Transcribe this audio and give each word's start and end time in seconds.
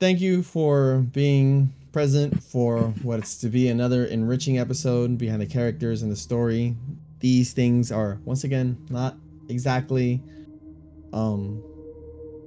thank 0.00 0.18
you 0.18 0.42
for 0.42 1.06
being 1.12 1.70
present 1.92 2.42
for 2.42 2.80
what's 3.02 3.36
to 3.36 3.48
be 3.48 3.68
another 3.68 4.06
enriching 4.06 4.58
episode 4.58 5.18
behind 5.18 5.42
the 5.42 5.46
characters 5.46 6.00
and 6.00 6.10
the 6.10 6.16
story. 6.16 6.74
These 7.18 7.52
things 7.52 7.92
are 7.92 8.18
once 8.24 8.44
again 8.44 8.78
not 8.88 9.16
exactly 9.50 10.22
um 11.12 11.62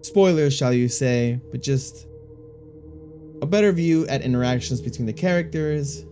spoilers, 0.01 0.55
shall 0.55 0.73
you 0.73 0.89
say, 0.89 1.39
but 1.51 1.61
just 1.61 2.07
a 3.43 3.45
better 3.45 3.71
view 3.71 4.07
at 4.07 4.21
interactions 4.21 4.81
between 4.81 5.05
the 5.05 5.13
characters 5.13 6.05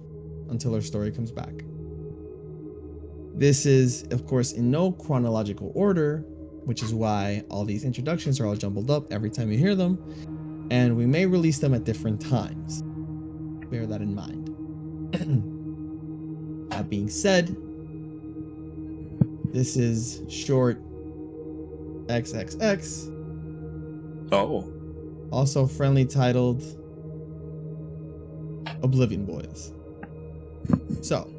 until 0.49 0.75
our 0.75 0.81
story 0.81 1.11
comes 1.11 1.31
back. 1.31 1.63
This 3.33 3.65
is, 3.65 4.03
of 4.11 4.27
course, 4.27 4.51
in 4.51 4.69
no 4.69 4.91
chronological 4.91 5.71
order, 5.73 6.19
which 6.65 6.83
is 6.83 6.93
why 6.93 7.43
all 7.49 7.65
these 7.65 7.83
introductions 7.83 8.39
are 8.39 8.45
all 8.45 8.55
jumbled 8.55 8.91
up 8.91 9.11
every 9.11 9.31
time 9.31 9.51
you 9.51 9.57
hear 9.57 9.73
them, 9.73 9.97
and 10.71 10.95
we 10.95 11.05
may 11.05 11.25
release 11.25 11.59
them 11.59 11.73
at 11.73 11.83
different 11.83 12.21
times. 12.21 12.81
Bear 13.69 13.85
that 13.85 14.01
in 14.01 14.15
mind. 14.15 14.47
that 16.71 16.89
being 16.89 17.09
said, 17.09 17.53
this 19.53 19.75
is 19.75 20.21
short 20.33 20.81
XXX, 22.07 23.17
Oh, 24.31 24.71
also 25.29 25.67
friendly 25.67 26.05
titled 26.05 26.63
Oblivion 28.81 29.25
Boys. 29.25 29.73
So, 31.01 31.29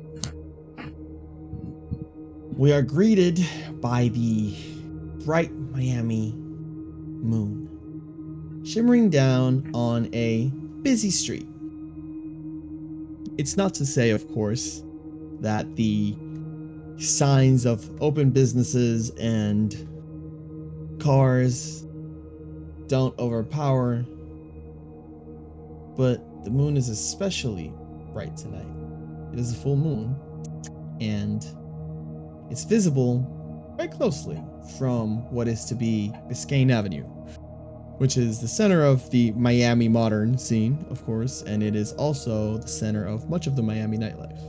we 2.54 2.70
are 2.70 2.82
greeted 2.82 3.42
by 3.80 4.08
the 4.08 4.54
bright 5.24 5.52
Miami 5.52 6.34
moon 6.34 7.61
shimmering 8.64 9.10
down 9.10 9.70
on 9.74 10.08
a 10.14 10.46
busy 10.82 11.10
street. 11.10 11.46
It's 13.38 13.56
not 13.56 13.74
to 13.74 13.86
say, 13.86 14.10
of 14.10 14.26
course, 14.32 14.82
that 15.40 15.76
the 15.76 16.16
signs 16.98 17.66
of 17.66 17.90
open 18.00 18.30
businesses 18.30 19.10
and 19.18 19.74
cars 21.00 21.84
don't 22.86 23.18
overpower, 23.18 24.04
but 25.96 26.44
the 26.44 26.50
moon 26.50 26.76
is 26.76 26.88
especially 26.88 27.72
bright 28.12 28.36
tonight. 28.36 28.66
It 29.32 29.38
is 29.38 29.52
a 29.52 29.56
full 29.56 29.76
moon, 29.76 30.14
and 31.00 31.44
it's 32.50 32.64
visible 32.64 33.24
quite 33.76 33.90
closely 33.90 34.40
from 34.78 35.28
what 35.32 35.48
is 35.48 35.64
to 35.64 35.74
be 35.74 36.12
Biscayne 36.28 36.70
Avenue, 36.70 37.06
which 38.02 38.16
is 38.16 38.40
the 38.40 38.48
center 38.48 38.84
of 38.84 39.08
the 39.10 39.30
Miami 39.36 39.86
modern 39.86 40.36
scene, 40.36 40.84
of 40.90 41.06
course, 41.06 41.42
and 41.42 41.62
it 41.62 41.76
is 41.76 41.92
also 41.92 42.58
the 42.58 42.66
center 42.66 43.06
of 43.06 43.30
much 43.30 43.46
of 43.46 43.54
the 43.54 43.62
Miami 43.62 43.96
nightlife. 43.96 44.42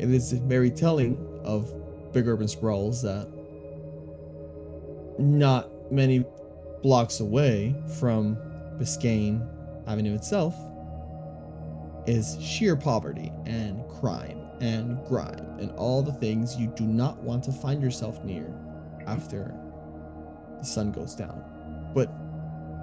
It 0.00 0.10
is 0.10 0.32
very 0.32 0.68
telling 0.68 1.16
of 1.44 1.72
big 2.12 2.26
urban 2.26 2.48
sprawls 2.48 3.02
that 3.02 3.28
not 5.16 5.92
many 5.92 6.24
blocks 6.82 7.20
away 7.20 7.72
from 8.00 8.36
Biscayne 8.80 9.48
Avenue 9.86 10.16
itself 10.16 10.56
is 12.08 12.36
sheer 12.42 12.74
poverty 12.74 13.30
and 13.46 13.86
crime 13.88 14.40
and 14.60 14.98
grime 15.06 15.46
and 15.60 15.70
all 15.76 16.02
the 16.02 16.14
things 16.14 16.56
you 16.56 16.66
do 16.76 16.82
not 16.82 17.16
want 17.18 17.44
to 17.44 17.52
find 17.52 17.80
yourself 17.80 18.24
near 18.24 18.52
after 19.06 19.54
the 20.58 20.66
sun 20.66 20.90
goes 20.90 21.14
down. 21.14 21.44
But 21.94 22.12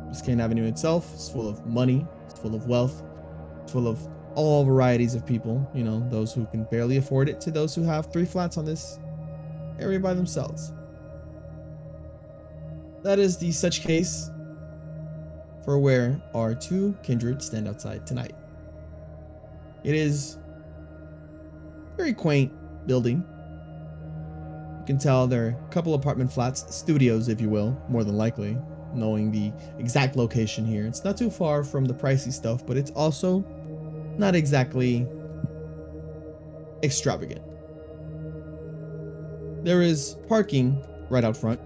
Biscayne 0.09 0.41
Avenue 0.41 0.65
itself 0.65 1.13
is 1.15 1.29
full 1.29 1.47
of 1.47 1.65
money, 1.65 2.05
it's 2.25 2.39
full 2.39 2.55
of 2.55 2.67
wealth, 2.67 3.03
it's 3.63 3.71
full 3.71 3.87
of 3.87 3.99
all 4.35 4.63
varieties 4.63 5.15
of 5.15 5.25
people, 5.25 5.69
you 5.73 5.83
know, 5.83 6.07
those 6.09 6.33
who 6.33 6.45
can 6.45 6.63
barely 6.65 6.97
afford 6.97 7.27
it 7.27 7.41
to 7.41 7.51
those 7.51 7.73
who 7.73 7.83
have 7.83 8.11
three 8.13 8.25
flats 8.25 8.57
on 8.57 8.65
this 8.65 8.99
area 9.79 9.99
by 9.99 10.13
themselves. 10.13 10.73
That 13.03 13.19
is 13.19 13.37
the 13.37 13.51
such 13.51 13.81
case 13.81 14.29
for 15.63 15.79
where 15.79 16.21
our 16.33 16.55
two 16.55 16.95
kindred 17.03 17.41
stand 17.41 17.67
outside 17.67 18.05
tonight. 18.05 18.33
It 19.83 19.95
is 19.95 20.37
a 21.93 21.97
very 21.97 22.13
quaint 22.13 22.51
building. 22.87 23.25
You 24.79 24.85
can 24.85 24.97
tell 24.97 25.27
there 25.27 25.45
are 25.45 25.49
a 25.49 25.69
couple 25.69 25.93
apartment 25.93 26.31
flats, 26.31 26.63
studios, 26.75 27.27
if 27.27 27.41
you 27.41 27.49
will, 27.49 27.77
more 27.89 28.03
than 28.03 28.17
likely, 28.17 28.57
knowing 28.93 29.31
the 29.31 29.51
exact 29.79 30.15
location 30.15 30.65
here. 30.65 30.85
It's 30.85 31.03
not 31.03 31.17
too 31.17 31.29
far 31.29 31.63
from 31.63 31.85
the 31.85 31.93
pricey 31.93 32.31
stuff, 32.31 32.65
but 32.65 32.77
it's 32.77 32.91
also 32.91 33.45
not 34.17 34.35
exactly 34.35 35.07
extravagant. 36.83 37.41
There 39.63 39.81
is 39.81 40.15
parking 40.27 40.83
right 41.09 41.23
out 41.23 41.35
front. 41.35 41.59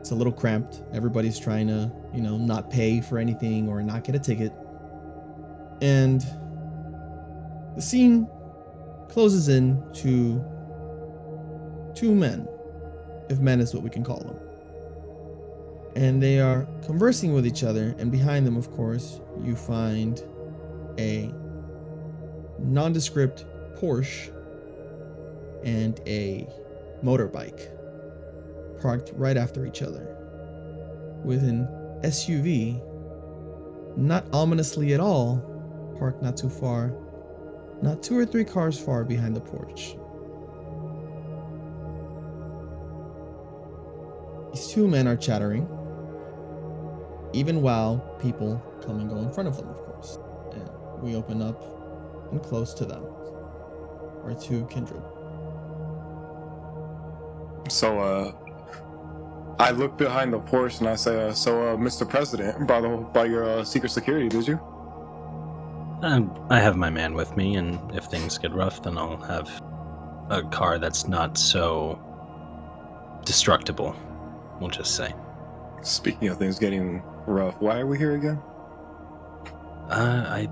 It's 0.00 0.10
a 0.10 0.14
little 0.14 0.32
cramped. 0.32 0.82
Everybody's 0.92 1.38
trying 1.38 1.68
to, 1.68 1.90
you 2.14 2.20
know, 2.20 2.36
not 2.36 2.70
pay 2.70 3.00
for 3.00 3.18
anything 3.18 3.68
or 3.68 3.82
not 3.82 4.04
get 4.04 4.14
a 4.14 4.18
ticket. 4.18 4.52
And 5.80 6.24
the 7.76 7.82
scene 7.82 8.28
closes 9.08 9.48
in 9.48 9.82
to 9.94 10.44
two 11.94 12.14
men, 12.14 12.48
if 13.28 13.38
men 13.38 13.60
is 13.60 13.74
what 13.74 13.82
we 13.82 13.90
can 13.90 14.04
call 14.04 14.20
them. 14.20 14.38
And 15.98 16.22
they 16.22 16.38
are 16.38 16.64
conversing 16.86 17.34
with 17.34 17.44
each 17.44 17.64
other, 17.64 17.92
and 17.98 18.12
behind 18.12 18.46
them, 18.46 18.56
of 18.56 18.70
course, 18.70 19.20
you 19.42 19.56
find 19.56 20.22
a 20.96 21.34
nondescript 22.60 23.44
Porsche 23.76 24.30
and 25.64 26.00
a 26.06 26.48
motorbike 27.02 27.68
parked 28.80 29.10
right 29.16 29.36
after 29.36 29.66
each 29.66 29.82
other, 29.82 30.06
with 31.24 31.42
an 31.42 31.66
SUV, 32.04 32.80
not 33.96 34.24
ominously 34.32 34.94
at 34.94 35.00
all, 35.00 35.42
parked 35.98 36.22
not 36.22 36.36
too 36.36 36.48
far, 36.48 36.94
not 37.82 38.04
two 38.04 38.16
or 38.16 38.24
three 38.24 38.44
cars 38.44 38.78
far 38.78 39.02
behind 39.02 39.34
the 39.34 39.40
Porsche. 39.40 39.98
These 44.54 44.68
two 44.68 44.86
men 44.86 45.08
are 45.08 45.16
chattering, 45.16 45.68
even 47.32 47.62
while 47.62 47.98
people 48.20 48.62
come 48.84 49.00
and 49.00 49.10
go 49.10 49.18
in 49.18 49.30
front 49.32 49.48
of 49.48 49.56
them, 49.56 49.68
of 49.68 49.76
course. 49.78 50.18
And 50.52 50.68
we 51.02 51.16
open 51.16 51.42
up 51.42 51.62
and 52.32 52.42
close 52.42 52.74
to 52.74 52.86
them, 52.86 53.04
our 54.24 54.34
two 54.34 54.66
kindred. 54.70 55.02
so 57.70 58.00
uh, 58.00 58.32
I 59.58 59.72
look 59.72 59.98
behind 59.98 60.32
the 60.32 60.40
Porsche 60.40 60.80
and 60.80 60.88
I 60.88 60.96
say, 60.96 61.28
uh, 61.28 61.32
"So, 61.34 61.74
uh, 61.74 61.76
Mr. 61.76 62.08
President, 62.08 62.66
by 62.68 62.80
the 62.80 62.88
by 62.88 63.26
your 63.26 63.44
uh, 63.44 63.64
secret 63.64 63.90
security, 63.90 64.28
did 64.28 64.48
you?" 64.48 64.60
Um, 66.02 66.46
I 66.50 66.60
have 66.60 66.76
my 66.76 66.90
man 66.90 67.14
with 67.14 67.36
me, 67.36 67.56
and 67.56 67.78
if 67.94 68.04
things 68.06 68.38
get 68.38 68.52
rough, 68.52 68.82
then 68.82 68.98
I'll 68.98 69.18
have 69.18 69.50
a 70.30 70.42
car 70.44 70.78
that's 70.78 71.08
not 71.08 71.38
so 71.38 72.00
destructible. 73.24 73.96
We'll 74.60 74.70
just 74.70 74.96
say. 74.96 75.14
Speaking 75.82 76.28
of 76.28 76.38
things 76.38 76.58
getting 76.58 77.02
rough, 77.28 77.60
why 77.60 77.80
are 77.80 77.86
we 77.86 77.98
here 77.98 78.14
again? 78.14 78.40
Uh, 79.90 80.24
I, 80.28 80.48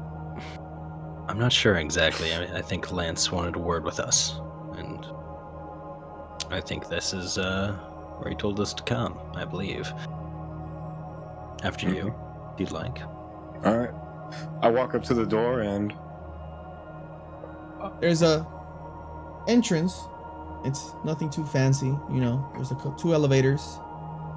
I'm 1.28 1.38
not 1.38 1.52
sure 1.52 1.76
exactly. 1.76 2.32
I, 2.34 2.58
I 2.58 2.62
think 2.62 2.92
Lance 2.92 3.32
wanted 3.32 3.56
a 3.56 3.60
word 3.60 3.84
with 3.84 4.00
us, 4.00 4.40
and 4.76 5.06
I 6.50 6.60
think 6.60 6.88
this 6.88 7.12
is 7.14 7.38
uh, 7.38 7.72
where 8.18 8.30
he 8.30 8.36
told 8.36 8.60
us 8.60 8.74
to 8.74 8.82
come. 8.84 9.18
I 9.34 9.44
believe. 9.44 9.92
After 11.64 11.88
you, 11.88 12.14
if 12.54 12.60
you'd 12.60 12.72
like. 12.72 13.00
All 13.64 13.78
right. 13.78 13.90
I 14.62 14.68
walk 14.70 14.94
up 14.94 15.02
to 15.04 15.14
the 15.14 15.26
door 15.26 15.60
and 15.62 15.92
There's 18.00 18.22
a 18.22 18.46
entrance. 19.48 19.98
It's 20.64 20.92
nothing 21.04 21.30
too 21.30 21.46
fancy, 21.46 21.86
you 21.86 22.20
know. 22.20 22.48
There's 22.54 22.72
a 22.72 22.74
cou- 22.76 22.96
two 22.98 23.14
elevators. 23.14 23.78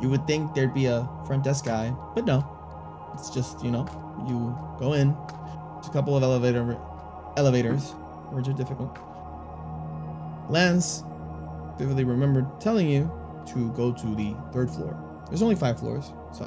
You 0.01 0.09
would 0.09 0.25
think 0.27 0.53
there'd 0.53 0.73
be 0.73 0.85
a 0.85 1.07
front 1.25 1.43
desk 1.43 1.65
guy, 1.65 1.93
but 2.15 2.25
no. 2.25 2.45
It's 3.13 3.29
just 3.29 3.63
you 3.63 3.71
know, 3.71 3.85
you 4.27 4.55
go 4.79 4.93
in. 4.93 5.15
There's 5.75 5.87
a 5.87 5.91
couple 5.91 6.15
of 6.15 6.23
elevator 6.23 6.77
elevators. 7.37 7.93
Words 8.31 8.47
are 8.47 8.53
difficult. 8.53 8.97
Lance 10.49 11.03
vividly 11.77 12.03
remembered 12.03 12.45
telling 12.59 12.89
you 12.89 13.11
to 13.47 13.71
go 13.73 13.91
to 13.91 14.15
the 14.15 14.35
third 14.51 14.69
floor. 14.69 14.97
There's 15.27 15.41
only 15.41 15.55
five 15.55 15.79
floors, 15.79 16.11
so 16.31 16.45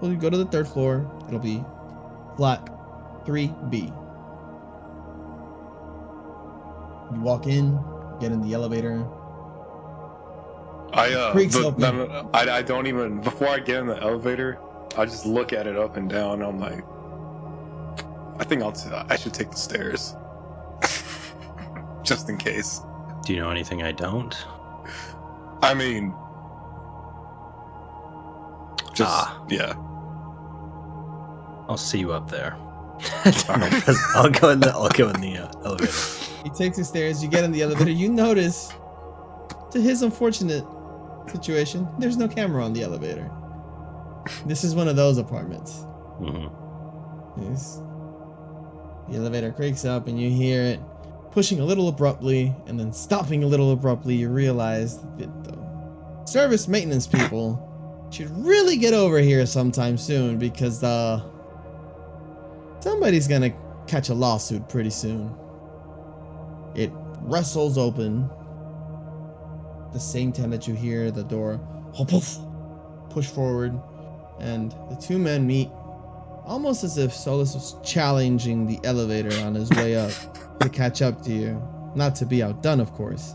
well, 0.00 0.10
you 0.10 0.16
go 0.16 0.30
to 0.30 0.36
the 0.36 0.46
third 0.46 0.66
floor. 0.66 1.10
It'll 1.28 1.40
be 1.40 1.62
flat 2.36 2.66
3B. 3.26 3.86
You 7.12 7.20
walk 7.20 7.46
in, 7.46 7.78
get 8.20 8.32
in 8.32 8.40
the 8.40 8.54
elevator. 8.54 9.06
I 10.92 11.12
uh, 11.14 11.32
Creaks 11.32 11.54
the- 11.54 11.64
open. 11.66 11.80
no, 11.80 11.92
no, 11.92 12.06
no, 12.06 12.30
I, 12.34 12.58
I 12.58 12.62
don't 12.62 12.86
even 12.86 13.20
before 13.20 13.48
I 13.48 13.58
get 13.60 13.78
in 13.80 13.86
the 13.86 14.00
elevator. 14.02 14.58
I 14.96 15.04
just 15.04 15.24
look 15.24 15.52
at 15.52 15.66
it 15.66 15.76
up 15.76 15.96
and 15.96 16.10
down. 16.10 16.42
I'm 16.42 16.58
like, 16.58 16.84
I 18.40 18.44
think 18.44 18.62
I'll. 18.62 18.72
T- 18.72 18.90
I 18.92 19.16
should 19.16 19.32
take 19.34 19.50
the 19.50 19.56
stairs, 19.56 20.16
just 22.02 22.28
in 22.28 22.36
case. 22.38 22.80
Do 23.24 23.32
you 23.34 23.40
know 23.40 23.50
anything 23.50 23.82
I 23.82 23.92
don't? 23.92 24.34
I 25.62 25.74
mean, 25.74 26.12
just 28.94 29.02
Ah. 29.12 29.44
yeah. 29.48 29.74
I'll 31.68 31.76
see 31.76 32.00
you 32.00 32.12
up 32.12 32.28
there. 32.30 32.56
I'll 34.14 34.30
go 34.30 34.50
in 34.50 34.60
the 34.60 34.72
I'll 34.74 34.88
go 34.90 35.08
in 35.10 35.20
the 35.20 35.38
uh, 35.38 35.52
elevator. 35.64 35.92
He 36.42 36.50
takes 36.50 36.76
the 36.78 36.84
stairs. 36.84 37.22
You 37.22 37.28
get 37.28 37.44
in 37.44 37.52
the 37.52 37.62
elevator. 37.62 37.90
You 37.92 38.08
notice, 38.10 38.72
to 39.70 39.80
his 39.80 40.02
unfortunate 40.02 40.64
situation, 41.28 41.88
there's 41.98 42.16
no 42.16 42.28
camera 42.28 42.64
on 42.64 42.72
the 42.72 42.82
elevator. 42.82 43.30
This 44.46 44.64
is 44.64 44.74
one 44.74 44.88
of 44.88 44.96
those 44.96 45.18
apartments. 45.18 45.84
hmm 46.18 46.46
Yes. 47.42 47.80
The 49.08 49.16
elevator 49.16 49.52
creaks 49.52 49.84
up 49.84 50.06
and 50.08 50.20
you 50.20 50.30
hear 50.30 50.62
it 50.62 50.80
pushing 51.32 51.60
a 51.60 51.64
little 51.64 51.88
abruptly 51.88 52.54
and 52.66 52.78
then 52.78 52.92
stopping 52.92 53.44
a 53.44 53.46
little 53.46 53.72
abruptly. 53.72 54.14
You 54.16 54.28
realize 54.28 54.98
that 55.16 55.44
the 55.44 56.24
service 56.26 56.68
maintenance 56.68 57.06
people 57.06 57.66
should 58.10 58.30
really 58.44 58.76
get 58.76 58.92
over 58.94 59.18
here 59.18 59.46
sometime 59.46 59.96
soon 59.96 60.38
because 60.38 60.82
uh 60.82 61.22
somebody's 62.80 63.28
gonna 63.28 63.52
catch 63.86 64.08
a 64.08 64.14
lawsuit 64.14 64.68
pretty 64.68 64.90
soon. 64.90 65.34
It 66.74 66.90
wrestles 67.22 67.78
open. 67.78 68.28
The 69.92 70.00
same 70.00 70.32
time 70.32 70.50
that 70.50 70.68
you 70.68 70.74
hear 70.74 71.10
the 71.10 71.24
door 71.24 71.60
poof, 72.06 72.38
push 73.10 73.26
forward 73.26 73.78
and 74.40 74.72
the 74.88 74.96
two 74.96 75.18
men 75.18 75.46
meet 75.46 75.68
almost 76.44 76.82
as 76.82 76.98
if 76.98 77.12
Solus 77.12 77.54
was 77.54 77.76
challenging 77.84 78.66
the 78.66 78.80
elevator 78.84 79.36
on 79.44 79.54
his 79.54 79.70
way 79.70 79.96
up 79.96 80.10
to 80.60 80.68
catch 80.68 81.02
up 81.02 81.22
to 81.22 81.32
you. 81.32 81.62
Not 81.94 82.14
to 82.16 82.26
be 82.26 82.42
outdone, 82.42 82.80
of 82.80 82.92
course. 82.92 83.34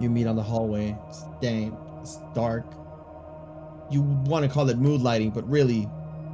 You 0.00 0.10
meet 0.10 0.26
on 0.26 0.36
the 0.36 0.42
hallway. 0.42 0.96
It's 1.08 1.24
damp. 1.40 1.78
It's 2.00 2.18
dark. 2.34 2.66
You 3.90 4.02
want 4.02 4.44
to 4.44 4.50
call 4.50 4.68
it 4.68 4.78
mood 4.78 5.00
lighting, 5.00 5.30
but 5.30 5.48
really, 5.48 5.88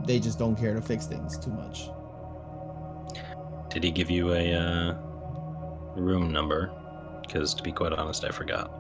they 0.07 0.19
just 0.19 0.39
don't 0.39 0.57
care 0.57 0.75
to 0.75 0.81
fix 0.81 1.07
things 1.07 1.39
too 1.39 1.51
much. 1.51 1.91
Did 3.71 3.85
he 3.85 3.91
give 3.91 4.11
you 4.11 4.33
a 4.33 4.55
uh, 4.55 4.97
room 5.97 6.33
number? 6.33 6.73
Because 7.29 7.55
to 7.55 7.63
be 7.63 7.71
quite 7.71 7.93
honest, 7.93 8.25
I 8.25 8.31
forgot. 8.31 8.73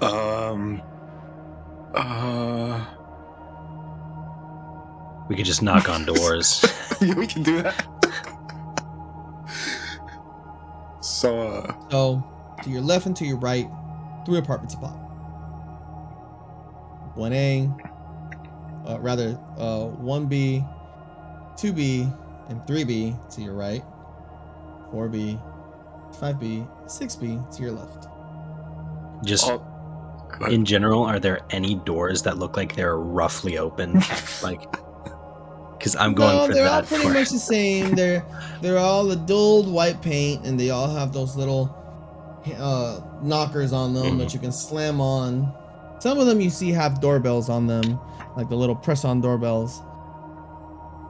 Um. 0.00 0.80
Uh. 1.94 2.86
We 5.28 5.34
could 5.34 5.44
just 5.44 5.62
knock 5.62 5.88
on 5.88 6.04
doors. 6.04 6.64
yeah, 7.00 7.14
we 7.14 7.26
can 7.26 7.42
do 7.42 7.60
that. 7.62 7.84
so, 11.00 11.40
uh, 11.40 11.74
So, 11.90 12.24
to 12.62 12.70
your 12.70 12.80
left 12.80 13.06
and 13.06 13.16
to 13.16 13.26
your 13.26 13.38
right, 13.38 13.68
three 14.24 14.38
apartments 14.38 14.74
above. 14.74 14.96
1A, 17.16 17.66
uh, 18.86 19.00
rather, 19.00 19.36
uh, 19.58 19.86
1B, 20.00 20.64
2B, 21.56 22.14
and 22.48 22.60
3B 22.62 23.34
to 23.34 23.42
your 23.42 23.54
right. 23.54 23.82
4B, 24.92 25.40
5B, 26.12 26.66
6B 26.86 27.56
to 27.56 27.62
your 27.62 27.72
left. 27.72 28.06
Just 29.24 29.48
I'll- 29.48 29.58
go 30.30 30.44
ahead. 30.46 30.52
in 30.52 30.64
general, 30.64 31.02
are 31.04 31.18
there 31.18 31.40
any 31.50 31.74
doors 31.76 32.22
that 32.22 32.38
look 32.38 32.56
like 32.56 32.74
they're 32.76 32.96
roughly 32.98 33.58
open? 33.58 33.94
like, 34.42 34.62
because 35.78 35.94
I'm 35.96 36.14
going 36.14 36.36
no, 36.36 36.46
for 36.46 36.54
they're 36.54 36.64
that. 36.64 36.72
all 36.72 36.82
pretty 36.82 37.04
door. 37.04 37.12
much 37.14 37.30
the 37.30 37.38
same. 37.38 37.94
They're 37.94 38.24
they're 38.62 38.78
all 38.78 39.10
a 39.10 39.16
dulled 39.16 39.70
white 39.70 40.00
paint, 40.02 40.46
and 40.46 40.58
they 40.58 40.70
all 40.70 40.88
have 40.88 41.12
those 41.12 41.36
little 41.36 41.74
uh, 42.58 43.00
knockers 43.22 43.72
on 43.74 43.92
them 43.92 44.16
that 44.18 44.28
Mhm. 44.28 44.34
you 44.34 44.40
can 44.40 44.52
slam 44.52 45.00
on. 45.00 45.52
Some 46.00 46.18
of 46.18 46.26
them 46.26 46.40
you 46.40 46.48
see 46.50 46.70
have 46.72 47.00
doorbells 47.00 47.48
on 47.50 47.66
them, 47.66 47.98
like 48.36 48.48
the 48.48 48.56
little 48.56 48.74
press-on 48.76 49.20
doorbells. 49.20 49.82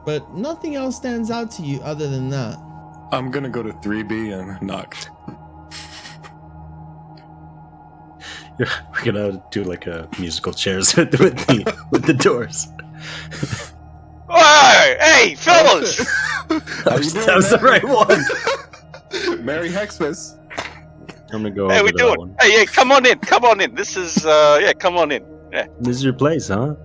But 0.05 0.33
nothing 0.33 0.75
else 0.75 0.95
stands 0.95 1.29
out 1.31 1.49
to 1.51 1.61
you 1.63 1.79
other 1.81 2.07
than 2.09 2.29
that. 2.29 2.57
I'm 3.11 3.31
gonna 3.31 3.49
go 3.49 3.63
to 3.63 3.71
3B 3.73 4.37
and 4.37 4.61
knock. 4.61 4.95
We're 8.59 9.03
gonna 9.05 9.43
do 9.51 9.63
like 9.63 9.85
a 9.87 10.09
musical 10.19 10.51
chairs 10.51 10.95
with, 10.97 11.11
with 11.19 11.37
the 11.47 11.85
with 11.91 12.05
the 12.05 12.13
doors. 12.13 12.67
Hey, 14.29 14.97
hey, 14.99 15.35
fellas! 15.35 15.97
How 15.99 16.59
That 16.85 16.97
was, 16.97 17.13
that 17.13 17.35
was 17.35 17.49
the 17.49 17.59
right 17.59 17.83
one. 17.83 19.45
Merry 19.45 19.69
Hexmas. 19.69 20.37
I'm 21.31 21.43
gonna 21.43 21.51
go 21.51 21.69
hey, 21.69 21.75
over 21.75 21.83
we 21.85 21.91
to 21.91 21.97
that 21.97 22.03
doing? 22.03 22.19
one. 22.19 22.35
Hey, 22.41 22.51
hey, 22.51 22.65
come 22.65 22.91
on 22.91 23.05
in, 23.05 23.19
come 23.19 23.45
on 23.45 23.61
in. 23.61 23.75
This 23.75 23.95
is, 23.95 24.25
uh, 24.25 24.59
yeah, 24.61 24.73
come 24.73 24.97
on 24.97 25.11
in. 25.11 25.23
This 25.79 25.97
is 25.97 26.03
your 26.03 26.13
place, 26.13 26.47
huh? 26.47 26.75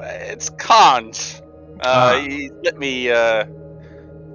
It's 0.00 0.50
Khan's. 0.50 1.42
Uh, 1.80 2.14
Ah. 2.16 2.20
he 2.20 2.50
let 2.64 2.78
me 2.78 3.10
uh 3.10 3.44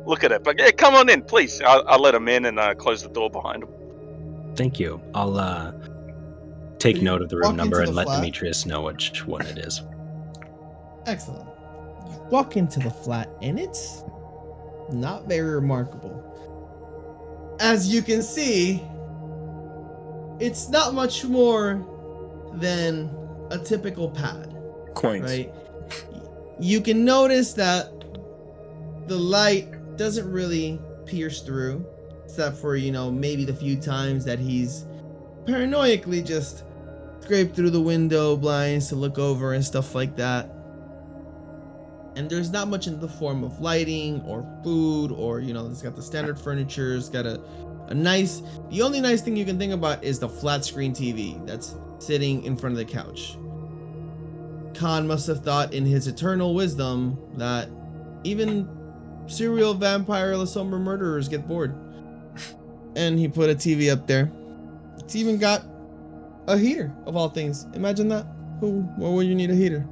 look 0.10 0.24
at 0.24 0.32
it, 0.32 0.44
but 0.44 0.60
yeah, 0.60 0.72
come 0.72 0.96
on 0.96 1.08
in, 1.10 1.22
please. 1.22 1.62
I'll, 1.62 1.84
I'll 1.88 2.02
let 2.02 2.16
him 2.16 2.28
in 2.28 2.46
and 2.46 2.60
uh, 2.60 2.74
close 2.76 3.04
the 3.04 3.10
door 3.10 3.30
behind 3.30 3.64
him. 3.64 3.70
Thank 4.56 4.80
you. 4.80 5.00
I'll 5.14 5.38
uh 5.38 5.72
take 6.80 6.98
You 6.98 7.04
note 7.04 7.22
of 7.22 7.30
the 7.30 7.38
room 7.38 7.56
number 7.56 7.78
into 7.82 7.90
and 7.90 7.98
the 7.98 8.06
let. 8.06 8.16
Demetrius 8.18 8.66
know 8.66 8.82
which 8.82 9.26
one 9.26 9.46
it 9.46 9.60
is. 9.60 9.84
Excellent. 11.06 11.48
You 12.10 12.18
walk 12.30 12.58
into 12.58 12.80
the 12.80 12.90
flat, 12.90 13.30
and 13.42 13.60
it's 13.60 14.04
not 14.92 15.28
very 15.28 15.52
remarkable. 15.52 16.26
As 17.60 17.94
you 17.94 18.02
can 18.02 18.22
see, 18.22 18.82
it's 20.40 20.70
not 20.70 20.94
much 20.94 21.26
more 21.26 21.86
than 22.54 23.10
a 23.52 23.60
typical 23.60 24.10
pad, 24.10 24.56
Quaint. 24.96 25.24
right? 25.26 25.54
You 26.60 26.82
can 26.82 27.06
notice 27.06 27.54
that 27.54 27.92
the 29.08 29.18
light 29.18 29.68
doesn't 30.00 30.32
really 30.32 30.80
pierce 31.06 31.42
through, 31.42 31.86
except 32.24 32.56
for, 32.56 32.78
you 32.78 32.90
know, 32.90 33.12
maybe 33.12 33.44
the 33.44 33.54
few 33.54 33.76
times 33.76 34.24
that 34.24 34.40
he's 34.40 34.86
paranoidically 35.44 36.26
just 36.26 36.64
scraped 37.20 37.54
through 37.54 37.70
the 37.70 37.82
window 37.82 38.38
blinds 38.38 38.88
to 38.88 38.96
look 38.96 39.20
over 39.20 39.54
and 39.54 39.64
stuff 39.64 39.94
like 39.94 40.16
that. 40.16 40.50
And 42.16 42.30
there's 42.30 42.50
not 42.50 42.70
much 42.70 42.88
in 42.88 43.00
the 43.00 43.10
form 43.10 43.44
of 43.44 43.60
lighting 43.60 44.22
or 44.22 44.48
food 44.64 45.12
or, 45.12 45.42
you 45.42 45.54
know, 45.54 45.68
it's 45.70 45.82
got 45.82 45.98
the 45.98 46.02
standard 46.02 46.40
furniture, 46.40 46.96
it's 46.96 47.10
got 47.10 47.26
a, 47.26 47.42
a 47.88 47.94
nice, 47.94 48.42
the 48.70 48.82
only 48.82 49.02
nice 49.02 49.22
thing 49.22 49.36
you 49.36 49.46
can 49.46 49.60
think 49.60 49.74
about 49.74 50.02
is 50.02 50.18
the 50.18 50.30
flat 50.30 50.64
screen 50.64 50.94
TV 50.94 51.46
that's 51.46 51.76
sitting 52.00 52.44
in 52.46 52.56
front 52.56 52.72
of 52.72 52.78
the 52.78 52.86
couch. 52.86 53.38
Khan 54.74 55.06
must 55.06 55.28
have 55.28 55.44
thought 55.44 55.74
in 55.74 55.86
his 55.86 56.08
eternal 56.08 56.54
wisdom 56.56 57.18
that 57.36 57.70
even 58.24 58.79
serial 59.30 59.74
vampire 59.74 60.34
Lasombra 60.34 60.80
murderers 60.80 61.30
get 61.30 61.48
bored. 61.48 61.74
And 62.96 63.18
he 63.18 63.28
put 63.28 63.50
a 63.50 63.56
TV 63.56 63.92
up 63.92 64.08
there. 64.08 64.32
It's 64.98 65.16
even 65.16 65.38
got 65.38 65.64
a 66.48 66.58
heater 66.58 66.94
of 67.06 67.16
all 67.16 67.30
things. 67.30 67.68
Imagine 67.74 68.10
that. 68.10 68.26
Who 68.60 68.82
where 68.98 69.12
would 69.12 69.28
you 69.28 69.36
need 69.36 69.52
a 69.52 69.56
heater? 69.56 69.88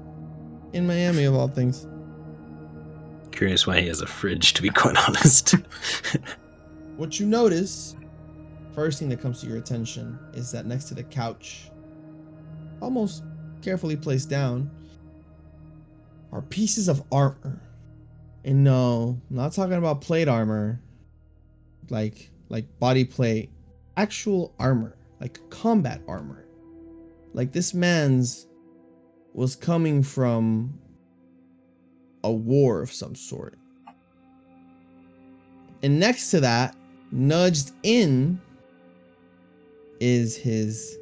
In 0.73 0.85
Miami 0.85 1.23
of 1.23 1.35
all 1.35 1.47
things. 1.47 1.87
Curious 3.31 3.65
why 3.67 3.79
he 3.79 3.87
has 3.87 4.01
a 4.01 4.07
fridge, 4.07 4.53
to 4.53 4.61
be 4.61 4.69
quite 4.69 4.97
honest. 5.07 5.55
What 6.97 7.19
you 7.19 7.27
notice, 7.27 7.95
first 8.73 8.97
thing 8.97 9.09
that 9.09 9.21
comes 9.21 9.39
to 9.41 9.47
your 9.47 9.57
attention 9.57 10.17
is 10.33 10.51
that 10.51 10.65
next 10.65 10.85
to 10.85 10.95
the 10.95 11.03
couch, 11.03 11.69
almost 12.81 13.23
carefully 13.61 13.95
placed 13.95 14.29
down, 14.29 14.69
are 16.31 16.41
pieces 16.41 16.87
of 16.87 17.03
armor. 17.11 17.61
And 18.43 18.63
no, 18.63 19.21
I'm 19.29 19.35
not 19.35 19.53
talking 19.53 19.73
about 19.73 20.01
plate 20.01 20.27
armor, 20.27 20.81
like 21.89 22.31
like 22.49 22.65
body 22.79 23.03
plate, 23.03 23.49
actual 23.97 24.53
armor, 24.59 24.95
like 25.19 25.39
combat 25.49 26.01
armor. 26.07 26.45
Like 27.33 27.51
this 27.51 27.73
man's 27.73 28.47
was 29.33 29.55
coming 29.55 30.01
from 30.01 30.79
a 32.23 32.31
war 32.31 32.81
of 32.81 32.91
some 32.91 33.15
sort. 33.15 33.57
And 35.83 35.99
next 35.99 36.31
to 36.31 36.39
that, 36.39 36.75
nudged 37.11 37.71
in, 37.83 38.41
is 39.99 40.35
his 40.35 40.97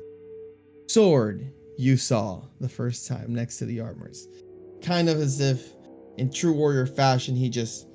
sword 0.88 1.52
you 1.78 1.98
saw 1.98 2.42
the 2.62 2.70
first 2.70 3.08
time 3.08 3.34
next 3.34 3.58
to 3.58 3.66
the 3.66 3.80
armors. 3.80 4.28
Kind 4.82 5.10
of 5.10 5.20
as 5.20 5.40
if, 5.40 5.75
in 6.18 6.32
true 6.32 6.54
warrior 6.54 6.86
fashion, 6.86 7.36
he 7.36 7.50
just 7.50 7.88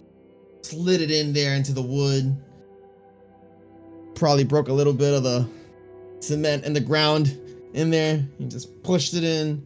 slid 0.62 1.00
it 1.00 1.10
in 1.10 1.32
there 1.32 1.54
into 1.54 1.72
the 1.72 1.82
wood. 1.82 2.36
Probably 4.14 4.44
broke 4.44 4.68
a 4.68 4.72
little 4.72 4.92
bit 4.92 5.14
of 5.14 5.22
the 5.22 5.48
cement 6.20 6.64
and 6.64 6.76
the 6.76 6.80
ground 6.80 7.38
in 7.72 7.90
there. 7.90 8.26
He 8.38 8.46
just 8.46 8.82
pushed 8.82 9.14
it 9.14 9.24
in. 9.24 9.64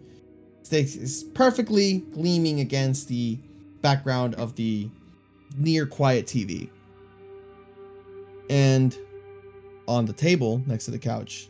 It's- 0.70 1.24
perfectly 1.34 1.98
gleaming 2.12 2.60
against 2.60 3.08
the 3.08 3.38
background 3.82 4.34
of 4.36 4.54
the 4.56 4.88
near 5.56 5.86
quiet 5.86 6.26
TV. 6.26 6.70
And 8.48 8.96
on 9.86 10.06
the 10.06 10.12
table 10.12 10.62
next 10.66 10.86
to 10.86 10.90
the 10.90 10.98
couch 10.98 11.48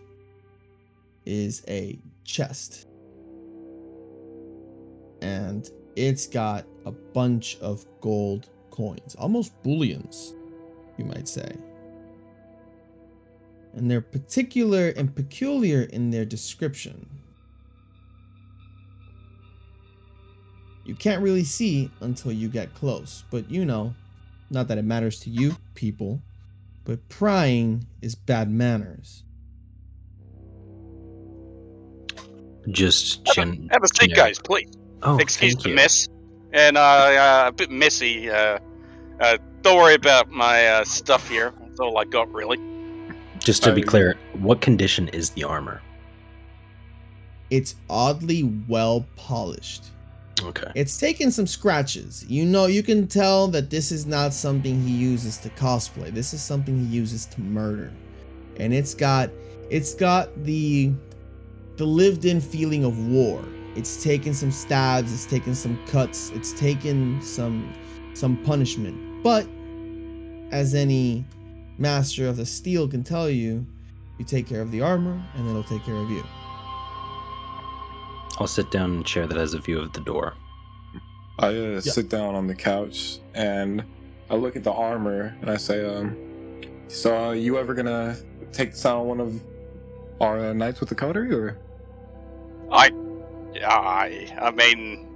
is 1.25 1.63
a 1.69 1.99
chest. 2.25 2.87
And 5.23 5.69
it's 5.97 6.27
got 6.27 6.67
a 6.87 6.93
bunch 6.93 7.57
of 7.61 7.85
gold 8.01 8.49
coins, 8.71 9.15
almost 9.17 9.61
bullions, 9.63 10.35
you 10.99 11.05
might 11.05 11.29
say. 11.29 11.51
And 13.75 13.91
they're 13.91 14.01
particular 14.01 14.89
and 14.97 15.15
peculiar 15.15 15.83
in 15.83 16.11
their 16.11 16.25
description. 16.25 17.09
You 20.85 20.95
can't 20.95 21.23
really 21.23 21.45
see 21.45 21.91
until 22.01 22.31
you 22.33 22.49
get 22.49 22.75
close, 22.75 23.25
but 23.31 23.51
you 23.51 23.65
know, 23.65 23.95
not 24.51 24.69
that 24.69 24.79
it 24.79 24.85
matters 24.85 25.19
to 25.21 25.31
you, 25.31 25.57
people, 25.75 26.21
but 26.85 27.09
prying 27.09 27.87
is 28.03 28.15
bad 28.15 28.51
manners. 28.51 29.23
Just 32.71 33.27
Have 33.29 33.35
gen- 33.37 33.69
a, 33.71 33.75
have 33.75 33.83
a 33.83 33.89
seat, 33.89 34.11
generic- 34.11 34.17
guys, 34.17 34.39
please. 34.39 34.69
Oh, 35.03 35.19
Excuse 35.19 35.53
thank 35.55 35.63
the 35.65 35.69
you. 35.71 35.75
mess. 35.75 36.09
And 36.55 36.77
uh, 36.77 36.81
uh, 36.81 37.45
a 37.49 37.53
bit 37.53 37.71
messy. 37.71 38.31
Uh, 38.31 38.59
uh, 39.21 39.39
don't 39.63 39.77
worry 39.77 39.95
about 39.95 40.31
my 40.31 40.67
uh, 40.67 40.85
stuff 40.85 41.29
here. 41.29 41.53
That's 41.61 41.81
all 41.81 41.99
I 41.99 42.05
got, 42.05 42.33
really. 42.33 42.59
Just 43.41 43.65
to 43.65 43.73
be 43.73 43.83
clear, 43.83 44.17
what 44.35 44.61
condition 44.61 45.09
is 45.09 45.31
the 45.31 45.43
armor? 45.45 45.83
It's 47.51 47.75
oddly 47.91 48.45
well 48.69 49.05
polished. 49.17 49.87
Okay. 50.43 50.71
It's 50.75 50.99
taken 50.99 51.31
some 51.31 51.47
scratches. 51.47 52.25
You 52.29 52.45
know, 52.45 52.67
you 52.67 52.83
can 52.83 53.09
tell 53.09 53.49
that 53.49 53.71
this 53.71 53.91
is 53.91 54.07
not 54.07 54.33
something 54.33 54.81
he 54.83 54.93
uses 54.95 55.39
to 55.39 55.51
cosplay. 55.51 56.11
This 56.11 56.33
is 56.33 56.43
something 56.43 56.79
he 56.79 56.87
uses 56.87 57.27
to 57.27 57.41
murder. 57.41 57.93
And 58.59 58.73
it's 58.73 58.95
got 58.95 59.31
it's 59.71 59.95
got 59.95 60.45
the 60.45 60.93
the 61.77 61.85
lived 61.85 62.25
in 62.25 62.41
feeling 62.41 62.85
of 62.85 63.09
war. 63.09 63.45
It's 63.77 64.03
taken 64.03 64.35
some 64.35 64.51
stabs, 64.51 65.13
it's 65.13 65.27
taken 65.27 65.55
some 65.55 65.79
cuts, 65.87 66.31
it's 66.31 66.53
taken 66.53 67.21
some 67.23 67.73
some 68.15 68.37
punishment. 68.45 69.23
But 69.23 69.47
as 70.53 70.75
any 70.75 71.25
master 71.79 72.29
of 72.29 72.37
the 72.37 72.47
steel 72.47 72.87
can 72.89 73.03
tell 73.03 73.29
you, 73.29 73.67
you 74.19 74.25
take 74.25 74.47
care 74.47 74.61
of 74.61 74.71
the 74.71 74.81
armor 74.81 75.21
and 75.35 75.49
it'll 75.49 75.65
take 75.65 75.85
care 75.85 75.97
of 75.97 76.11
you. 76.11 76.23
I'll 78.39 78.47
sit 78.47 78.71
down 78.71 78.95
in 78.95 79.01
a 79.01 79.05
chair 79.05 79.27
that 79.27 79.37
has 79.37 79.55
a 79.55 79.61
view 79.61 79.81
of 79.81 79.93
the 79.93 80.01
door. 80.01 80.35
I 81.39 81.49
uh, 81.49 81.81
sit 81.81 82.09
down 82.09 82.35
on 82.35 82.47
the 82.47 82.55
couch 82.55 83.19
and 83.35 83.85
I 84.31 84.37
look 84.37 84.57
at 84.57 84.63
the 84.63 84.73
armor 84.73 85.37
and 85.41 85.51
I 85.51 85.57
say, 85.57 85.85
um, 85.85 86.17
so 86.89 87.29
uh, 87.29 87.33
you 87.33 87.59
ever 87.59 87.75
gonna 87.75 88.17
take 88.53 88.73
this 88.73 88.87
out 88.87 89.01
on 89.01 89.07
one 89.07 89.21
of 89.21 89.43
our 90.21 90.51
uh, 90.51 90.53
nights 90.53 90.81
with 90.81 90.89
the 90.89 90.95
coterie 90.95 91.35
or? 91.35 91.59
I, 92.71 92.91
I, 93.63 94.35
I 94.41 94.51
mean, 94.51 95.09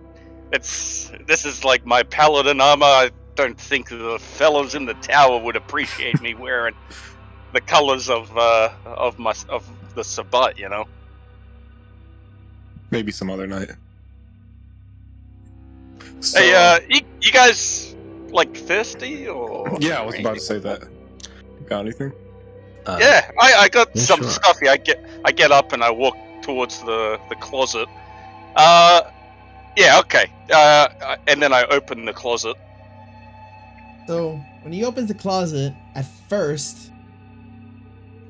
it's 0.52 1.10
this 1.26 1.44
is 1.44 1.64
like 1.64 1.84
my 1.84 2.02
paladin 2.02 2.60
armor. 2.60 2.86
I 2.86 3.10
don't 3.34 3.58
think 3.58 3.88
the 3.88 4.18
fellows 4.20 4.74
in 4.74 4.84
the 4.86 4.94
tower 4.94 5.38
would 5.38 5.56
appreciate 5.56 6.20
me 6.20 6.34
wearing 6.38 6.74
the 7.52 7.60
colors 7.60 8.10
of 8.10 8.36
uh 8.36 8.70
of 8.84 9.18
my 9.18 9.34
of 9.48 9.68
the 9.94 10.04
sabbat. 10.04 10.58
You 10.58 10.68
know. 10.68 10.84
Maybe 12.90 13.12
some 13.12 13.30
other 13.30 13.46
night. 13.46 13.70
So, 16.20 16.40
hey, 16.40 16.54
uh, 16.54 16.80
you, 16.88 17.00
you 17.20 17.30
guys 17.30 17.94
like 18.30 18.56
thirsty 18.56 19.28
or? 19.28 19.76
yeah, 19.78 20.00
I 20.00 20.06
was 20.06 20.18
about 20.18 20.34
to 20.34 20.40
say 20.40 20.58
that. 20.58 20.82
Got 21.66 21.80
anything? 21.80 22.12
Uh, 22.86 22.98
Yeah, 23.00 23.30
I, 23.38 23.52
I 23.54 23.68
got 23.68 23.88
Yeah, 23.94 24.02
some 24.02 24.20
sure. 24.20 24.30
stuff 24.30 24.58
here. 24.60 24.70
I 24.72 24.78
get 24.78 25.04
I 25.24 25.32
get 25.32 25.52
up 25.52 25.72
and 25.72 25.84
I 25.84 25.90
walk 25.90 26.16
towards 26.42 26.80
the 26.80 27.20
the 27.28 27.36
closet. 27.36 27.88
Uh, 28.56 29.02
yeah, 29.76 29.98
okay. 30.00 30.30
Uh, 30.52 31.16
and 31.26 31.42
then 31.42 31.52
I 31.52 31.64
open 31.64 32.04
the 32.04 32.12
closet. 32.12 32.56
So 34.06 34.40
when 34.62 34.72
he 34.72 34.84
opens 34.84 35.08
the 35.08 35.14
closet, 35.14 35.74
at 35.94 36.06
first 36.28 36.90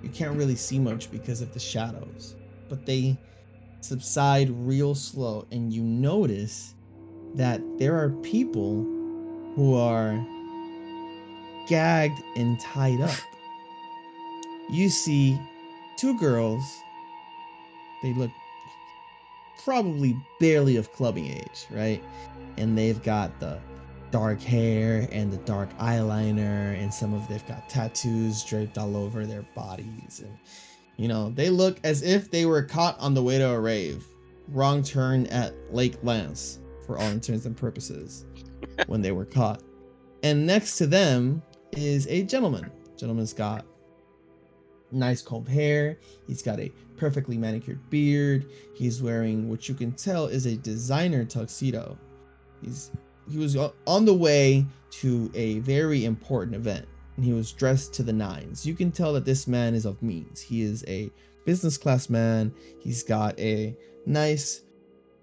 you 0.02 0.10
can't 0.10 0.36
really 0.36 0.56
see 0.56 0.78
much 0.78 1.10
because 1.10 1.40
of 1.40 1.52
the 1.54 1.60
shadows, 1.60 2.34
but 2.68 2.86
they 2.86 3.16
subside 3.80 4.50
real 4.50 4.94
slow, 4.94 5.46
and 5.50 5.72
you 5.72 5.82
notice 5.82 6.74
that 7.34 7.60
there 7.78 7.96
are 7.96 8.10
people 8.22 8.82
who 9.54 9.74
are 9.74 10.18
gagged 11.68 12.20
and 12.36 12.58
tied 12.60 13.00
up. 13.00 13.14
You 14.70 14.88
see 14.88 15.38
two 15.96 16.18
girls. 16.18 16.64
They 18.02 18.14
look 18.14 18.30
probably 19.64 20.16
barely 20.40 20.76
of 20.76 20.92
clubbing 20.92 21.26
age, 21.26 21.66
right? 21.70 22.02
And 22.56 22.76
they've 22.76 23.02
got 23.02 23.38
the 23.40 23.58
dark 24.10 24.40
hair 24.40 25.06
and 25.12 25.32
the 25.32 25.36
dark 25.38 25.68
eyeliner 25.78 26.80
and 26.80 26.92
some 26.92 27.12
of 27.12 27.26
they've 27.28 27.46
got 27.46 27.68
tattoos 27.68 28.42
draped 28.42 28.78
all 28.78 28.96
over 28.96 29.26
their 29.26 29.42
bodies. 29.54 30.22
And 30.24 30.38
you 30.96 31.08
know 31.08 31.30
they 31.30 31.50
look 31.50 31.78
as 31.84 32.02
if 32.02 32.30
they 32.30 32.46
were 32.46 32.62
caught 32.62 32.98
on 32.98 33.14
the 33.14 33.22
way 33.22 33.38
to 33.38 33.50
a 33.50 33.60
rave. 33.60 34.06
Wrong 34.48 34.82
turn 34.82 35.26
at 35.26 35.54
lake 35.72 35.98
lance 36.02 36.58
for 36.86 36.98
all 36.98 37.08
intents 37.08 37.44
and 37.44 37.56
purposes 37.56 38.24
when 38.86 39.02
they 39.02 39.12
were 39.12 39.26
caught. 39.26 39.62
And 40.22 40.46
next 40.46 40.78
to 40.78 40.86
them 40.86 41.42
is 41.72 42.06
a 42.08 42.22
gentleman. 42.22 42.70
Gentleman's 42.96 43.34
got 43.34 43.66
nice 44.90 45.22
combed 45.22 45.48
hair. 45.48 45.98
He's 46.26 46.42
got 46.42 46.58
a 46.58 46.72
perfectly 46.98 47.38
manicured 47.38 47.78
beard. 47.90 48.46
He's 48.74 49.02
wearing 49.02 49.48
what 49.48 49.68
you 49.68 49.74
can 49.74 49.92
tell 49.92 50.26
is 50.26 50.46
a 50.46 50.56
designer 50.56 51.24
tuxedo. 51.24 51.96
He's 52.62 52.90
he 53.30 53.38
was 53.38 53.56
on 53.56 54.04
the 54.04 54.14
way 54.14 54.66
to 54.90 55.30
a 55.34 55.58
very 55.60 56.04
important 56.04 56.56
event 56.56 56.86
and 57.16 57.24
he 57.24 57.32
was 57.32 57.52
dressed 57.52 57.92
to 57.94 58.02
the 58.02 58.12
nines. 58.12 58.66
You 58.66 58.74
can 58.74 58.90
tell 58.90 59.12
that 59.12 59.24
this 59.24 59.46
man 59.46 59.74
is 59.74 59.84
of 59.84 60.02
means. 60.02 60.40
He 60.40 60.62
is 60.62 60.84
a 60.88 61.10
business 61.44 61.76
class 61.76 62.08
man. 62.08 62.54
He's 62.80 63.02
got 63.02 63.38
a 63.38 63.76
nice 64.06 64.62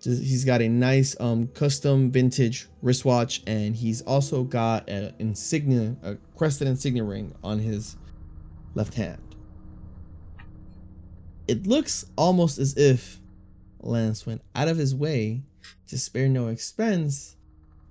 he's 0.04 0.46
got 0.46 0.62
a 0.62 0.70
nice 0.70 1.16
um 1.20 1.48
custom 1.50 2.12
vintage 2.12 2.68
wristwatch 2.82 3.42
and 3.48 3.76
he's 3.76 4.02
also 4.04 4.44
got 4.44 4.88
an 4.88 5.14
insignia 5.20 5.96
a 6.04 6.16
crested 6.38 6.68
insignia 6.68 7.04
ring 7.04 7.34
on 7.44 7.58
his 7.58 7.98
left 8.76 8.94
hand 8.94 9.35
it 11.48 11.68
looks 11.68 12.06
almost 12.16 12.58
as 12.58 12.76
if 12.78 13.20
lance 13.82 14.26
went 14.26 14.42
out 14.56 14.68
of 14.68 14.78
his 14.78 14.96
way 14.96 15.42
to 15.88 15.98
spare 15.98 16.28
no 16.28 16.48
expense 16.48 17.36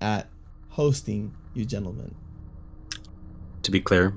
at 0.01 0.27
hosting 0.69 1.33
you 1.53 1.65
gentlemen. 1.65 2.13
To 3.63 3.71
be 3.71 3.79
clear, 3.79 4.13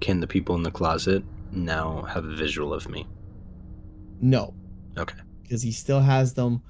can 0.00 0.20
the 0.20 0.26
people 0.26 0.54
in 0.54 0.62
the 0.62 0.70
closet 0.70 1.22
now 1.50 2.02
have 2.02 2.24
a 2.24 2.34
visual 2.34 2.72
of 2.72 2.88
me? 2.88 3.06
No. 4.20 4.54
Okay. 4.96 5.18
Because 5.42 5.62
he 5.62 5.72
still 5.72 6.00
has 6.00 6.34
them 6.34 6.62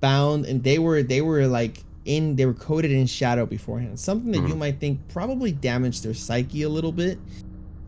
bound 0.00 0.46
and 0.46 0.62
they 0.62 0.78
were 0.78 1.02
they 1.02 1.20
were 1.20 1.46
like 1.46 1.82
in 2.04 2.36
they 2.36 2.46
were 2.46 2.54
coated 2.54 2.90
in 2.90 3.06
shadow 3.06 3.46
beforehand. 3.46 3.98
Something 3.98 4.30
that 4.32 4.48
you 4.48 4.54
Mhm. 4.54 4.58
might 4.58 4.80
think 4.80 5.00
probably 5.08 5.52
damaged 5.52 6.02
their 6.04 6.14
psyche 6.14 6.62
a 6.62 6.68
little 6.68 6.92
bit 6.92 7.18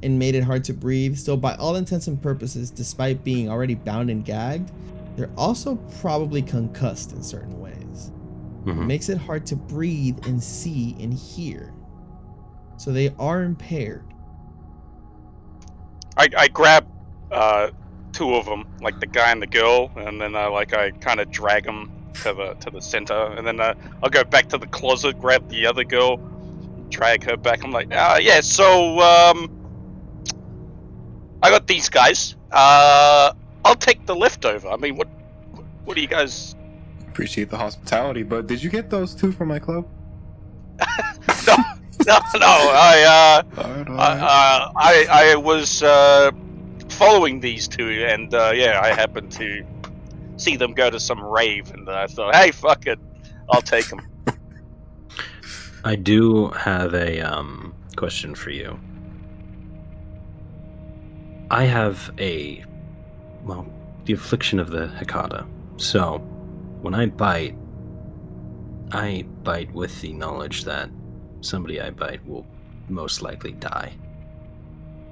and 0.02 0.18
made 0.18 0.34
it 0.34 0.42
hard 0.42 0.64
to 0.64 0.72
breathe. 0.72 1.16
So 1.16 1.36
by 1.36 1.54
all 1.56 1.76
intents 1.76 2.06
and 2.06 2.20
purposes, 2.20 2.70
despite 2.70 3.22
being 3.24 3.48
already 3.48 3.74
bound 3.74 4.10
and 4.10 4.24
gagged, 4.24 4.70
they're 5.16 5.30
also 5.36 5.76
probably 6.00 6.42
concussed 6.42 7.12
in 7.12 7.22
certain 7.22 7.60
ways. 7.60 8.10
Mhm. 8.64 8.86
makes 8.86 9.08
it 9.08 9.18
hard 9.18 9.44
to 9.46 9.56
breathe 9.56 10.24
and 10.26 10.40
see 10.40 10.94
and 11.00 11.12
hear. 11.12 11.72
So 12.76 12.92
they 12.92 13.12
are 13.18 13.42
impaired. 13.42 14.04
I, 16.16 16.28
I 16.36 16.48
grab 16.48 16.86
uh, 17.32 17.70
two 18.12 18.34
of 18.36 18.44
them, 18.46 18.64
like 18.80 19.00
the 19.00 19.06
guy 19.06 19.32
and 19.32 19.42
the 19.42 19.46
girl, 19.48 19.90
and 19.96 20.20
then 20.20 20.36
I 20.36 20.46
like 20.46 20.74
I 20.74 20.90
kind 20.92 21.18
of 21.18 21.30
drag 21.30 21.64
them 21.64 21.90
to 22.22 22.34
the 22.34 22.54
to 22.60 22.70
the 22.70 22.80
center, 22.80 23.32
and 23.36 23.44
then 23.46 23.58
uh, 23.58 23.74
I'll 24.02 24.10
go 24.10 24.22
back 24.22 24.48
to 24.50 24.58
the 24.58 24.66
closet, 24.66 25.18
grab 25.18 25.48
the 25.48 25.66
other 25.66 25.82
girl, 25.84 26.18
drag 26.90 27.24
her 27.24 27.36
back. 27.36 27.64
I'm 27.64 27.72
like, 27.72 27.92
uh, 27.92 28.18
yeah, 28.20 28.42
so 28.42 29.00
um, 29.00 29.50
I 31.42 31.50
got 31.50 31.66
these 31.66 31.88
guys. 31.88 32.36
Uh, 32.50 33.32
I'll 33.64 33.74
take 33.74 34.06
the 34.06 34.14
leftover. 34.14 34.68
I 34.68 34.76
mean, 34.76 34.96
what 34.96 35.08
what 35.84 35.94
do 35.94 36.00
you 36.00 36.08
guys? 36.08 36.54
Appreciate 37.08 37.50
the 37.50 37.58
hospitality, 37.58 38.22
but 38.22 38.46
did 38.46 38.62
you 38.62 38.70
get 38.70 38.88
those 38.88 39.14
two 39.14 39.32
from 39.32 39.48
my 39.48 39.58
club? 39.58 39.86
No, 41.46 41.56
no, 42.06 42.18
no. 42.34 42.46
I 42.46 43.42
uh. 43.56 43.60
Alright, 43.60 43.88
I, 43.90 44.18
uh, 44.18 44.72
I 44.76 45.06
I 45.10 45.36
was 45.36 45.82
uh, 45.82 46.30
following 46.88 47.40
these 47.40 47.68
two, 47.68 47.88
and 47.88 48.32
uh, 48.34 48.52
yeah, 48.54 48.80
I 48.82 48.92
happened 48.92 49.30
to 49.32 49.64
see 50.36 50.56
them 50.56 50.72
go 50.72 50.90
to 50.90 50.98
some 50.98 51.22
rave, 51.22 51.72
and 51.72 51.88
I 51.88 52.06
thought, 52.06 52.34
hey, 52.34 52.50
fuck 52.50 52.86
it, 52.86 52.98
I'll 53.50 53.62
take 53.62 53.86
them. 53.86 54.00
I 55.84 55.96
do 55.96 56.48
have 56.48 56.94
a 56.94 57.20
um, 57.20 57.74
question 57.96 58.34
for 58.34 58.50
you. 58.50 58.78
I 61.52 61.64
have 61.64 62.10
a, 62.18 62.64
well, 63.44 63.66
the 64.06 64.14
affliction 64.14 64.58
of 64.58 64.70
the 64.70 64.86
Hecata. 64.86 65.46
So, 65.76 66.16
when 66.80 66.94
I 66.94 67.04
bite, 67.04 67.54
I 68.90 69.26
bite 69.42 69.70
with 69.74 70.00
the 70.00 70.14
knowledge 70.14 70.64
that 70.64 70.88
somebody 71.42 71.78
I 71.78 71.90
bite 71.90 72.26
will 72.26 72.46
most 72.88 73.20
likely 73.20 73.52
die. 73.52 73.92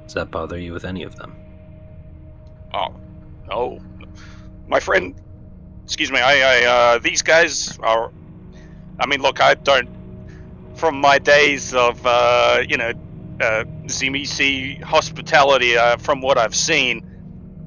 Does 0.04 0.14
that 0.14 0.30
bother 0.30 0.56
you 0.56 0.72
with 0.72 0.86
any 0.86 1.02
of 1.02 1.14
them? 1.16 1.36
Oh, 2.72 2.96
no. 3.46 3.78
My 4.66 4.80
friend, 4.80 5.14
excuse 5.84 6.10
me, 6.10 6.20
I, 6.20 6.40
I, 6.40 6.64
uh, 6.64 6.98
these 7.00 7.20
guys 7.20 7.78
are, 7.80 8.10
I 8.98 9.06
mean, 9.06 9.20
look, 9.20 9.42
I 9.42 9.56
don't, 9.56 9.90
from 10.74 11.02
my 11.02 11.18
days 11.18 11.74
of, 11.74 12.00
uh, 12.06 12.62
you 12.66 12.78
know, 12.78 12.94
uh, 13.40 13.64
ZMC 13.86 14.82
hospitality, 14.82 15.76
uh, 15.76 15.96
from 15.96 16.20
what 16.20 16.38
I've 16.38 16.54
seen, 16.54 17.06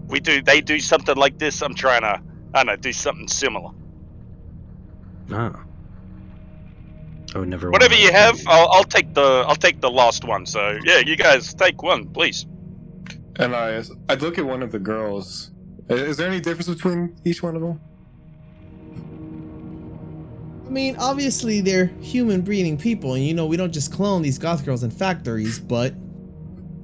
we 0.07 0.19
do, 0.19 0.41
they 0.41 0.61
do 0.61 0.79
something 0.79 1.15
like 1.15 1.39
this. 1.39 1.61
I'm 1.61 1.75
trying 1.75 2.01
to, 2.01 2.21
I 2.53 2.59
don't 2.59 2.65
know, 2.67 2.75
do 2.75 2.93
something 2.93 3.27
similar. 3.27 3.71
Ah. 5.31 5.63
I 7.35 7.39
would 7.39 7.47
never. 7.47 7.71
Whatever 7.71 7.95
you 7.95 8.11
have, 8.11 8.39
I'll, 8.47 8.69
I'll 8.71 8.83
take 8.83 9.13
the, 9.13 9.43
I'll 9.47 9.55
take 9.55 9.81
the 9.81 9.89
last 9.89 10.23
one. 10.23 10.45
So 10.45 10.79
yeah, 10.83 10.99
you 10.99 11.15
guys 11.15 11.53
take 11.53 11.81
one, 11.81 12.09
please. 12.09 12.45
And 13.37 13.55
I, 13.55 13.83
I 14.07 14.15
look 14.15 14.37
at 14.37 14.45
one 14.45 14.61
of 14.61 14.71
the 14.71 14.79
girls. 14.79 15.51
Is 15.89 16.17
there 16.17 16.27
any 16.27 16.39
difference 16.39 16.69
between 16.69 17.15
each 17.25 17.41
one 17.41 17.55
of 17.55 17.61
them? 17.61 17.81
I 20.73 20.75
mean, 20.75 20.95
obviously 20.97 21.61
they're 21.61 21.91
human 22.01 22.41
breeding 22.41 22.79
people, 22.79 23.13
and 23.13 23.23
you 23.23 23.35
know 23.35 23.45
we 23.45 23.57
don't 23.57 23.71
just 23.71 23.93
clone 23.93 24.23
these 24.23 24.39
goth 24.39 24.65
girls 24.65 24.81
in 24.81 24.89
factories, 24.89 25.59
but 25.59 25.93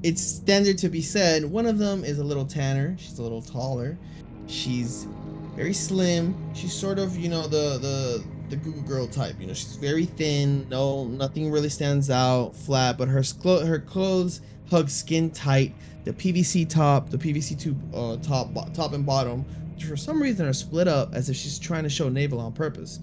it's 0.03 0.21
standard 0.21 0.77
to 0.77 0.89
be 0.89 1.01
said. 1.01 1.43
One 1.43 1.65
of 1.65 1.79
them 1.79 2.03
is 2.03 2.19
a 2.19 2.23
little 2.23 2.45
tanner. 2.45 2.95
She's 2.99 3.17
a 3.17 3.23
little 3.23 3.41
taller. 3.41 3.97
She's 4.45 5.07
very 5.55 5.73
slim. 5.73 6.35
She's 6.53 6.71
sort 6.71 6.99
of, 6.99 7.17
you 7.17 7.29
know, 7.29 7.47
the 7.47 7.79
the 7.79 8.23
the 8.49 8.57
Google 8.57 8.83
girl 8.83 9.07
type. 9.07 9.37
You 9.39 9.47
know, 9.47 9.55
she's 9.55 9.75
very 9.77 10.05
thin. 10.05 10.69
No, 10.69 11.05
nothing 11.05 11.49
really 11.49 11.69
stands 11.69 12.11
out. 12.11 12.55
Flat, 12.55 12.95
but 12.95 13.07
her 13.07 13.23
her 13.43 13.79
clothes 13.79 14.41
hug 14.69 14.91
skin 14.91 15.31
tight. 15.31 15.73
The 16.03 16.13
PVC 16.13 16.69
top, 16.69 17.09
the 17.09 17.17
PVC 17.17 17.59
tube 17.59 17.95
uh, 17.95 18.17
top, 18.17 18.53
top 18.71 18.93
and 18.93 19.03
bottom, 19.03 19.43
for 19.83 19.97
some 19.97 20.21
reason 20.21 20.45
are 20.45 20.53
split 20.53 20.87
up 20.87 21.15
as 21.15 21.27
if 21.27 21.35
she's 21.35 21.57
trying 21.57 21.85
to 21.85 21.89
show 21.89 22.07
navel 22.07 22.39
on 22.39 22.53
purpose 22.53 22.99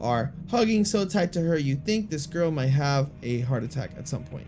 are 0.00 0.32
hugging 0.50 0.84
so 0.84 1.04
tight 1.04 1.32
to 1.32 1.40
her 1.40 1.58
you 1.58 1.76
think 1.76 2.08
this 2.08 2.26
girl 2.26 2.50
might 2.50 2.66
have 2.66 3.10
a 3.22 3.40
heart 3.40 3.62
attack 3.62 3.90
at 3.98 4.06
some 4.06 4.24
point. 4.24 4.46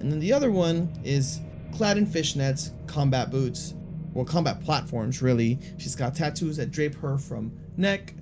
And 0.00 0.10
then 0.10 0.20
the 0.20 0.32
other 0.32 0.50
one 0.50 0.90
is 1.04 1.40
clad 1.74 1.98
in 1.98 2.06
fishnets, 2.06 2.72
combat 2.86 3.30
boots, 3.30 3.74
well, 4.12 4.24
combat 4.24 4.62
platforms 4.62 5.22
really. 5.22 5.58
She's 5.78 5.94
got 5.94 6.14
tattoos 6.14 6.56
that 6.56 6.70
drape 6.70 6.94
her 6.96 7.18
from 7.18 7.52
neck 7.76 8.14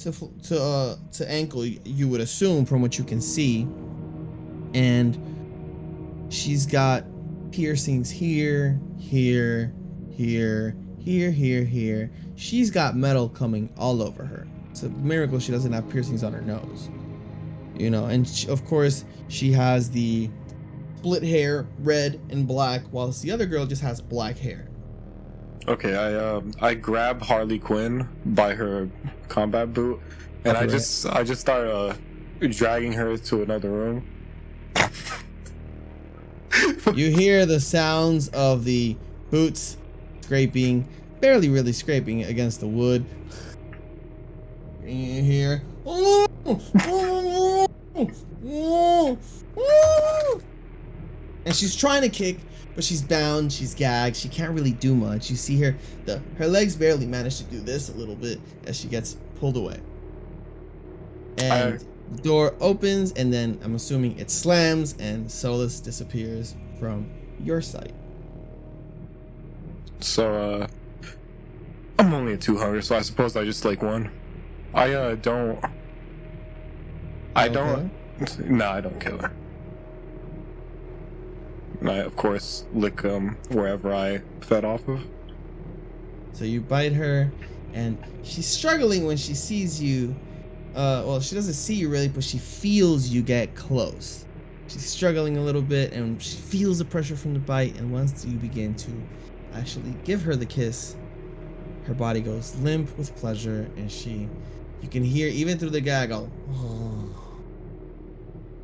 to 0.00 0.12
to 0.44 0.62
uh, 0.62 0.96
to 1.12 1.30
ankle. 1.30 1.64
You 1.64 2.08
would 2.08 2.20
assume 2.20 2.66
from 2.66 2.82
what 2.82 2.98
you 2.98 3.04
can 3.04 3.20
see, 3.20 3.66
and 4.74 6.26
she's 6.28 6.66
got 6.66 7.04
piercings 7.50 8.10
here, 8.10 8.80
here, 8.98 9.72
here, 10.10 10.76
here, 10.98 11.30
here, 11.30 11.64
here. 11.64 12.10
She's 12.34 12.70
got 12.70 12.96
metal 12.96 13.28
coming 13.28 13.72
all 13.76 14.02
over 14.02 14.24
her. 14.24 14.46
It's 14.72 14.82
a 14.82 14.88
miracle 14.88 15.38
she 15.38 15.52
doesn't 15.52 15.72
have 15.72 15.88
piercings 15.90 16.24
on 16.24 16.32
her 16.32 16.40
nose. 16.40 16.88
You 17.76 17.90
know, 17.90 18.06
and 18.06 18.26
she, 18.26 18.48
of 18.48 18.64
course 18.64 19.04
she 19.28 19.52
has 19.52 19.90
the 19.90 20.30
split 20.96 21.22
hair, 21.22 21.66
red 21.80 22.18
and 22.30 22.48
black, 22.48 22.82
whilst 22.90 23.22
the 23.22 23.30
other 23.30 23.44
girl 23.44 23.66
just 23.66 23.82
has 23.82 24.00
black 24.00 24.38
hair. 24.38 24.68
Okay, 25.68 25.94
I 25.94 26.14
um 26.14 26.52
I 26.60 26.74
grab 26.74 27.20
Harley 27.20 27.58
Quinn 27.58 28.08
by 28.24 28.54
her 28.54 28.88
combat 29.28 29.74
boot, 29.74 30.00
and 30.44 30.56
I 30.56 30.66
just 30.66 31.06
I 31.06 31.22
just 31.22 31.42
start 31.42 31.68
uh 31.68 31.94
dragging 32.40 32.94
her 32.94 33.16
to 33.18 33.42
another 33.42 33.70
room. 33.70 34.06
You 36.94 37.10
hear 37.16 37.44
the 37.44 37.60
sounds 37.60 38.28
of 38.28 38.64
the 38.64 38.96
boots 39.30 39.76
scraping, 40.22 40.88
barely 41.20 41.50
really 41.50 41.72
scraping 41.72 42.24
against 42.24 42.60
the 42.60 42.66
wood. 42.66 43.04
And 44.82 44.90
you 44.90 45.22
hear. 45.22 45.62
And 51.44 51.54
she's 51.54 51.76
trying 51.76 52.02
to 52.02 52.08
kick, 52.08 52.38
but 52.74 52.82
she's 52.84 53.02
bound, 53.02 53.52
she's 53.52 53.74
gagged, 53.74 54.16
she 54.16 54.28
can't 54.28 54.52
really 54.52 54.72
do 54.72 54.94
much. 54.94 55.30
You 55.30 55.36
see 55.36 55.60
her 55.60 55.76
the 56.04 56.20
her 56.38 56.46
legs 56.46 56.74
barely 56.76 57.06
manage 57.06 57.38
to 57.38 57.44
do 57.44 57.60
this 57.60 57.90
a 57.90 57.92
little 57.92 58.16
bit 58.16 58.40
as 58.66 58.78
she 58.78 58.88
gets 58.88 59.16
pulled 59.36 59.56
away. 59.56 59.80
And 61.38 61.84
the 62.12 62.22
door 62.22 62.54
opens 62.60 63.12
and 63.12 63.32
then 63.32 63.58
I'm 63.62 63.74
assuming 63.74 64.18
it 64.18 64.30
slams 64.30 64.96
and 64.98 65.30
Solus 65.30 65.80
disappears 65.80 66.54
from 66.78 67.10
your 67.40 67.60
sight. 67.60 67.94
So 70.00 70.34
uh 70.34 70.66
I'm 71.98 72.14
only 72.14 72.32
at 72.32 72.40
two 72.40 72.58
hunger, 72.58 72.82
so 72.82 72.96
I 72.96 73.02
suppose 73.02 73.36
I 73.36 73.44
just 73.44 73.64
like 73.64 73.82
one. 73.82 74.10
I 74.74 74.92
uh 74.92 75.14
don't 75.16 75.62
I 77.34 77.48
Okay? 77.48 77.54
don't 77.54 78.50
no, 78.50 78.68
I 78.68 78.80
don't 78.80 79.00
kill 79.00 79.18
her. 79.18 79.32
And 81.80 81.90
I 81.90 81.96
of 81.98 82.16
course 82.16 82.64
lick 82.72 83.04
um 83.04 83.36
wherever 83.48 83.92
I 83.92 84.22
fed 84.40 84.64
off 84.64 84.86
of. 84.88 85.00
So 86.32 86.44
you 86.44 86.60
bite 86.60 86.92
her, 86.94 87.30
and 87.74 87.98
she's 88.22 88.46
struggling 88.46 89.06
when 89.06 89.16
she 89.16 89.34
sees 89.34 89.82
you. 89.82 90.16
Uh, 90.74 91.04
well, 91.06 91.20
she 91.20 91.34
doesn't 91.34 91.52
see 91.52 91.74
you 91.74 91.90
really, 91.90 92.08
but 92.08 92.24
she 92.24 92.38
feels 92.38 93.08
you 93.08 93.22
get 93.22 93.54
close. 93.54 94.24
She's 94.68 94.86
struggling 94.86 95.36
a 95.36 95.42
little 95.42 95.60
bit, 95.60 95.92
and 95.92 96.20
she 96.22 96.38
feels 96.38 96.78
the 96.78 96.86
pressure 96.86 97.16
from 97.16 97.34
the 97.34 97.40
bite. 97.40 97.76
And 97.78 97.92
once 97.92 98.24
you 98.24 98.38
begin 98.38 98.74
to 98.76 98.90
actually 99.52 99.94
give 100.04 100.22
her 100.22 100.34
the 100.34 100.46
kiss, 100.46 100.96
her 101.84 101.92
body 101.94 102.20
goes 102.20 102.56
limp 102.56 102.96
with 102.96 103.14
pleasure, 103.16 103.70
and 103.76 103.92
she, 103.92 104.28
you 104.82 104.88
can 104.88 105.04
hear 105.04 105.28
even 105.28 105.58
through 105.58 105.70
the 105.70 105.80
gaggle, 105.80 106.30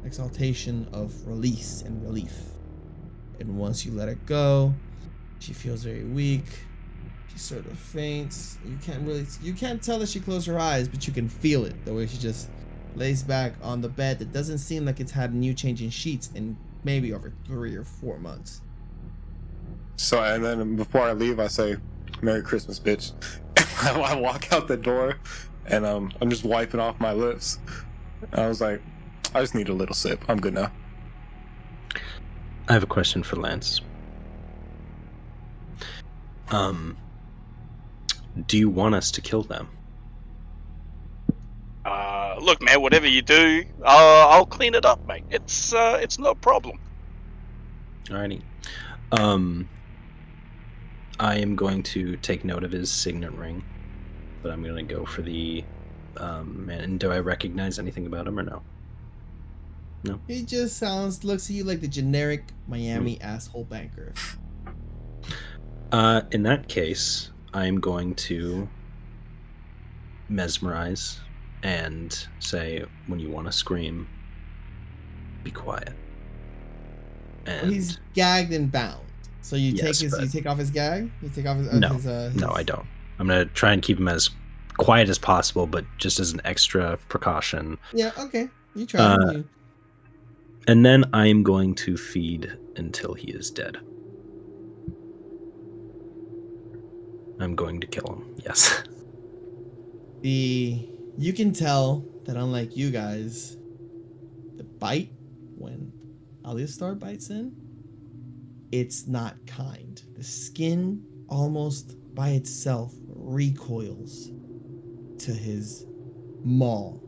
exaltation 0.05 0.87
of 0.93 1.15
release 1.27 1.83
and 1.83 2.03
relief. 2.03 2.35
And 3.41 3.57
once 3.57 3.87
you 3.87 3.93
let 3.93 4.09
it 4.09 4.27
go, 4.27 4.75
she 5.39 5.53
feels 5.53 5.85
very 5.85 6.05
weak. 6.05 6.45
She 7.33 7.39
sort 7.39 7.67
of 7.67 7.79
faints. 7.79 8.59
You 8.67 8.77
can't 8.83 9.07
really, 9.07 9.27
you 9.43 9.53
can't 9.53 9.81
tell 9.81 10.01
that 10.01 10.09
she 10.09 10.19
closed 10.19 10.47
her 10.49 10.59
eyes, 10.59 10.89
but 10.89 11.07
you 11.07 11.13
can 11.13 11.29
feel 11.29 11.65
it 11.65 11.85
the 11.85 11.95
way 11.95 12.07
she 12.07 12.19
just 12.19 12.51
lays 12.97 13.23
back 13.23 13.53
on 13.63 13.81
the 13.81 13.89
bed. 13.89 14.19
That 14.19 14.33
doesn't 14.33 14.59
seem 14.59 14.85
like 14.85 14.99
it's 14.99 15.13
had 15.13 15.35
new 15.35 15.55
changing 15.55 15.91
sheets 15.91 16.31
in 16.35 16.57
maybe 16.83 17.13
over 17.13 17.33
three 17.47 17.77
or 17.77 17.85
four 17.85 18.19
months. 18.19 18.63
So 19.97 20.23
and 20.23 20.45
then 20.45 20.77
before 20.77 21.03
I 21.03 21.13
leave 21.13 21.39
I 21.39 21.47
say, 21.47 21.77
Merry 22.23 22.43
Christmas, 22.43 22.81
bitch. 22.81 23.13
I 23.83 24.17
walk 24.17 24.53
out 24.53 24.67
the 24.67 24.77
door 24.77 25.19
and 25.69 25.87
um 25.87 26.13
I'm 26.21 26.31
just 26.31 26.45
wiping 26.45 26.81
off 26.81 26.99
my 27.01 27.13
lips. 27.13 27.59
I 28.33 28.49
was 28.49 28.61
like, 28.61 28.83
I 29.35 29.41
just 29.41 29.55
need 29.55 29.69
a 29.69 29.75
little 29.75 29.95
sip. 29.95 30.25
I'm 30.29 30.41
good 30.41 30.55
now. 30.55 30.73
I 32.69 32.73
have 32.73 32.83
a 32.83 32.87
question 32.87 33.23
for 33.23 33.37
Lance. 33.37 33.81
Um, 36.51 36.97
do 38.47 38.59
you 38.59 38.69
want 38.69 38.95
us 38.95 39.11
to 39.13 39.21
kill 39.21 39.43
them? 39.43 39.69
Uh, 41.85 42.37
look, 42.41 42.61
man, 42.63 42.81
whatever 42.83 43.07
you 43.07 43.23
do, 43.23 43.65
uh, 43.83 44.29
I'll 44.29 44.47
clean 44.47 44.75
it 44.75 44.85
up, 44.85 45.07
mate. 45.07 45.25
It's 45.31 45.73
uh, 45.73 45.99
it's 46.01 46.19
no 46.19 46.35
problem. 46.35 46.79
Alrighty. 48.05 48.43
Um, 49.13 49.69
I 51.19 51.37
am 51.37 51.57
going 51.57 51.83
to 51.85 52.17
take 52.19 52.45
note 52.45 52.65
of 52.65 52.73
his 52.73 52.91
signet 52.91 53.33
ring, 53.33 53.65
but 54.43 54.51
I'm 54.53 54.63
going 54.63 54.87
to 54.87 54.95
go 54.95 55.05
for 55.05 55.23
the. 55.23 55.65
Um, 56.17 56.69
and 56.71 56.99
do 56.99 57.13
I 57.13 57.19
recognize 57.21 57.79
anything 57.79 58.07
about 58.07 58.27
him 58.27 58.39
or 58.39 58.43
no? 58.43 58.63
No. 60.05 60.21
He 60.27 60.43
just 60.43 60.77
sounds, 60.77 61.23
looks 61.25 61.49
at 61.51 61.57
you 61.57 61.65
like 61.65 61.81
the 61.81 61.89
generic 61.89 62.45
Miami 62.67 63.21
asshole 63.21 63.65
banker. 63.65 64.13
Uh, 65.93 66.23
in 66.33 66.43
that 66.45 66.69
case, 66.69 67.31
I'm 67.55 67.79
going 67.81 68.15
to 68.17 68.69
mesmerize 70.29 71.21
and 71.63 72.27
say, 72.39 72.85
when 73.07 73.19
you 73.19 73.31
want 73.31 73.47
to 73.47 73.53
scream, 73.53 74.09
be 75.43 75.51
quiet. 75.51 75.93
And 77.47 77.73
he's 77.73 77.99
gagged 78.15 78.53
and 78.53 78.71
bound. 78.71 79.05
So 79.43 79.57
you 79.57 79.73
Yes, 79.73 79.99
take 79.99 80.05
his, 80.05 80.13
but- 80.13 80.23
you 80.23 80.29
take 80.29 80.47
off 80.47 80.59
his 80.59 80.71
gag. 80.71 81.11
You 81.23 81.29
take 81.31 81.47
off 81.47 81.57
his. 81.59 81.69
uh, 81.69 81.79
No. 81.79 81.89
his, 81.95 82.07
uh, 82.07 82.33
no, 82.35 82.51
I 82.51 82.63
don't. 82.63 82.87
I'm 83.19 83.27
gonna 83.27 83.47
try 83.47 83.73
and 83.73 83.83
keep 83.83 83.99
him 83.99 84.09
as 84.09 84.31
quiet 84.77 85.09
as 85.09 85.19
possible, 85.19 85.67
but 85.67 85.85
just 85.99 86.19
as 86.19 86.33
an 86.33 86.41
extra 86.45 86.97
precaution. 87.09 87.79
Yeah. 87.93 88.13
Okay. 88.19 88.49
You 88.75 88.87
try. 88.87 89.01
Uh, 89.01 89.33
you, 89.33 89.49
and 90.69 90.85
then 90.85 91.05
I 91.13 91.27
am 91.27 91.43
going 91.43 91.75
to 91.77 91.97
feed 91.97 92.57
until 92.77 93.15
he 93.15 93.31
is 93.31 93.51
dead. 93.51 93.79
I'm 97.41 97.55
going 97.55 97.81
to 97.81 97.87
kill 97.87 98.07
him. 98.07 98.37
Yes. 98.45 98.83
The 100.21 100.89
you 101.17 101.33
can 101.33 101.53
tell 101.53 102.05
that 102.25 102.37
unlike 102.37 102.77
you 102.77 102.91
guys, 102.91 103.57
the 104.57 104.65
bite 104.65 105.13
when 105.57 105.93
Aleistar 106.43 106.99
bites 106.99 107.31
in, 107.31 107.55
it's 108.73 109.07
not 109.07 109.35
kind. 109.47 110.03
The 110.17 110.25
skin 110.25 111.05
almost 111.29 111.97
by 112.15 112.31
itself 112.31 112.93
recoils 113.19 114.31
to 115.19 115.33
his 115.33 115.85
maw. 116.45 116.99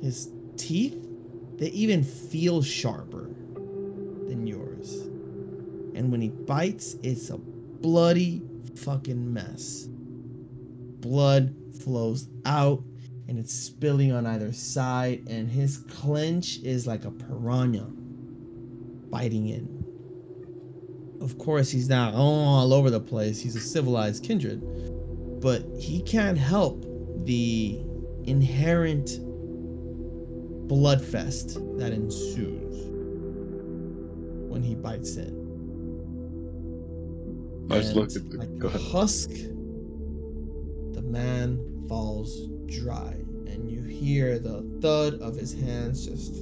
His 0.00 0.30
teeth, 0.56 1.06
they 1.56 1.68
even 1.68 2.02
feel 2.02 2.62
sharper 2.62 3.30
than 4.28 4.46
yours. 4.46 4.92
And 5.94 6.10
when 6.10 6.20
he 6.20 6.28
bites, 6.28 6.96
it's 7.02 7.30
a 7.30 7.38
bloody 7.38 8.42
fucking 8.76 9.32
mess. 9.32 9.86
Blood 11.00 11.54
flows 11.82 12.28
out 12.44 12.82
and 13.28 13.38
it's 13.38 13.52
spilling 13.52 14.10
on 14.10 14.26
either 14.26 14.52
side, 14.54 15.22
and 15.28 15.50
his 15.50 15.76
clench 15.76 16.60
is 16.60 16.86
like 16.86 17.04
a 17.04 17.10
piranha 17.10 17.86
biting 19.10 19.48
in. 19.48 19.77
Of 21.20 21.36
course, 21.38 21.70
he's 21.70 21.88
not 21.88 22.14
all 22.14 22.72
over 22.72 22.90
the 22.90 23.00
place. 23.00 23.40
He's 23.40 23.56
a 23.56 23.60
civilized 23.60 24.24
kindred, 24.24 24.60
but 25.40 25.64
he 25.78 26.00
can't 26.02 26.38
help 26.38 26.84
the 27.24 27.80
inherent 28.24 29.18
bloodfest 30.68 31.78
that 31.78 31.92
ensues 31.92 32.86
when 34.50 34.62
he 34.62 34.74
bites 34.74 35.16
in. 35.16 35.38
I 37.70 37.78
just 37.80 37.94
looked 37.94 38.16
at 38.16 38.30
the. 38.30 38.38
like 38.38 38.64
ahead. 38.64 38.80
husk, 38.80 39.30
the 39.30 41.02
man 41.02 41.84
falls 41.88 42.48
dry, 42.66 43.14
and 43.46 43.70
you 43.70 43.82
hear 43.82 44.38
the 44.38 44.62
thud 44.80 45.14
of 45.20 45.36
his 45.36 45.52
hands 45.52 46.06
just 46.06 46.34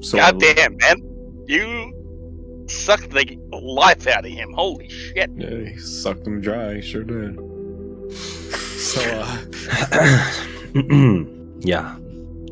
So 0.00 0.18
God 0.18 0.40
damn, 0.40 0.76
man. 0.76 0.96
You 1.46 2.64
sucked 2.68 3.10
the 3.10 3.36
life 3.52 4.06
out 4.06 4.24
of 4.24 4.30
him. 4.30 4.52
Holy 4.52 4.88
shit. 4.88 5.30
Yeah, 5.36 5.70
he 5.70 5.78
sucked 5.78 6.26
him 6.26 6.40
dry. 6.40 6.76
He 6.76 6.80
sure 6.82 7.02
did. 7.04 7.36
So, 8.12 9.00
uh, 9.02 10.34
yeah. 11.60 11.96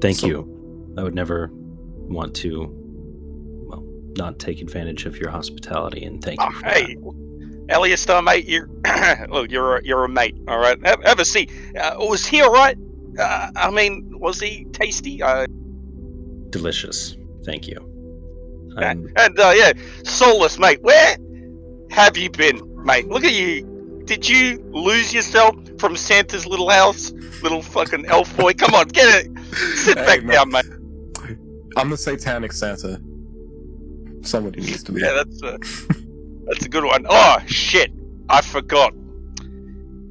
Thank 0.01 0.17
So- 0.19 0.27
you. 0.27 0.55
I 0.99 1.03
would 1.03 1.15
never 1.15 1.51
want 1.53 2.35
to, 2.37 2.69
well, 3.69 3.85
not 4.17 4.41
take 4.41 4.61
advantage 4.61 5.07
of 5.07 5.17
your 5.21 5.31
hospitality, 5.31 6.05
and 6.05 6.21
thank 6.23 6.41
you. 6.43 6.51
For 6.51 6.67
hey, 6.69 6.97
Aleistar, 7.69 8.25
mate, 8.25 8.47
you're 8.49 8.69
look, 9.29 9.49
you're 9.53 9.77
a, 9.77 9.85
you're 9.85 10.03
a 10.05 10.09
mate, 10.09 10.35
all 10.49 10.59
right. 10.59 10.77
Have, 10.85 11.05
have 11.05 11.21
a 11.21 11.25
seat. 11.25 11.53
Uh, 11.81 11.95
was 12.01 12.27
he 12.27 12.41
all 12.41 12.51
right? 12.53 12.77
Uh, 13.17 13.51
I 13.55 13.71
mean, 13.71 14.11
was 14.19 14.41
he 14.41 14.65
tasty? 14.73 15.23
Uh, 15.23 15.47
delicious. 16.51 17.17
Thank 17.49 17.67
you. 17.67 17.79
and 18.77 18.85
I'm, 18.85 19.13
and, 19.17 19.41
uh, 19.41 19.53
yeah, 19.57 19.73
Solus, 20.05 20.59
mate. 20.59 20.83
Where 20.83 21.17
have 21.91 22.17
you 22.19 22.29
been, 22.31 22.61
mate? 22.85 23.09
Look 23.09 23.25
at 23.25 23.33
you. 23.33 24.03
Did 24.05 24.29
you 24.29 24.59
lose 24.71 25.15
yourself 25.15 25.55
from 25.79 25.97
Santa's 25.97 26.47
little 26.47 26.69
house, 26.69 27.11
little 27.43 27.63
fucking 27.63 28.05
elf 28.07 28.37
boy? 28.37 28.53
Come 28.53 28.75
on, 28.75 28.89
get 28.89 29.25
it. 29.25 29.57
Sit 29.77 29.97
Hey, 29.99 30.05
back 30.05 30.25
man. 30.25 30.35
down, 30.37 30.51
mate. 30.51 31.39
I'm 31.79 31.89
the 31.89 31.97
satanic 31.97 32.53
Santa. 32.53 33.01
Somebody 34.23 34.61
needs 34.61 34.83
to 34.85 34.93
be. 34.93 35.01
Yeah, 35.01 35.13
that's 35.23 35.43
a 35.43 35.59
that's 36.47 36.65
a 36.67 36.69
good 36.69 36.85
one. 36.85 37.07
Oh 37.09 37.39
shit, 37.47 37.91
I 38.29 38.43
forgot 38.43 38.93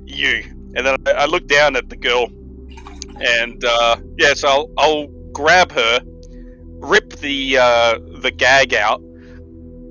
you. 0.06 0.44
And 0.76 0.86
then 0.88 0.96
I, 1.06 1.12
I 1.12 1.26
look 1.26 1.46
down 1.48 1.76
at 1.76 1.90
the 1.90 1.98
girl, 1.98 2.28
and 3.22 3.64
uh, 3.64 3.98
yes, 4.18 4.44
I'll 4.44 4.72
I'll 4.78 5.08
grab 5.34 5.72
her, 5.74 6.00
rip 6.80 7.14
the 7.18 7.58
uh, 7.58 8.00
the 8.22 8.32
gag 8.32 8.74
out, 8.74 9.02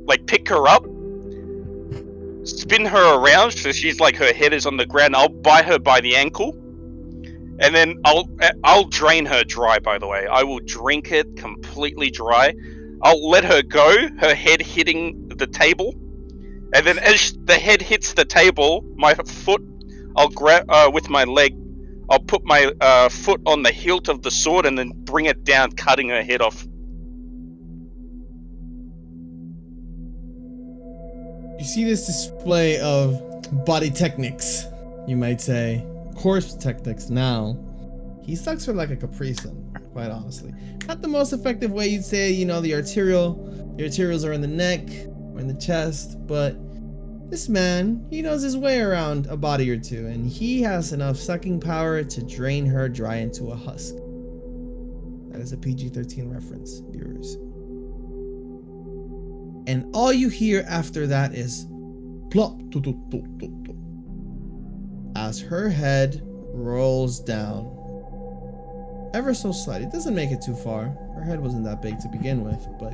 like 0.05 0.27
pick 0.27 0.49
her 0.49 0.67
up, 0.67 0.85
spin 2.47 2.85
her 2.87 3.19
around 3.19 3.53
so 3.53 3.73
she's 3.73 4.01
like 4.01 4.17
her 4.17 4.33
head 4.33 4.53
is 4.53 4.67
on 4.67 4.77
the 4.77 4.87
ground. 4.87 5.17
I'll 5.17 5.29
bite 5.29 5.65
her 5.67 5.79
by 5.79 6.01
the 6.01 6.17
ankle, 6.17 6.53
and 7.61 7.75
then 7.75 8.01
I'll 8.05 8.29
I'll 8.65 8.85
drain 8.85 9.27
her 9.27 9.45
dry. 9.45 9.79
By 9.79 9.99
the 9.99 10.07
way, 10.07 10.27
I 10.27 10.43
will 10.43 10.61
drink 10.61 11.13
it 11.13 11.37
completely 11.37 12.11
dry. 12.11 12.55
I'll 13.03 13.29
let 13.29 13.45
her 13.45 13.63
go, 13.63 14.09
her 14.19 14.35
head 14.35 14.63
hitting 14.63 15.29
the 15.29 15.47
table, 15.47 15.95
and 16.73 16.87
then 16.87 16.99
as 16.99 17.37
the 17.45 17.55
head 17.55 17.83
hits 17.83 18.15
the 18.15 18.25
table, 18.25 18.85
my 18.97 19.15
foot, 19.15 19.63
I'll 20.17 20.29
grab 20.29 20.67
uh, 20.69 20.91
with 20.93 21.09
my 21.09 21.25
leg. 21.25 21.57
I'll 22.09 22.21
put 22.21 22.45
my 22.45 22.73
uh, 22.81 23.09
foot 23.09 23.41
on 23.47 23.63
the 23.63 23.73
hilt 23.73 24.09
of 24.09 24.23
the 24.23 24.31
sword 24.31 24.65
and 24.65 24.79
then 24.79 24.93
bring 24.95 25.27
it 25.27 25.45
down, 25.45 25.73
cutting 25.73 26.09
her 26.11 26.23
head 26.23 26.41
off. 26.41 26.67
You 31.59 31.65
see 31.65 31.85
this 31.85 32.07
display 32.07 32.79
of 32.81 33.23
body 33.65 33.91
techniques, 33.91 34.67
you 35.07 35.17
might 35.17 35.41
say, 35.41 35.85
corpse 36.17 36.55
techniques 36.55 37.09
now. 37.09 37.57
He 38.23 38.37
sucks 38.37 38.65
her 38.67 38.73
like 38.73 38.91
a 38.91 38.97
Capri 38.97 39.35
quite 39.93 40.11
honestly. 40.11 40.53
Not 40.87 41.01
the 41.01 41.09
most 41.09 41.33
effective 41.33 41.73
way 41.73 41.89
you'd 41.89 42.05
say, 42.05 42.31
you 42.31 42.45
know, 42.45 42.61
the 42.61 42.75
arterial, 42.75 43.35
the 43.77 43.85
arterials 43.85 44.27
are 44.27 44.33
in 44.33 44.41
the 44.41 44.47
neck 44.47 44.83
or 45.33 45.41
in 45.41 45.49
the 45.49 45.55
chest, 45.55 46.27
but 46.27 46.57
this 47.31 47.49
man, 47.49 48.07
he 48.11 48.21
knows 48.21 48.43
his 48.43 48.57
way 48.57 48.81
around 48.81 49.27
a 49.27 49.37
body 49.37 49.71
or 49.71 49.79
two, 49.79 50.07
and 50.07 50.29
he 50.29 50.61
has 50.63 50.93
enough 50.93 51.17
sucking 51.17 51.61
power 51.61 52.05
to 52.05 52.23
drain 52.25 52.67
her 52.67 52.89
dry 52.89 53.17
into 53.17 53.47
a 53.47 53.57
husk. 53.57 53.95
That 55.31 55.41
is 55.41 55.53
a 55.53 55.57
PG 55.57 55.89
13 55.89 56.29
reference, 56.29 56.83
viewers. 56.91 57.39
And 59.67 59.95
all 59.95 60.13
you 60.13 60.29
hear 60.29 60.65
after 60.69 61.07
that 61.09 61.35
is 61.35 61.67
plop 62.31 62.59
tu, 62.71 62.81
tu, 62.81 62.93
tu, 63.11 63.23
tu, 63.39 63.65
tu, 63.65 65.13
as 65.17 65.41
her 65.41 65.69
head 65.69 66.21
rolls 66.25 67.21
down 67.21 67.73
ever 69.15 69.35
so 69.35 69.51
slightly. 69.53 69.87
It 69.87 69.93
doesn't 69.93 70.15
make 70.15 70.31
it 70.31 70.43
too 70.43 70.55
far. 70.55 70.89
Her 71.15 71.23
head 71.25 71.41
wasn't 71.41 71.65
that 71.65 71.83
big 71.83 71.99
to 72.01 72.09
begin 72.09 72.45
with, 72.45 72.67
but 72.79 72.93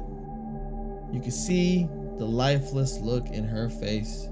you 1.13 1.21
can 1.21 1.31
see 1.31 1.89
the 2.19 2.25
lifeless 2.25 2.99
look 3.01 3.29
in 3.29 3.45
her 3.45 3.69
face. 3.69 4.29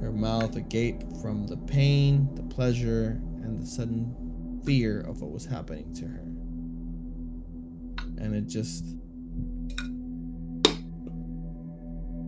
Her 0.00 0.12
mouth 0.12 0.56
agape 0.56 1.02
from 1.22 1.46
the 1.46 1.56
pain, 1.56 2.28
the 2.34 2.42
pleasure, 2.42 3.20
and 3.42 3.62
the 3.62 3.66
sudden 3.66 4.60
fear 4.64 5.00
of 5.00 5.22
what 5.22 5.30
was 5.30 5.46
happening 5.46 5.94
to 5.94 6.06
her. 6.06 6.22
And 8.18 8.34
it 8.34 8.46
just 8.48 8.95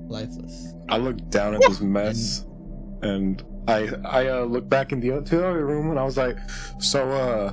lifeless. 0.09 0.75
I 0.88 0.97
look 0.97 1.29
down 1.31 1.55
at 1.55 1.61
this 1.62 1.81
mess, 1.81 2.44
and 3.03 3.42
I 3.66 3.88
I 4.05 4.29
uh, 4.29 4.44
look 4.44 4.68
back 4.68 4.92
in 4.92 5.01
the 5.01 5.12
other, 5.12 5.23
to 5.27 5.37
the 5.37 5.49
other 5.49 5.66
room, 5.66 5.90
and 5.90 5.99
I 5.99 6.05
was 6.05 6.16
like, 6.16 6.38
so 6.79 7.09
uh. 7.11 7.53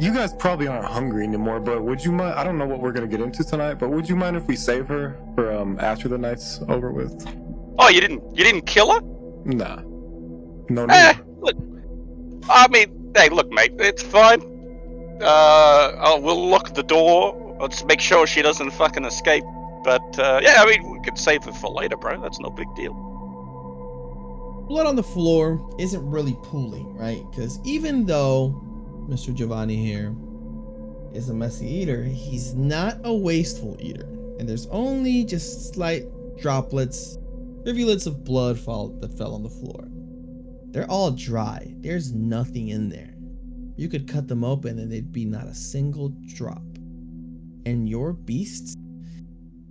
You 0.00 0.14
guys 0.14 0.32
probably 0.32 0.68
aren't 0.68 0.86
hungry 0.86 1.24
anymore, 1.24 1.60
but 1.60 1.82
would 1.82 2.02
you 2.02 2.12
mind? 2.12 2.34
I 2.34 2.44
don't 2.44 2.56
know 2.56 2.66
what 2.66 2.80
we're 2.80 2.92
gonna 2.92 3.08
get 3.08 3.20
into 3.20 3.44
tonight, 3.44 3.74
but 3.74 3.90
would 3.90 4.08
you 4.08 4.16
mind 4.16 4.36
if 4.36 4.46
we 4.46 4.56
save 4.56 4.86
her 4.86 5.18
for 5.34 5.52
um 5.52 5.78
after 5.80 6.08
the 6.08 6.16
night's 6.16 6.60
over 6.68 6.92
with? 6.92 7.26
Oh, 7.78 7.88
you 7.88 8.00
didn't 8.00 8.22
you 8.34 8.44
didn't 8.44 8.62
kill 8.62 8.92
her? 8.92 9.00
Nah, 9.44 9.82
no, 10.70 10.86
no. 10.86 10.94
Eh, 10.94 11.14
look. 11.40 11.56
I 12.48 12.68
mean, 12.68 13.12
hey, 13.16 13.28
look, 13.28 13.50
mate, 13.50 13.72
it's 13.80 14.02
fine. 14.02 14.40
Uh, 15.20 15.96
I'll, 15.98 16.22
we'll 16.22 16.48
lock 16.48 16.74
the 16.74 16.84
door. 16.84 17.56
Let's 17.60 17.84
make 17.84 18.00
sure 18.00 18.26
she 18.26 18.40
doesn't 18.40 18.70
fucking 18.70 19.04
escape. 19.04 19.44
But 19.84 20.18
uh, 20.18 20.40
yeah, 20.42 20.56
I 20.62 20.66
mean, 20.66 20.90
we 20.90 21.00
could 21.02 21.18
save 21.18 21.46
it 21.46 21.54
for 21.56 21.70
later, 21.70 21.96
bro. 21.96 22.20
That's 22.20 22.38
no 22.40 22.50
big 22.50 22.68
deal. 22.76 22.94
blood 24.68 24.86
on 24.86 24.96
the 24.96 25.02
floor 25.02 25.60
isn't 25.78 26.08
really 26.10 26.36
pooling, 26.42 26.94
right? 26.96 27.24
Because 27.30 27.60
even 27.64 28.06
though 28.06 28.62
Mr. 29.08 29.34
Giovanni 29.34 29.76
here 29.76 30.14
is 31.12 31.28
a 31.28 31.34
messy 31.34 31.66
eater, 31.66 32.04
he's 32.04 32.54
not 32.54 32.98
a 33.04 33.14
wasteful 33.14 33.76
eater. 33.80 34.06
And 34.38 34.48
there's 34.48 34.66
only 34.68 35.24
just 35.24 35.74
slight 35.74 36.04
droplets, 36.38 37.18
rivulets 37.64 38.06
of 38.06 38.24
blood 38.24 38.58
fall 38.58 38.88
that 39.00 39.16
fell 39.18 39.34
on 39.34 39.42
the 39.42 39.50
floor. 39.50 39.88
They're 40.72 40.90
all 40.90 41.10
dry. 41.10 41.74
There's 41.80 42.12
nothing 42.12 42.68
in 42.68 42.88
there. 42.88 43.14
You 43.76 43.88
could 43.88 44.08
cut 44.08 44.28
them 44.28 44.44
open 44.44 44.78
and 44.78 44.90
there'd 44.90 45.12
be 45.12 45.24
not 45.24 45.46
a 45.46 45.54
single 45.54 46.10
drop. 46.34 46.62
And 47.66 47.88
your 47.88 48.12
beasts, 48.14 48.74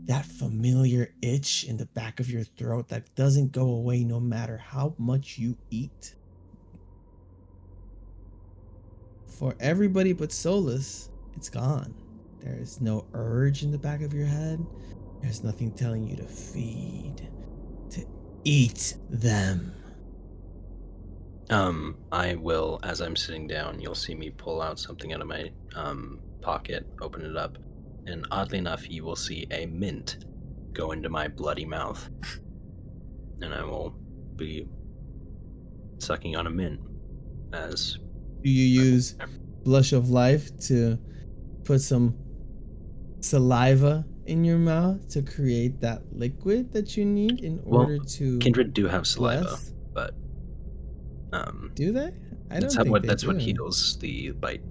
that 0.06 0.26
familiar 0.26 1.14
itch 1.22 1.64
in 1.66 1.78
the 1.78 1.86
back 1.88 2.20
of 2.20 2.30
your 2.30 2.44
throat 2.44 2.88
that 2.90 3.14
doesn't 3.16 3.52
go 3.52 3.68
away 3.68 4.04
no 4.04 4.20
matter 4.20 4.58
how 4.58 4.96
much 4.98 5.38
you 5.38 5.58
eat. 5.70 6.16
for 9.42 9.56
everybody 9.60 10.14
but 10.14 10.32
Solus, 10.32 11.10
it's 11.36 11.50
gone. 11.50 11.96
There 12.42 12.60
is 12.60 12.80
no 12.80 13.08
urge 13.16 13.64
in 13.64 13.72
the 13.72 13.78
back 13.80 14.04
of 14.04 14.14
your 14.14 14.28
head. 14.28 14.64
There's 15.20 15.44
nothing 15.44 15.72
telling 15.72 16.08
you 16.08 16.16
to 16.18 16.28
feed, 16.28 17.28
to 17.90 18.06
eat 18.44 18.98
them. 19.10 19.74
Um, 21.50 21.98
I 22.12 22.36
will, 22.36 22.80
as 22.84 23.02
I'm 23.02 23.16
sitting 23.16 23.48
down, 23.48 23.82
you'll 23.82 23.96
see 23.96 24.14
me 24.14 24.30
pull 24.30 24.62
out 24.62 24.78
something 24.78 25.12
out 25.12 25.22
of 25.22 25.28
my 25.28 25.50
um, 25.76 26.20
pocket, 26.42 26.86
open 27.02 27.26
it 27.26 27.36
up, 27.36 27.58
and 28.08 28.26
oddly 28.32 28.58
enough, 28.58 28.90
you 28.90 29.04
will 29.04 29.16
see 29.16 29.48
a 29.52 29.66
mint 29.68 30.26
go 30.74 30.92
into 30.92 31.10
my 31.10 31.28
bloody 31.28 31.66
mouth. 31.66 32.10
And 33.42 33.54
I 33.54 33.64
will 33.64 33.92
be 34.36 34.68
sucking 36.00 36.36
on 36.36 36.48
a 36.48 36.50
mint 36.50 36.80
as. 37.54 37.98
Do 38.44 38.50
you 38.50 38.84
use 38.84 39.16
blush 39.64 39.94
of 39.94 40.10
life 40.10 40.56
to 40.68 40.98
put 41.64 41.82
some 41.82 42.16
saliva 43.20 44.06
in 44.26 44.44
your 44.44 44.58
mouth 44.58 45.08
to 45.10 45.22
create 45.22 45.80
that 45.82 46.02
liquid 46.12 46.72
that 46.74 46.96
you 46.98 47.06
need 47.06 47.42
in 47.42 47.60
Well, 47.64 47.82
order 47.82 47.98
to 48.00 48.40
Kindred 48.40 48.74
do 48.74 48.88
have 48.88 49.06
saliva, 49.08 49.44
bless? 49.44 49.74
but. 49.94 50.14
Um, 51.34 51.72
Do 51.76 51.92
they? 51.94 52.12
I 52.50 52.60
that's 52.60 52.74
don't 52.74 52.76
how, 52.76 52.84
think 52.84 52.92
what 52.92 53.02
they 53.04 53.08
that's 53.08 53.26
what 53.26 53.38
do. 53.38 53.44
heals 53.46 53.98
the 54.00 54.32
bite. 54.32 54.62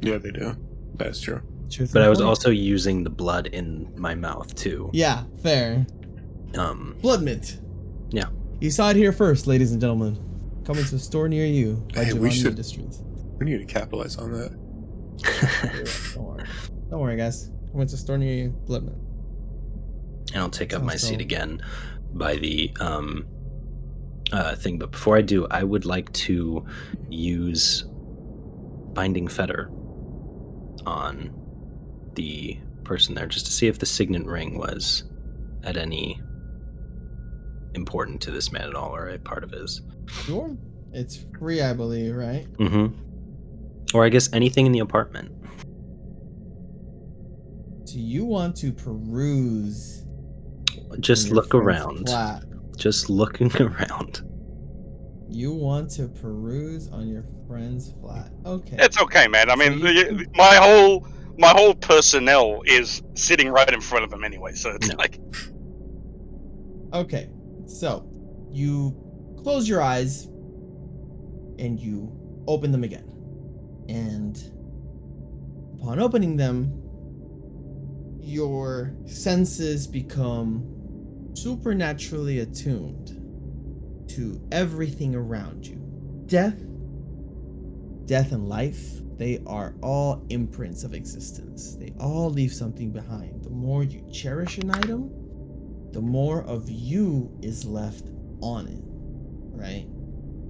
Yeah, 0.00 0.18
they 0.18 0.30
do. 0.30 0.56
That's 0.94 1.20
true. 1.20 1.42
Truth 1.70 1.92
But 1.92 2.02
I 2.02 2.08
was 2.08 2.18
point? 2.18 2.28
also 2.28 2.50
using 2.50 3.02
the 3.04 3.10
blood 3.10 3.48
in 3.48 3.92
my 3.96 4.14
mouth 4.14 4.54
too. 4.54 4.90
Yeah, 4.92 5.24
fair. 5.42 5.86
Um, 6.56 6.96
Blood 7.02 7.22
mint. 7.22 7.60
Yeah. 8.10 8.26
You 8.60 8.70
saw 8.70 8.90
it 8.90 8.96
here 8.96 9.12
first, 9.12 9.46
ladies 9.46 9.72
and 9.72 9.80
gentlemen. 9.80 10.16
Coming 10.64 10.84
to 10.84 10.94
a 10.96 10.98
store 10.98 11.28
near 11.28 11.44
you 11.46 11.84
by 11.94 12.04
Hey, 12.04 12.12
we 12.12 12.30
should- 12.30 12.46
Industries. 12.46 13.02
We 13.38 13.46
need 13.46 13.58
to 13.58 13.64
capitalize 13.66 14.16
on 14.16 14.32
that. 14.32 14.52
Don't 16.14 16.24
worry. 16.24 16.44
Don't 16.90 17.00
worry, 17.00 17.16
guys. 17.16 17.50
Coming 17.72 17.86
to 17.88 17.94
a 17.94 17.98
store 17.98 18.16
near 18.18 18.32
you. 18.44 18.48
Blood 18.66 18.84
mint. 18.84 18.96
and 20.32 20.42
I'll 20.42 20.50
take 20.50 20.72
up 20.74 20.82
my 20.82 20.96
seat 20.96 21.12
dull. 21.16 21.20
again 21.22 21.62
by 22.14 22.36
the 22.36 22.72
um 22.80 23.26
uh 24.32 24.54
thing. 24.56 24.78
But 24.78 24.92
before 24.92 25.16
I 25.18 25.22
do, 25.22 25.46
I 25.50 25.62
would 25.64 25.84
like 25.84 26.10
to 26.14 26.64
use 27.10 27.84
binding 28.94 29.28
fetter 29.28 29.70
on 30.86 31.30
the 32.16 32.58
person 32.84 33.14
there 33.14 33.26
just 33.26 33.46
to 33.46 33.52
see 33.52 33.66
if 33.68 33.78
the 33.78 33.86
signet 33.86 34.24
ring 34.26 34.58
was 34.58 35.04
at 35.64 35.76
any 35.76 36.20
important 37.74 38.20
to 38.22 38.30
this 38.30 38.50
man 38.52 38.62
at 38.68 38.74
all 38.74 38.94
or 38.94 39.08
a 39.08 39.18
part 39.18 39.44
of 39.44 39.50
his. 39.50 39.82
Sure. 40.24 40.56
It's 40.92 41.24
free, 41.38 41.60
I 41.62 41.72
believe, 41.74 42.14
right? 42.14 42.46
Mm-hmm. 42.54 43.94
Or 43.96 44.04
I 44.04 44.08
guess 44.08 44.32
anything 44.32 44.66
in 44.66 44.72
the 44.72 44.78
apartment. 44.80 45.30
Do 47.84 48.00
you 48.00 48.24
want 48.24 48.56
to 48.56 48.72
peruse? 48.72 50.04
Just 51.00 51.30
look 51.30 51.54
around. 51.54 52.08
Flat? 52.08 52.42
Just 52.76 53.08
looking 53.10 53.50
around. 53.60 54.22
You 55.28 55.52
want 55.52 55.90
to 55.92 56.08
peruse 56.08 56.88
on 56.88 57.08
your 57.08 57.24
friend's 57.46 57.92
flat. 58.00 58.30
Okay. 58.44 58.76
It's 58.78 59.00
okay, 59.00 59.28
man. 59.28 59.50
I 59.50 59.56
mean, 59.56 59.80
So 59.80 59.88
you- 59.88 60.26
my 60.34 60.54
whole 60.56 61.06
my 61.38 61.48
whole 61.48 61.74
personnel 61.74 62.62
is 62.64 63.02
sitting 63.14 63.48
right 63.50 63.72
in 63.72 63.80
front 63.80 64.04
of 64.04 64.10
them 64.10 64.24
anyway, 64.24 64.52
so 64.52 64.70
it's 64.70 64.88
No. 64.88 64.94
like 64.96 65.18
Okay, 66.92 67.28
so 67.66 68.08
you 68.52 68.96
close 69.42 69.68
your 69.68 69.82
eyes 69.82 70.24
and 71.58 71.78
you 71.80 72.12
open 72.46 72.70
them 72.72 72.84
again. 72.84 73.04
And 73.88 74.36
upon 75.78 75.98
opening 76.00 76.36
them, 76.36 76.82
your 78.20 78.94
senses 79.06 79.86
become 79.86 80.64
supernaturally 81.34 82.38
attuned 82.40 84.08
to 84.10 84.40
everything 84.52 85.14
around 85.14 85.66
you. 85.66 85.76
Death, 86.26 86.58
death 88.06 88.32
and 88.32 88.48
life, 88.48 89.00
they 89.18 89.40
are 89.46 89.74
all 89.82 90.24
imprints 90.30 90.84
of 90.84 90.94
existence. 90.94 91.74
They 91.76 91.92
all 91.98 92.30
leave 92.30 92.52
something 92.52 92.90
behind. 92.90 93.44
The 93.44 93.50
more 93.50 93.82
you 93.82 94.06
cherish 94.12 94.58
an 94.58 94.70
item, 94.70 95.10
the 95.92 96.00
more 96.00 96.42
of 96.42 96.68
you 96.68 97.30
is 97.42 97.64
left 97.64 98.10
on 98.42 98.66
it, 98.66 98.82
right? 99.58 99.86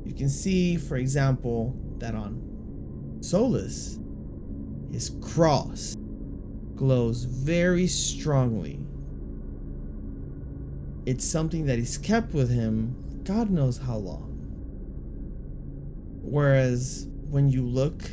You 0.05 0.14
can 0.14 0.29
see, 0.29 0.76
for 0.76 0.96
example, 0.96 1.76
that 1.98 2.14
on 2.14 3.18
Solus, 3.20 3.98
his 4.90 5.11
cross 5.20 5.96
glows 6.74 7.24
very 7.24 7.87
strongly. 7.87 8.81
It's 11.07 11.24
something 11.24 11.66
that 11.66 11.79
he's 11.79 11.98
kept 11.98 12.35
with 12.35 12.50
him 12.50 12.96
God 13.26 13.50
knows 13.50 13.76
how 13.76 13.96
long. 13.96 14.33
Whereas 16.22 17.09
when 17.29 17.50
you 17.50 17.66
look 17.66 18.05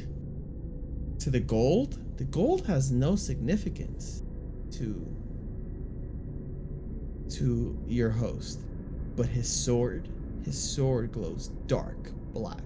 to 1.23 1.29
the 1.29 1.39
gold, 1.39 1.99
the 2.17 2.25
gold 2.25 2.65
has 2.65 2.91
no 2.91 3.15
significance 3.15 4.23
to 4.71 5.07
to 7.29 7.81
your 7.87 8.09
host, 8.09 8.65
but 9.15 9.27
his 9.27 9.47
sword, 9.47 10.09
his 10.43 10.61
sword 10.61 11.13
glows 11.13 11.47
dark 11.67 12.11
black. 12.33 12.59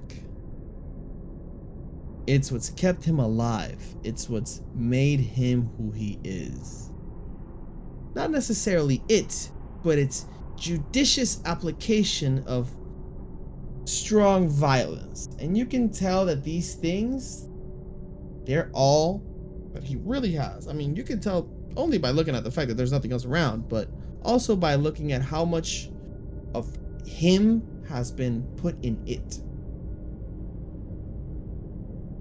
It's 2.26 2.52
what's 2.52 2.72
kept 2.72 3.04
him 3.04 3.20
alive. 3.20 3.82
It's 4.04 4.28
what's 4.28 4.62
made 4.74 5.20
him 5.20 5.70
who 5.78 5.92
he 5.92 6.20
is. 6.24 6.90
Not 8.16 8.32
necessarily 8.32 9.04
it, 9.08 9.52
but 9.84 10.00
it's 10.00 10.26
judicious 10.58 11.42
application 11.46 12.44
of 12.48 12.72
strong 13.86 14.50
violence. 14.50 15.30
And 15.40 15.56
you 15.56 15.68
can 15.68 15.90
tell 15.90 16.26
that 16.26 16.44
these 16.44 16.74
things, 16.74 17.47
they're 18.48 18.70
all 18.74 19.22
that 19.74 19.84
he 19.84 19.98
really 19.98 20.32
has. 20.32 20.68
I 20.68 20.74
mean, 20.74 20.96
you 20.96 21.04
can 21.04 21.20
tell 21.20 21.50
only 21.76 21.98
by 21.98 22.12
looking 22.12 22.34
at 22.34 22.44
the 22.44 22.50
fact 22.50 22.70
that 22.70 22.76
there's 22.76 22.94
nothing 22.94 23.12
else 23.12 23.26
around, 23.26 23.68
but 23.68 23.90
also 24.24 24.56
by 24.56 24.76
looking 24.76 25.12
at 25.12 25.22
how 25.22 25.46
much 25.46 25.90
of 26.56 26.76
him 27.06 27.84
has 27.90 28.10
been 28.10 28.44
put 28.56 28.82
in 28.84 29.04
it. 29.06 29.42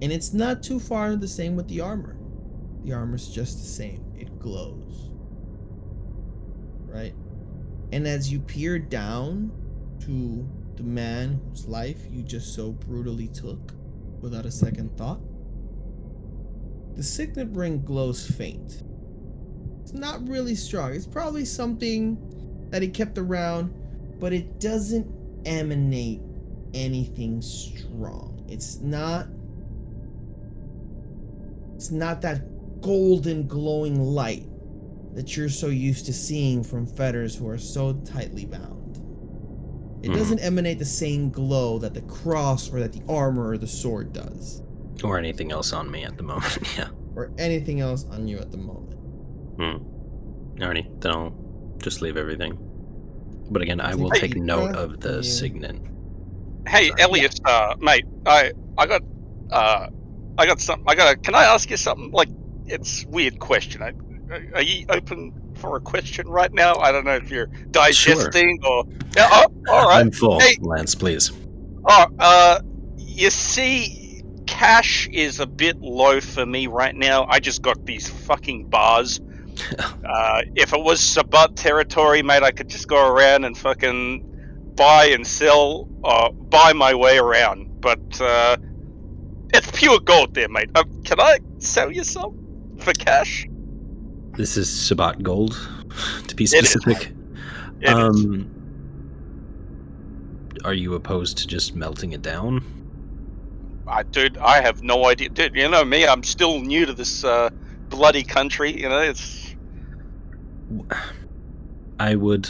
And 0.01 0.11
it's 0.11 0.33
not 0.33 0.61
too 0.61 0.79
far 0.79 1.15
the 1.15 1.27
same 1.27 1.55
with 1.55 1.67
the 1.69 1.81
armor. 1.81 2.17
The 2.83 2.93
armor's 2.93 3.29
just 3.29 3.59
the 3.59 3.65
same, 3.65 4.05
it 4.15 4.37
glows. 4.37 5.09
Right? 6.85 7.15
And 7.93 8.05
as 8.05 8.31
you 8.31 8.39
peer 8.39 8.77
down 8.77 9.51
to 10.01 10.47
the 10.75 10.83
man 10.83 11.39
whose 11.49 11.67
life 11.67 12.01
you 12.09 12.21
just 12.21 12.53
so 12.53 12.73
brutally 12.73 13.29
took 13.29 13.73
without 14.19 14.45
a 14.45 14.51
second 14.51 14.95
thought, 14.97 15.21
the 16.97 17.03
signet 17.03 17.47
ring 17.51 17.81
glows 17.83 18.25
faint. 18.29 18.83
It's 19.83 19.93
not 19.93 20.27
really 20.27 20.55
strong. 20.55 20.93
It's 20.93 21.05
probably 21.07 21.45
something 21.45 22.17
that 22.71 22.81
he 22.81 22.89
kept 22.89 23.17
around, 23.17 23.73
but 24.19 24.33
it 24.33 24.59
doesn't 24.59 25.07
emanate 25.45 26.21
anything 26.73 27.41
strong. 27.41 28.43
It's 28.49 28.79
not 28.79 29.27
it's 31.75 31.91
not 31.91 32.21
that 32.23 32.81
golden 32.81 33.47
glowing 33.47 34.01
light 34.01 34.47
that 35.13 35.37
you're 35.37 35.47
so 35.49 35.67
used 35.67 36.07
to 36.07 36.13
seeing 36.13 36.63
from 36.63 36.87
fetters 36.87 37.35
who 37.35 37.47
are 37.47 37.57
so 37.59 37.93
tightly 37.93 38.45
bound. 38.45 38.99
It 40.01 40.09
Mhm. 40.09 40.15
doesn't 40.15 40.39
emanate 40.39 40.79
the 40.79 40.85
same 40.85 41.29
glow 41.29 41.77
that 41.79 41.93
the 41.93 42.01
cross 42.01 42.73
or 42.73 42.79
that 42.79 42.93
the 42.93 43.03
armor 43.07 43.49
or 43.49 43.57
the 43.59 43.67
sword 43.67 44.11
does, 44.11 44.63
Or 45.03 45.17
anything 45.17 45.51
else 45.51 45.73
on 45.73 45.89
me 45.91 46.03
at 46.03 46.17
the 46.17 46.23
moment. 46.23 46.57
yeah. 46.77 46.89
or 47.15 47.31
anything 47.37 47.81
else 47.81 48.05
on 48.11 48.27
you 48.27 48.37
at 48.39 48.51
the 48.51 48.57
moment. 48.57 48.93
Hmm. 49.57 50.59
Alrighty, 50.61 51.01
then 51.01 51.11
I'll 51.11 51.33
just 51.77 52.01
leave 52.01 52.17
everything. 52.17 52.57
But 53.49 53.61
again, 53.61 53.79
I 53.79 53.95
will 53.95 54.11
a 54.11 54.19
take 54.19 54.35
note 54.35 54.75
of 54.75 54.99
the 54.99 55.15
and 55.17 55.25
you- 55.25 55.31
signet. 55.31 55.75
Hey, 56.67 56.89
Sorry. 56.89 57.01
Elias, 57.01 57.35
uh, 57.45 57.75
mate, 57.79 58.05
I, 58.25 58.51
I 58.77 58.85
got, 58.87 59.01
uh, 59.51 59.87
I 60.37 60.45
got 60.45 60.59
some. 60.59 60.83
I 60.85 60.95
got. 60.95 61.23
Can 61.23 61.33
I 61.33 61.45
ask 61.45 61.69
you 61.69 61.77
something? 61.77 62.11
Like, 62.11 62.27
it's 62.65 63.05
a 63.05 63.07
weird 63.07 63.39
question. 63.39 63.81
I, 63.81 63.93
are 64.53 64.61
you 64.61 64.85
open 64.89 65.31
for 65.55 65.77
a 65.77 65.79
question 65.79 66.27
right 66.27 66.51
now? 66.53 66.75
I 66.75 66.91
don't 66.91 67.05
know 67.05 67.15
if 67.15 67.31
you're 67.31 67.47
digesting 67.71 68.59
or. 68.67 68.83
Yeah, 69.15 69.29
oh, 69.31 69.45
all 69.69 69.87
right. 69.87 69.99
I'm 70.01 70.11
full, 70.11 70.41
Hey. 70.41 70.57
Lance, 70.59 70.93
please. 70.93 71.31
Oh, 71.87 72.05
uh, 72.19 72.59
you 72.97 73.29
see, 73.29 73.85
cash 74.47 75.07
is 75.09 75.39
a 75.39 75.45
bit 75.45 75.79
low 75.79 76.19
for 76.19 76.45
me 76.45 76.67
right 76.67 76.95
now. 76.95 77.25
I 77.25 77.39
just 77.39 77.61
got 77.61 77.85
these 77.85 78.09
fucking 78.09 78.69
bars. 78.69 79.19
uh, 79.79 80.41
if 80.55 80.73
it 80.73 80.81
was 80.81 80.99
Sabbat 80.99 81.55
territory, 81.55 82.23
mate, 82.23 82.43
I 82.43 82.51
could 82.51 82.69
just 82.69 82.87
go 82.87 83.07
around 83.07 83.43
and 83.43 83.57
fucking 83.57 84.73
buy 84.75 85.05
and 85.07 85.25
sell, 85.25 85.89
uh, 86.03 86.31
buy 86.31 86.73
my 86.73 86.95
way 86.95 87.17
around. 87.17 87.81
But 87.81 88.19
uh, 88.21 88.57
it's 89.53 89.69
pure 89.71 89.99
gold 89.99 90.33
there, 90.33 90.49
mate. 90.49 90.69
Um, 90.75 91.03
can 91.03 91.19
I 91.19 91.39
sell 91.59 91.91
you 91.91 92.03
some 92.03 92.77
for 92.79 92.93
cash? 92.93 93.47
This 94.33 94.57
is 94.57 94.69
Sabbat 94.69 95.23
gold, 95.23 95.57
to 96.27 96.35
be 96.35 96.45
specific. 96.45 97.13
It 97.81 97.89
is. 97.89 97.93
um, 97.93 98.53
are 100.63 100.73
you 100.73 100.93
opposed 100.95 101.37
to 101.39 101.47
just 101.47 101.75
melting 101.75 102.13
it 102.13 102.21
down? 102.21 102.63
I, 103.87 104.03
dude, 104.03 104.37
I 104.37 104.61
have 104.61 104.83
no 104.83 105.05
idea. 105.05 105.29
Dude, 105.29 105.55
you 105.55 105.69
know 105.69 105.83
me, 105.83 106.05
I'm 106.05 106.23
still 106.23 106.59
new 106.59 106.85
to 106.85 106.93
this 106.93 107.23
uh, 107.23 107.49
bloody 107.89 108.23
country. 108.23 108.71
You 108.71 108.89
know, 108.89 108.99
it's 108.99 109.55
I 111.99 112.15
would 112.15 112.49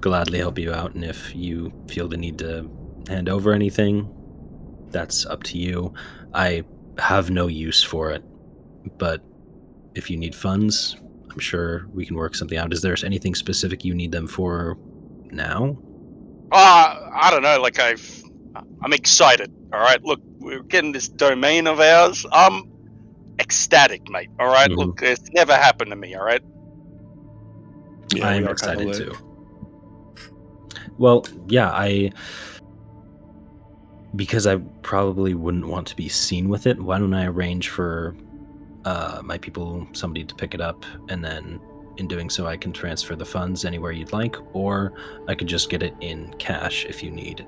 gladly 0.00 0.38
help 0.38 0.58
you 0.58 0.72
out, 0.72 0.94
and 0.94 1.04
if 1.04 1.34
you 1.34 1.72
feel 1.88 2.08
the 2.08 2.16
need 2.16 2.38
to 2.38 2.70
hand 3.08 3.28
over 3.28 3.52
anything, 3.52 4.08
that's 4.90 5.26
up 5.26 5.42
to 5.44 5.58
you. 5.58 5.94
I 6.32 6.64
have 6.98 7.30
no 7.30 7.48
use 7.48 7.82
for 7.82 8.12
it, 8.12 8.22
but 8.98 9.22
if 9.94 10.10
you 10.10 10.16
need 10.16 10.34
funds, 10.34 10.96
I'm 11.30 11.40
sure 11.40 11.86
we 11.92 12.06
can 12.06 12.16
work 12.16 12.34
something 12.34 12.56
out. 12.56 12.72
Is 12.72 12.82
there 12.82 12.96
anything 13.04 13.34
specific 13.34 13.84
you 13.84 13.94
need 13.94 14.12
them 14.12 14.28
for 14.28 14.78
now? 15.30 15.76
uh, 16.54 17.10
I 17.12 17.30
don't 17.30 17.42
know. 17.42 17.60
Like 17.60 17.78
I've, 17.78 18.22
I'm 18.82 18.92
excited. 18.92 19.52
All 19.72 19.80
right, 19.80 20.02
look, 20.02 20.20
we're 20.44 20.62
getting 20.62 20.92
this 20.92 21.08
domain 21.08 21.66
of 21.66 21.80
ours. 21.80 22.26
I'm 22.30 22.70
ecstatic, 23.40 24.08
mate. 24.10 24.30
All 24.38 24.46
right? 24.46 24.70
Mhm. 24.70 24.76
look, 24.76 25.02
it's 25.02 25.30
never 25.30 25.54
happened 25.54 25.90
to 25.90 25.96
me. 25.96 26.14
All 26.14 26.24
right, 26.24 26.42
Yeah, 28.14 28.28
I 28.28 28.32
we 28.32 28.38
am 28.38 28.48
are 28.48 28.54
kinda 28.54 28.88
excited 28.88 28.94
too. 28.94 29.12
Well, 30.98 31.24
yeah, 31.48 31.70
I 31.70 32.12
because 34.16 34.46
I 34.46 34.56
probably 34.82 35.34
wouldn't 35.34 35.66
want 35.66 35.88
to 35.88 35.96
be 35.96 36.08
seen 36.08 36.48
with 36.48 36.68
it. 36.68 36.80
Why 36.80 36.98
don't 36.98 37.14
I 37.14 37.26
arrange 37.26 37.70
for 37.70 38.14
uh, 38.84 39.20
my 39.24 39.38
people, 39.38 39.88
somebody 39.92 40.24
to 40.24 40.34
pick 40.34 40.54
it 40.54 40.60
up, 40.60 40.84
and 41.08 41.24
then 41.24 41.58
in 41.96 42.06
doing 42.06 42.28
so, 42.30 42.46
I 42.46 42.56
can 42.56 42.72
transfer 42.72 43.16
the 43.16 43.24
funds 43.24 43.64
anywhere 43.64 43.92
you'd 43.92 44.12
like, 44.12 44.36
or 44.54 44.92
I 45.26 45.34
could 45.34 45.48
just 45.48 45.70
get 45.70 45.82
it 45.82 45.94
in 46.00 46.32
cash 46.38 46.84
if 46.84 47.02
you 47.02 47.10
need 47.10 47.46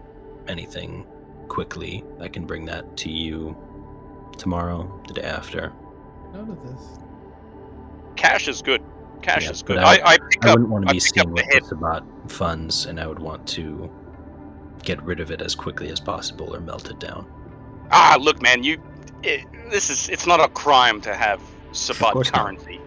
anything 0.48 1.06
quickly. 1.48 2.04
I 2.20 2.28
can 2.28 2.44
bring 2.46 2.64
that 2.66 2.96
to 2.98 3.10
you 3.10 3.56
tomorrow, 4.38 5.00
the 5.08 5.14
day 5.14 5.22
after. 5.22 5.72
Note 6.32 6.48
of 6.50 6.62
this. 6.62 6.98
cash 8.16 8.48
is 8.48 8.62
good. 8.62 8.82
Cash 9.22 9.44
Yeah, 9.44 9.50
is 9.50 9.62
good. 9.62 9.78
I- 9.78 9.96
I, 9.96 10.12
I 10.14 10.18
pick 10.18 10.44
I 10.44 10.50
wouldn't 10.52 10.68
want 10.68 10.86
to 10.88 10.92
be 10.92 11.00
pick 11.00 11.14
seen 11.14 11.30
with 11.32 11.44
head. 11.52 11.62
the 11.62 11.68
Sabbat 11.68 12.02
funds, 12.28 12.86
and 12.86 13.00
I 13.00 13.06
would 13.06 13.18
want 13.18 13.46
to 13.48 13.90
get 14.84 15.02
rid 15.02 15.20
of 15.20 15.30
it 15.30 15.40
as 15.40 15.54
quickly 15.54 15.88
as 15.90 16.00
possible 16.00 16.54
or 16.54 16.60
melt 16.60 16.90
it 16.90 17.00
down. 17.00 17.26
Ah, 17.90 18.16
look, 18.20 18.42
man, 18.42 18.62
you. 18.62 18.80
It, 19.22 19.44
this 19.70 19.90
is. 19.90 20.08
It's 20.10 20.26
not 20.26 20.40
a 20.40 20.48
crime 20.48 21.00
to 21.02 21.14
have 21.14 21.40
Sabbat 21.72 22.12
course 22.12 22.32
not. 22.32 22.42
currency. 22.42 22.80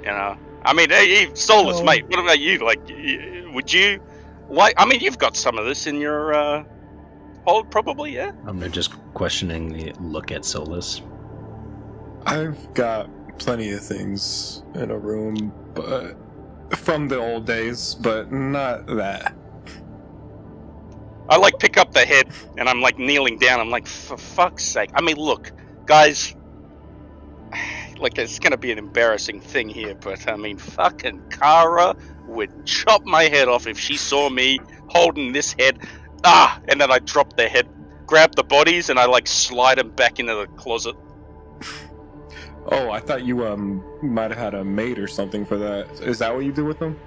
You 0.00 0.06
know. 0.10 0.36
I 0.64 0.72
mean, 0.72 0.90
hey, 0.90 1.26
hey, 1.26 1.34
Solus, 1.34 1.76
Well- 1.76 1.84
mate. 1.84 2.06
What 2.08 2.18
about 2.18 2.40
you? 2.40 2.58
Like, 2.58 2.80
would 3.54 3.72
you? 3.72 4.00
Like, 4.48 4.74
I 4.76 4.84
mean, 4.86 5.00
you've 5.00 5.18
got 5.18 5.36
some 5.36 5.56
of 5.58 5.64
this 5.66 5.86
in 5.86 5.96
your 5.96 6.34
uh, 6.34 6.64
hold, 7.46 7.70
probably, 7.70 8.14
yeah. 8.14 8.32
Um, 8.46 8.62
I'm 8.62 8.72
just 8.72 8.92
questioning 9.14 9.72
the 9.72 9.92
look 10.00 10.32
at 10.32 10.44
Solus. 10.44 11.02
I've 12.26 12.72
got 12.74 13.10
plenty 13.38 13.72
of 13.72 13.80
things 13.84 14.62
in 14.74 14.90
a 14.90 14.98
room, 14.98 15.52
but 15.74 16.16
from 16.76 17.08
the 17.08 17.18
old 17.18 17.46
days, 17.46 17.94
but 17.94 18.32
not 18.32 18.86
that. 18.86 19.34
I 21.28 21.36
like 21.36 21.58
pick 21.58 21.78
up 21.78 21.92
the 21.92 22.04
head, 22.04 22.28
and 22.58 22.68
I'm 22.68 22.80
like 22.80 22.98
kneeling 22.98 23.38
down. 23.38 23.60
I'm 23.60 23.70
like, 23.70 23.86
for 23.86 24.16
fuck's 24.16 24.64
sake. 24.64 24.90
I 24.94 25.00
mean, 25.00 25.16
look, 25.16 25.52
guys. 25.86 26.34
Like, 27.96 28.18
it's 28.18 28.40
gonna 28.40 28.56
be 28.56 28.72
an 28.72 28.76
embarrassing 28.76 29.40
thing 29.40 29.68
here, 29.68 29.94
but 29.94 30.28
I 30.28 30.34
mean, 30.34 30.58
fucking 30.58 31.22
Kara 31.30 31.94
would 32.26 32.66
chop 32.66 33.04
my 33.04 33.22
head 33.24 33.46
off 33.46 33.68
if 33.68 33.78
she 33.78 33.96
saw 33.96 34.28
me 34.28 34.58
holding 34.88 35.32
this 35.32 35.54
head. 35.56 35.78
Ah, 36.24 36.60
and 36.68 36.80
then 36.80 36.90
I 36.90 36.98
drop 37.00 37.36
the 37.36 37.48
head, 37.48 37.68
grab 38.06 38.34
the 38.34 38.44
bodies, 38.44 38.88
and 38.88 38.98
I 38.98 39.06
like 39.06 39.26
slide 39.26 39.78
them 39.78 39.90
back 39.90 40.18
into 40.18 40.34
the 40.34 40.46
closet. 40.56 40.96
Oh, 42.66 42.90
I 42.90 42.98
thought 43.00 43.24
you 43.24 43.46
um 43.46 43.84
might 44.02 44.30
have 44.30 44.38
had 44.38 44.54
a 44.54 44.64
maid 44.64 44.98
or 44.98 45.06
something 45.06 45.44
for 45.44 45.58
that. 45.58 45.86
Is 46.00 46.18
that 46.20 46.34
what 46.34 46.44
you 46.44 46.52
do 46.52 46.64
with 46.64 46.78
them? 46.78 46.98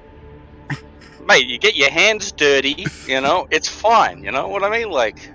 Mate, 1.25 1.47
you 1.47 1.57
get 1.57 1.75
your 1.75 1.89
hands 1.89 2.31
dirty, 2.31 2.85
you 3.05 3.19
know, 3.19 3.47
it's 3.51 3.67
fine, 3.67 4.23
you 4.23 4.31
know 4.31 4.47
what 4.47 4.63
I 4.63 4.69
mean? 4.69 4.89
Like, 4.89 5.29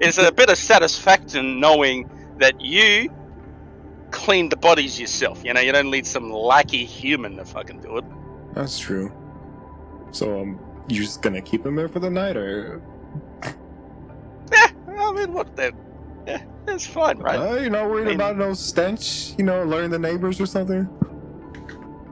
it's 0.00 0.18
a 0.18 0.32
bit 0.32 0.50
of 0.50 0.58
satisfaction 0.58 1.60
knowing 1.60 2.10
that 2.38 2.60
you 2.60 3.08
cleaned 4.10 4.50
the 4.50 4.56
bodies 4.56 4.98
yourself, 4.98 5.44
you 5.44 5.54
know, 5.54 5.60
you 5.60 5.70
don't 5.70 5.92
need 5.92 6.08
some 6.08 6.32
lackey 6.32 6.84
human 6.84 7.36
to 7.36 7.44
fucking 7.44 7.82
do 7.82 7.98
it. 7.98 8.04
That's 8.54 8.80
true. 8.80 9.12
So 10.10 10.40
um, 10.40 10.58
you're 10.88 11.04
just 11.04 11.22
gonna 11.22 11.40
keep 11.40 11.62
them 11.62 11.76
there 11.76 11.88
for 11.88 12.00
the 12.00 12.10
night, 12.10 12.36
or 12.36 12.82
I 14.98 15.12
mean, 15.12 15.32
what 15.32 15.56
the. 15.56 15.72
Yeah, 16.26 16.42
it's 16.68 16.86
fine, 16.86 17.18
right? 17.18 17.38
uh, 17.38 17.54
you're 17.54 17.70
not 17.70 17.90
worried 17.90 18.04
I 18.04 18.10
mean- 18.10 18.14
about 18.16 18.38
no 18.38 18.54
stench? 18.54 19.34
You 19.38 19.44
know, 19.44 19.62
alerting 19.64 19.90
the 19.90 19.98
neighbors 19.98 20.40
or 20.40 20.46
something? 20.46 20.88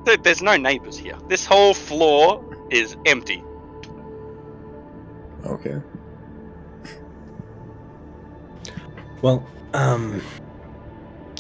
Dude, 0.05 0.25
there's 0.25 0.43
no 0.43 0.57
neighbors 0.57 0.97
here. 0.97 1.17
This 1.29 1.45
whole 1.47 1.75
floor 1.75 2.45
is 2.71 2.97
empty. 3.07 3.45
Okay. 5.45 5.81
Well, 9.23 9.47
um, 9.75 10.23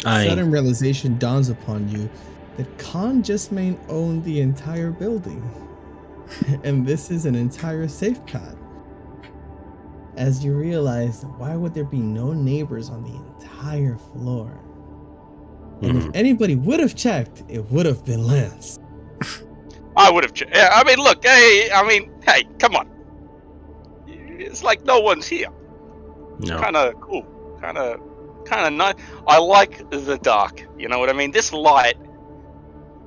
I 0.05 0.26
Sudden 0.26 0.50
realization 0.50 1.18
dawns 1.18 1.48
upon 1.48 1.88
you 1.88 2.09
that 2.57 2.79
Khan 2.79 3.22
just 3.22 3.53
may 3.53 3.76
own 3.88 4.22
the 4.22 4.40
entire 4.40 4.90
building. 4.90 5.42
and 6.64 6.87
this 6.87 7.11
is 7.11 7.26
an 7.26 7.35
entire 7.35 7.88
safe 7.88 8.24
pad. 8.26 8.57
As 10.20 10.44
you 10.44 10.52
realize, 10.54 11.24
why 11.38 11.56
would 11.56 11.72
there 11.72 11.85
be 11.87 11.98
no 11.98 12.35
neighbors 12.35 12.90
on 12.90 13.02
the 13.02 13.16
entire 13.42 13.96
floor? 13.96 14.52
And 15.80 15.96
if 15.96 16.04
Mhm. 16.04 16.11
anybody 16.12 16.56
would 16.56 16.78
have 16.78 16.94
checked, 16.94 17.42
it 17.48 17.70
would 17.72 17.87
have 17.87 18.04
been 18.04 18.26
Lance. 18.26 18.78
I 19.96 20.11
would 20.11 20.22
have. 20.24 20.35
checked. 20.35 20.54
yeah, 20.54 20.68
I 20.74 20.85
mean, 20.85 20.98
look, 20.98 21.24
hey, 21.24 21.70
I 21.72 21.83
mean, 21.88 22.11
hey, 22.26 22.44
come 22.59 22.76
on. 22.76 22.87
It's 24.06 24.62
like 24.62 24.85
no 24.85 25.00
one's 25.00 25.26
here. 25.26 25.48
no, 26.38 26.59
Kind 26.59 26.76
of 26.76 27.00
cool. 27.00 27.22
Kind 27.59 27.78
of, 27.78 27.98
kind 28.44 28.66
of 28.66 28.72
nice. 28.74 28.96
I 29.26 29.38
like 29.38 29.88
the 29.90 30.18
dark. 30.18 30.62
You 30.78 30.88
know 30.88 30.98
what 30.98 31.09
I 31.09 31.14
mean? 31.14 31.30
This 31.30 31.50
light 31.50 31.96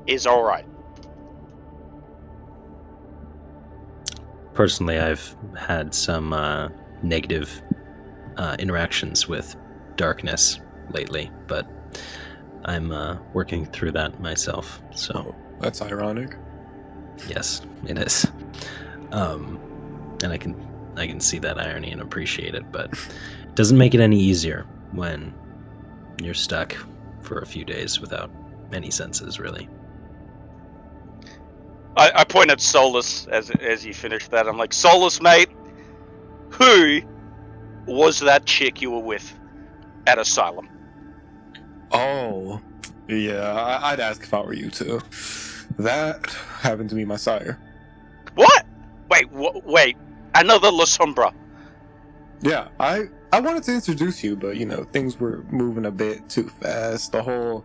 is 0.08 0.26
all 0.26 0.42
right. 0.44 0.66
personally, 4.54 5.00
I've 5.00 5.36
had 5.58 5.94
some 5.96 6.32
uh, 6.32 6.70
negative 7.04 7.62
uh, 8.38 8.56
interactions 8.60 9.28
with 9.28 9.56
darkness 9.96 10.60
lately, 10.90 11.32
but 11.48 11.68
I'm 12.66 12.92
uh, 12.92 13.18
working 13.34 13.66
through 13.66 13.92
that 13.92 14.20
myself. 14.20 14.82
So. 14.96 15.36
That's 15.60 15.82
ironic. 15.82 16.36
Yes, 17.28 17.62
it 17.88 17.98
is. 17.98 18.26
Um, 19.12 19.60
and 20.24 20.34
I 20.34 20.38
can 20.38 20.56
I 20.96 21.08
can 21.08 21.20
see 21.20 21.40
that 21.40 21.60
irony 21.60 21.92
and 21.92 22.02
appreciate 22.02 22.56
it, 22.56 22.72
but 22.72 22.92
it 22.94 23.56
doesn't 23.56 23.78
make 23.78 23.94
it 23.94 24.00
any 24.00 24.20
easier 24.20 24.66
when 24.92 25.34
you're 26.22 26.34
stuck 26.34 26.76
for 27.22 27.40
a 27.40 27.46
few 27.46 27.66
days 27.66 28.00
without 28.00 28.32
any 28.72 28.92
senses, 28.92 29.40
really. 29.40 29.70
I, 31.96 32.12
I 32.16 32.24
point 32.24 32.52
at 32.52 32.60
Solus 32.60 33.28
as 33.28 33.50
as 33.52 33.86
you 33.86 33.94
finish 33.94 34.28
that. 34.30 34.48
I'm 34.48 34.58
like, 34.58 34.74
Solus, 34.74 35.22
mate, 35.22 35.50
who 36.64 37.02
was 37.86 38.20
that 38.22 38.46
chick 38.46 38.82
you 38.82 38.92
were 38.92 39.00
with 39.00 39.38
at 40.08 40.18
Asylum? 40.18 40.70
Oh, 41.92 42.62
yeah. 43.08 43.80
I'd 43.84 44.00
ask 44.00 44.24
if 44.24 44.34
I 44.34 44.42
were 44.42 44.54
you 44.54 44.70
too. 44.70 45.02
That 45.78 46.26
happened 46.60 46.90
to 46.90 46.96
be 46.96 47.06
my 47.06 47.16
sire. 47.16 47.60
What? 48.36 48.66
Wait, 49.10 49.26
wh- 49.30 49.66
wait, 49.66 49.98
another 50.36 50.70
Lasombra. 50.70 51.34
Yeah, 52.42 52.68
I 52.80 53.06
I 53.32 53.40
wanted 53.40 53.64
to 53.64 53.74
introduce 53.74 54.24
you, 54.24 54.36
but 54.36 54.58
you 54.58 54.66
know 54.66 54.84
things 54.92 55.20
were 55.20 55.44
moving 55.50 55.86
a 55.86 55.92
bit 55.92 56.30
too 56.30 56.50
fast. 56.50 57.12
The 57.12 57.24
whole 57.24 57.64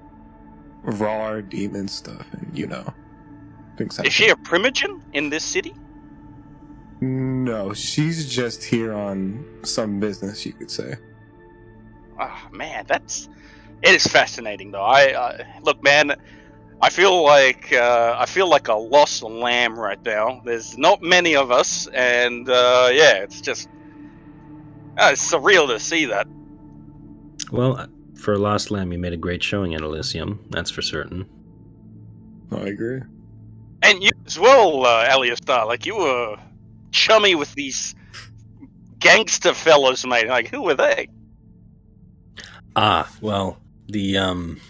raw 0.82 1.40
demon 1.40 1.88
stuff, 1.88 2.26
and 2.32 2.56
you 2.56 2.66
know 2.66 2.94
things. 3.76 3.98
Is 3.98 4.12
she 4.12 4.28
a 4.28 4.36
primogen 4.36 5.00
in 5.12 5.30
this 5.30 5.44
city? 5.44 5.74
No, 7.00 7.72
she's 7.74 8.28
just 8.28 8.64
here 8.64 8.92
on 8.92 9.44
some 9.62 10.00
business, 10.00 10.44
you 10.44 10.52
could 10.52 10.70
say. 10.70 10.96
Oh 12.20 12.48
man, 12.50 12.84
that's 12.88 13.28
it 13.82 13.94
is 13.94 14.06
fascinating 14.06 14.72
though. 14.72 14.82
I 14.82 15.12
uh, 15.12 15.44
look, 15.62 15.82
man. 15.82 16.16
I 16.80 16.90
feel 16.90 17.24
like 17.24 17.72
uh, 17.72 18.16
I 18.18 18.26
feel 18.26 18.48
like 18.48 18.68
a 18.68 18.74
lost 18.74 19.22
lamb 19.22 19.78
right 19.78 20.02
now. 20.04 20.42
There's 20.44 20.78
not 20.78 21.02
many 21.02 21.34
of 21.34 21.50
us, 21.50 21.88
and 21.88 22.48
uh, 22.48 22.90
yeah, 22.92 23.14
it's 23.14 23.40
just 23.40 23.68
uh, 24.96 25.10
it's 25.12 25.32
surreal 25.32 25.68
to 25.68 25.78
see 25.78 26.06
that. 26.06 26.26
Well, 27.50 27.78
uh, 27.78 27.86
for 28.14 28.34
a 28.34 28.38
lost 28.38 28.70
lamb, 28.70 28.92
you 28.92 28.98
made 28.98 29.12
a 29.12 29.16
great 29.16 29.42
showing 29.42 29.74
at 29.74 29.80
Elysium. 29.80 30.44
That's 30.50 30.70
for 30.70 30.82
certain. 30.82 31.28
I 32.50 32.68
agree. 32.68 33.02
And 33.82 34.02
you 34.02 34.10
as 34.26 34.38
well, 34.38 34.84
uh, 34.84 35.08
Aleistar. 35.08 35.66
Like 35.66 35.86
you 35.86 35.96
were 35.96 36.36
chummy 36.90 37.34
with 37.34 37.52
these 37.54 37.94
gangster 38.98 39.54
fellas, 39.54 40.06
mate. 40.06 40.28
Like 40.28 40.48
who 40.48 40.62
were 40.62 40.74
they? 40.74 41.08
Ah, 42.76 43.10
well, 43.20 43.58
the 43.88 44.18
um 44.18 44.60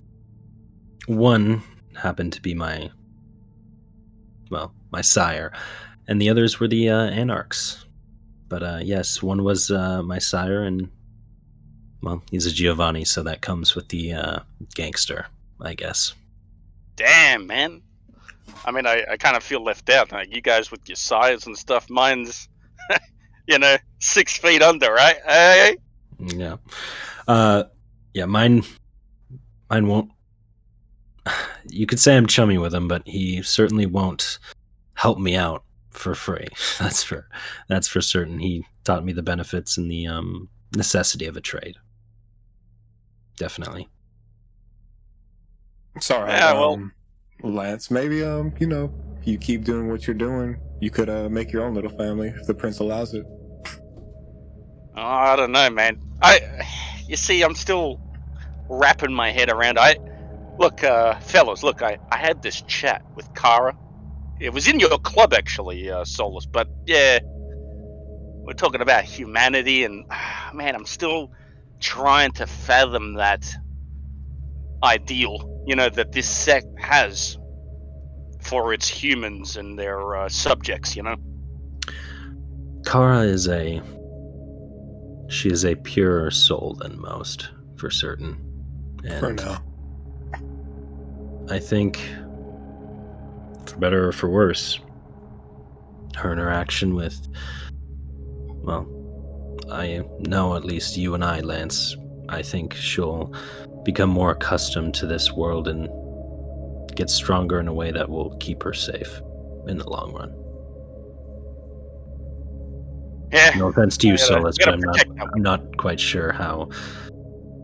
one 1.06 1.62
happened 1.96 2.32
to 2.34 2.42
be 2.42 2.54
my 2.54 2.90
well, 4.50 4.72
my 4.90 5.00
sire, 5.00 5.52
and 6.06 6.20
the 6.20 6.30
others 6.30 6.58
were 6.58 6.68
the 6.68 6.88
uh, 6.88 7.10
anarchs. 7.10 7.84
But 8.48 8.62
uh, 8.62 8.80
yes, 8.82 9.22
one 9.22 9.44
was 9.44 9.70
uh, 9.70 10.02
my 10.02 10.18
sire, 10.18 10.62
and 10.62 10.90
well, 12.02 12.22
he's 12.30 12.46
a 12.46 12.50
Giovanni, 12.50 13.04
so 13.04 13.22
that 13.24 13.42
comes 13.42 13.74
with 13.74 13.88
the 13.88 14.14
uh, 14.14 14.38
gangster, 14.74 15.26
I 15.60 15.74
guess. 15.74 16.14
Damn, 16.96 17.46
man. 17.46 17.82
I 18.64 18.70
mean, 18.70 18.86
I, 18.86 19.04
I 19.12 19.16
kind 19.16 19.36
of 19.36 19.42
feel 19.42 19.62
left 19.62 19.88
out. 19.90 20.12
Like 20.12 20.34
you 20.34 20.40
guys 20.40 20.70
with 20.70 20.88
your 20.88 20.96
size 20.96 21.46
and 21.46 21.56
stuff. 21.56 21.88
Mine's, 21.90 22.48
you 23.46 23.58
know, 23.58 23.76
six 23.98 24.36
feet 24.36 24.62
under, 24.62 24.92
right? 24.92 25.16
Hey. 25.26 25.76
Yeah. 26.18 26.56
Uh, 27.26 27.64
yeah, 28.14 28.24
mine, 28.26 28.64
mine 29.70 29.86
won't. 29.86 30.10
You 31.68 31.86
could 31.86 32.00
say 32.00 32.16
I'm 32.16 32.26
chummy 32.26 32.56
with 32.58 32.74
him, 32.74 32.88
but 32.88 33.02
he 33.06 33.42
certainly 33.42 33.86
won't 33.86 34.38
help 34.94 35.18
me 35.18 35.36
out 35.36 35.62
for 35.90 36.14
free. 36.14 36.46
That's 36.78 37.02
for 37.02 37.28
that's 37.68 37.88
for 37.88 38.00
certain. 38.00 38.38
He 38.38 38.64
taught 38.84 39.04
me 39.04 39.12
the 39.12 39.22
benefits 39.22 39.76
and 39.76 39.90
the 39.90 40.06
um, 40.06 40.48
necessity 40.74 41.26
of 41.26 41.36
a 41.36 41.40
trade. 41.40 41.76
Definitely. 43.36 43.88
Sorry, 46.00 46.30
Yeah, 46.30 46.52
well- 46.54 46.74
um, 46.74 46.92
Lance. 47.42 47.90
Maybe 47.90 48.22
um, 48.24 48.54
you 48.60 48.66
know, 48.68 48.94
you 49.24 49.38
keep 49.38 49.64
doing 49.64 49.88
what 49.90 50.06
you're 50.06 50.14
doing, 50.16 50.60
you 50.80 50.90
could 50.90 51.10
uh 51.10 51.28
make 51.30 51.52
your 51.52 51.64
own 51.64 51.74
little 51.74 51.90
family 51.90 52.28
if 52.30 52.46
the 52.46 52.54
prince 52.54 52.80
allows 52.80 53.14
it. 53.14 53.26
Oh, 54.96 55.02
I 55.02 55.36
don't 55.36 55.52
know, 55.52 55.70
man. 55.70 55.98
I, 56.22 56.40
you 57.06 57.16
see, 57.16 57.42
I'm 57.42 57.54
still 57.56 58.00
wrapping 58.68 59.14
my 59.14 59.32
head 59.32 59.50
around. 59.50 59.78
I, 59.78 59.96
look, 60.58 60.84
uh, 60.84 61.16
fellas, 61.20 61.62
look, 61.62 61.82
I, 61.82 61.98
I 62.12 62.18
had 62.18 62.42
this 62.42 62.62
chat 62.62 63.02
with 63.16 63.32
Kara. 63.34 63.74
It 64.40 64.52
was 64.52 64.68
in 64.68 64.80
your 64.80 64.98
club, 64.98 65.34
actually, 65.34 65.90
uh, 65.90 66.04
Solus. 66.04 66.46
But 66.52 66.68
yeah, 66.86 67.20
we're 68.46 68.54
talking 68.54 68.82
about 68.82 69.04
humanity, 69.04 69.84
and 69.84 70.04
man, 70.54 70.74
I'm 70.76 70.86
still 70.86 71.30
trying 71.80 72.32
to 72.32 72.46
fathom 72.46 73.14
that 73.16 73.56
ideal, 74.82 75.38
you 75.68 75.76
know, 75.76 75.90
that 75.90 76.12
this 76.12 76.28
sect 76.28 76.66
has 76.80 77.36
for 78.40 78.72
its 78.72 78.88
humans 78.88 79.56
and 79.58 79.78
their 79.78 80.16
uh, 80.16 80.28
subjects. 80.28 80.96
You 80.96 81.02
know. 81.02 81.16
Kara 82.86 83.20
is 83.20 83.48
a 83.48 83.82
she 85.28 85.50
is 85.50 85.64
a 85.66 85.76
purer 85.76 86.30
soul 86.30 86.74
than 86.80 86.98
most, 86.98 87.50
for 87.76 87.90
certain. 87.90 88.42
And 89.04 89.20
For 89.20 89.32
now. 89.34 89.62
I 91.50 91.58
think, 91.58 91.98
for 93.66 93.76
better 93.76 94.08
or 94.08 94.12
for 94.12 94.30
worse, 94.30 94.80
her 96.16 96.32
interaction 96.32 96.94
with, 96.94 97.28
well, 98.62 98.86
I 99.70 100.02
know 100.20 100.56
at 100.56 100.64
least 100.64 100.96
you 100.96 101.14
and 101.14 101.22
I, 101.22 101.40
Lance, 101.40 101.94
I 102.30 102.40
think 102.42 102.74
she'll 102.74 103.32
become 103.88 104.10
more 104.10 104.32
accustomed 104.32 104.92
to 104.92 105.06
this 105.06 105.32
world 105.32 105.66
and 105.66 105.88
get 106.94 107.08
stronger 107.08 107.58
in 107.58 107.66
a 107.66 107.72
way 107.72 107.90
that 107.90 108.10
will 108.10 108.36
keep 108.36 108.62
her 108.62 108.74
safe 108.74 109.22
in 109.66 109.78
the 109.78 109.88
long 109.88 110.12
run. 110.12 110.30
Yeah. 113.32 113.56
No 113.58 113.68
offense 113.68 113.96
to 113.96 114.08
you, 114.08 114.12
I 114.12 114.16
gotta- 114.18 114.26
Solus, 114.26 114.56
but 114.58 114.68
I'm 114.74 114.80
not. 114.80 115.00
I'm 115.34 115.40
not 115.42 115.76
quite 115.78 115.98
sure 115.98 116.32
how. 116.32 116.68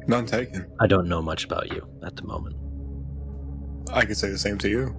None 0.06 0.24
taken. 0.24 0.64
I 0.80 0.86
don't 0.86 1.08
know 1.08 1.20
much 1.20 1.44
about 1.44 1.70
you 1.70 1.86
at 2.02 2.16
the 2.16 2.22
moment. 2.22 2.56
I 3.92 4.06
could 4.06 4.16
say 4.16 4.30
the 4.30 4.38
same 4.38 4.56
to 4.58 4.68
you. 4.70 4.96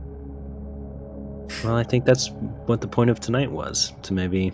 Well, 1.64 1.76
I 1.76 1.82
think 1.82 2.06
that's 2.06 2.30
what 2.68 2.82
the 2.82 2.88
point 2.88 3.10
of 3.10 3.20
tonight 3.20 3.50
was 3.52 3.94
to 4.04 4.14
maybe 4.14 4.54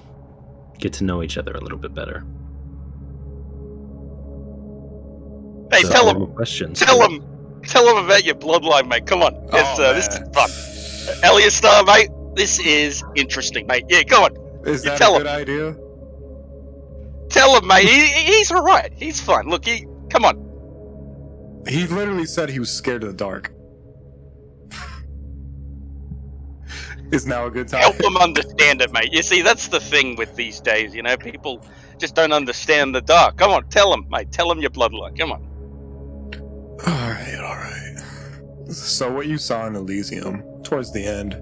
get 0.80 0.94
to 0.94 1.04
know 1.04 1.22
each 1.22 1.38
other 1.38 1.52
a 1.52 1.60
little 1.60 1.78
bit 1.78 1.94
better. 1.94 2.24
Hey, 5.72 5.84
So, 5.84 5.90
tell 5.90 6.10
him. 6.10 6.28
questions. 6.34 6.80
Tell 6.80 7.02
him. 7.02 7.24
Tell 7.64 7.88
him 7.88 8.04
about 8.06 8.26
your 8.26 8.36
bloodline, 8.36 8.88
mate. 8.88 9.06
Come 9.06 9.22
on. 9.22 9.36
It's, 9.54 9.80
Oh, 9.80 9.84
uh, 9.84 9.94
this 9.94 10.08
is 10.08 10.18
fun. 10.34 10.50
Aleistar, 11.24 11.86
mate. 11.86 12.10
This 12.36 12.60
is 12.60 13.04
interesting, 13.16 13.68
mate. 13.68 13.86
Yeah, 13.90 14.04
go 14.04 14.24
on. 14.26 14.36
Is 14.66 14.84
You 14.84 14.92
that 14.92 14.98
tell 14.98 15.14
a 15.14 15.18
him. 15.18 15.24
good 15.24 15.32
idea? 15.32 15.76
Tell 17.30 17.56
him, 17.58 17.68
mate. 17.68 17.88
He, 17.88 18.08
he's 18.34 18.52
all 18.52 18.64
right. 18.64 18.92
He's 18.96 19.22
fine. 19.22 19.48
Look, 19.50 19.66
he. 19.66 19.86
Come 20.10 20.26
on. 20.26 21.64
He 21.68 21.86
literally 21.88 22.26
said 22.26 22.50
he 22.50 22.60
was 22.60 22.72
scared 22.72 23.04
of 23.04 23.10
the 23.10 23.16
dark. 23.16 23.52
Is 27.12 27.28
now 27.28 27.46
a 27.46 27.52
good 27.52 27.68
time? 27.68 27.82
Help 27.82 28.02
him 28.02 28.18
understand 28.18 28.82
it, 28.82 28.92
mate. 28.92 29.14
You 29.14 29.22
see, 29.22 29.42
that's 29.42 29.68
the 29.68 29.80
thing 29.80 30.16
with 30.16 30.36
these 30.36 30.60
days. 30.62 30.96
You 30.96 31.04
know, 31.04 31.18
people 31.18 31.64
just 32.00 32.16
don't 32.16 32.34
understand 32.34 32.96
the 32.96 33.02
dark. 33.02 33.38
Come 33.38 33.52
on, 33.52 33.68
tell 33.70 33.94
him, 33.94 34.08
mate. 34.10 34.32
Tell 34.32 34.52
him 34.52 34.60
your 34.60 34.72
bloodline. 34.72 35.18
Come 35.18 35.32
on. 35.34 35.48
All 36.88 36.94
right, 36.94 37.40
all 37.40 37.56
right. 37.56 38.72
So 38.74 39.12
what 39.12 39.28
you 39.28 39.38
saw 39.38 39.68
in 39.68 39.76
Elysium 39.76 40.44
towards 40.64 40.92
the 40.94 41.04
end, 41.06 41.34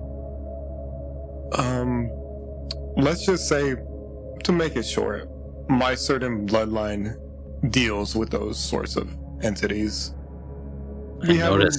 um, 1.58 2.10
let's 2.98 3.26
just 3.26 3.48
say, 3.48 3.76
to 4.44 4.52
make 4.52 4.76
it 4.76 4.84
short, 4.84 5.30
my 5.70 5.96
certain 5.96 6.48
bloodline 6.48 7.16
deals 7.72 8.16
with 8.16 8.30
those 8.32 8.58
sorts 8.60 8.96
of 8.96 9.16
entities. 9.42 10.14
I 11.24 11.28
we 11.28 11.38
have 11.38 11.54
a- 11.54 11.72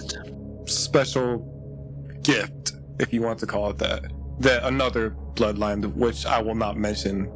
Special 0.67 2.19
gift, 2.23 2.73
if 3.01 3.13
you 3.13 3.23
want 3.23 3.39
to 3.41 3.47
call 3.47 3.71
it 3.71 3.79
that, 3.79 4.05
that 4.39 4.63
another 4.65 5.17
bloodline, 5.35 5.93
which 5.95 6.25
I 6.27 6.41
will 6.41 6.55
not 6.55 6.77
mention, 6.77 7.27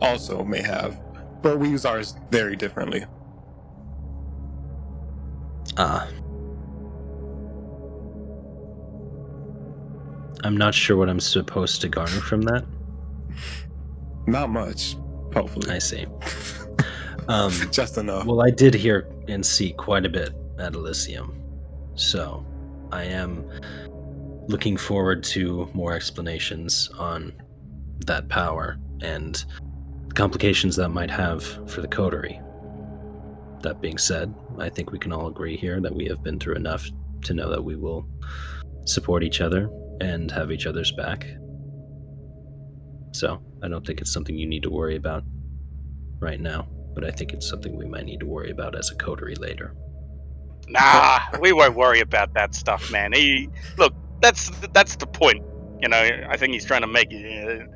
also 0.00 0.42
may 0.42 0.60
have, 0.62 0.98
but 1.42 1.58
we 1.60 1.68
use 1.68 1.84
ours 1.84 2.16
very 2.30 2.56
differently. 2.56 3.04
Ah. 5.82 6.06
I'm 10.44 10.54
not 10.54 10.74
sure 10.74 10.98
what 10.98 11.08
I'm 11.08 11.20
supposed 11.20 11.80
to 11.80 11.88
garner 11.88 12.20
from 12.20 12.42
that. 12.42 12.66
Not 14.26 14.50
much, 14.50 14.96
hopefully. 15.32 15.70
I 15.70 15.78
see. 15.78 16.06
Um, 17.28 17.52
Just 17.70 17.96
enough. 17.96 18.26
well, 18.26 18.42
I 18.42 18.50
did 18.50 18.74
hear 18.74 19.06
and 19.28 19.46
see 19.46 19.70
quite 19.74 20.04
a 20.04 20.08
bit 20.08 20.30
at 20.58 20.74
Elysium, 20.74 21.40
so 21.94 22.44
I 22.90 23.04
am 23.04 23.48
looking 24.48 24.76
forward 24.76 25.22
to 25.24 25.70
more 25.72 25.92
explanations 25.92 26.90
on 26.98 27.32
that 28.06 28.28
power 28.28 28.80
and 29.00 29.44
the 30.08 30.14
complications 30.14 30.74
that 30.76 30.88
might 30.88 31.10
have 31.10 31.44
for 31.70 31.82
the 31.82 31.88
coterie. 31.88 32.40
That 33.62 33.80
being 33.80 33.98
said, 33.98 34.34
I 34.60 34.68
think 34.68 34.92
we 34.92 34.98
can 34.98 35.12
all 35.12 35.28
agree 35.28 35.56
here 35.56 35.80
that 35.80 35.94
we 35.94 36.06
have 36.06 36.22
been 36.22 36.38
through 36.38 36.54
enough 36.54 36.86
to 37.24 37.34
know 37.34 37.50
that 37.50 37.62
we 37.62 37.76
will 37.76 38.06
support 38.84 39.22
each 39.22 39.40
other 39.40 39.70
and 40.00 40.30
have 40.30 40.50
each 40.50 40.66
other's 40.66 40.92
back. 40.92 41.26
So, 43.12 43.42
I 43.62 43.68
don't 43.68 43.86
think 43.86 44.00
it's 44.00 44.12
something 44.12 44.36
you 44.36 44.46
need 44.46 44.62
to 44.62 44.70
worry 44.70 44.96
about 44.96 45.24
right 46.20 46.40
now, 46.40 46.68
but 46.94 47.04
I 47.04 47.10
think 47.10 47.32
it's 47.32 47.48
something 47.48 47.76
we 47.76 47.86
might 47.86 48.04
need 48.04 48.20
to 48.20 48.26
worry 48.26 48.50
about 48.50 48.76
as 48.76 48.90
a 48.90 48.94
coterie 48.94 49.34
later. 49.34 49.74
Nah, 50.68 51.20
we 51.40 51.52
won't 51.52 51.74
worry 51.74 52.00
about 52.00 52.34
that 52.34 52.54
stuff, 52.54 52.90
man. 52.90 53.12
He 53.12 53.48
look. 53.76 53.92
That's 54.22 54.50
that's 54.72 54.96
the 54.96 55.06
point. 55.06 55.44
You 55.80 55.88
know, 55.88 55.96
I 56.28 56.36
think 56.36 56.52
he's 56.52 56.64
trying 56.64 56.82
to 56.82 56.86
make 56.86 57.08
it. 57.10 57.68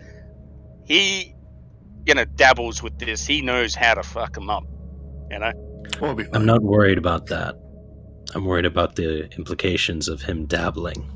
He, 0.87 1.35
you 2.07 2.15
know, 2.15 2.25
dabbles 2.25 2.83
with 2.83 2.99
this. 2.99 3.27
He 3.27 3.41
knows 3.41 3.75
how 3.75 3.95
to 3.95 4.03
fuck 4.03 4.37
him 4.37 4.51
up. 4.51 4.65
You 5.31 5.39
know. 5.41 5.74
We'll. 6.01 6.19
I'm 6.33 6.47
not 6.47 6.63
worried 6.63 6.99
about 6.99 7.27
that. 7.27 7.55
I'm 8.35 8.45
worried 8.45 8.67
about 8.67 8.97
the 8.97 9.31
implications 9.37 10.09
of 10.09 10.23
him 10.23 10.47
dabbling. 10.47 11.11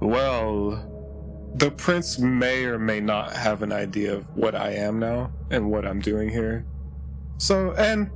Well, 0.00 0.88
the 1.54 1.70
prince 1.70 2.18
may 2.18 2.64
or 2.64 2.78
may 2.78 3.00
not 3.00 3.32
have 3.32 3.62
an 3.62 3.72
idea 3.72 4.14
of 4.14 4.36
what 4.36 4.54
I 4.54 4.70
am 4.72 4.98
now 4.98 5.32
and 5.50 5.70
what 5.70 5.86
I'm 5.86 6.00
doing 6.00 6.28
here. 6.28 6.66
So, 7.38 7.72
and 7.72 8.10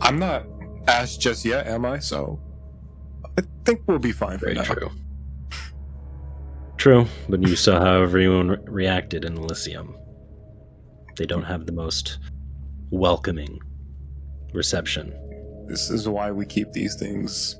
I'm 0.00 0.18
not 0.18 0.46
asked 0.88 1.20
just 1.20 1.44
yet, 1.44 1.66
am 1.66 1.84
I? 1.84 1.98
So, 1.98 2.40
I 3.38 3.42
think 3.64 3.82
we'll 3.86 3.98
be 3.98 4.12
fine 4.12 4.38
for 4.38 4.46
Very 4.46 4.56
now. 4.56 4.64
true. 4.64 4.90
True, 6.76 7.06
but 7.28 7.46
you 7.46 7.54
saw 7.54 7.78
how 7.78 8.02
everyone 8.02 8.48
re- 8.48 8.58
reacted 8.66 9.24
in 9.24 9.36
Elysium. 9.36 9.96
They 11.16 11.26
don't 11.26 11.44
have 11.44 11.66
the 11.66 11.72
most 11.72 12.18
welcoming 12.92 13.58
reception. 14.52 15.12
This 15.66 15.90
is 15.90 16.08
why 16.08 16.30
we 16.30 16.46
keep 16.46 16.70
these 16.72 16.94
things 16.94 17.58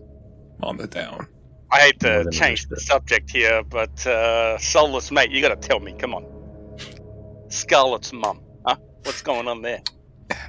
on 0.63 0.77
the 0.77 0.87
down. 0.87 1.27
I 1.73 1.81
hate 1.81 2.01
to 2.01 2.29
change 2.31 2.69
the 2.69 2.79
subject 2.79 3.31
here, 3.31 3.63
but 3.65 4.07
uh, 4.07 4.59
Solus 4.59 5.11
mate, 5.11 5.31
you 5.31 5.41
gotta 5.41 5.57
tell 5.57 5.81
me. 5.81 5.95
Come 5.99 6.15
on, 6.15 6.25
Scarlett's 7.49 8.13
mum, 8.13 8.43
huh? 8.67 8.77
What's 9.05 9.23
going 9.23 9.49
on 9.49 9.63
there? 9.63 9.83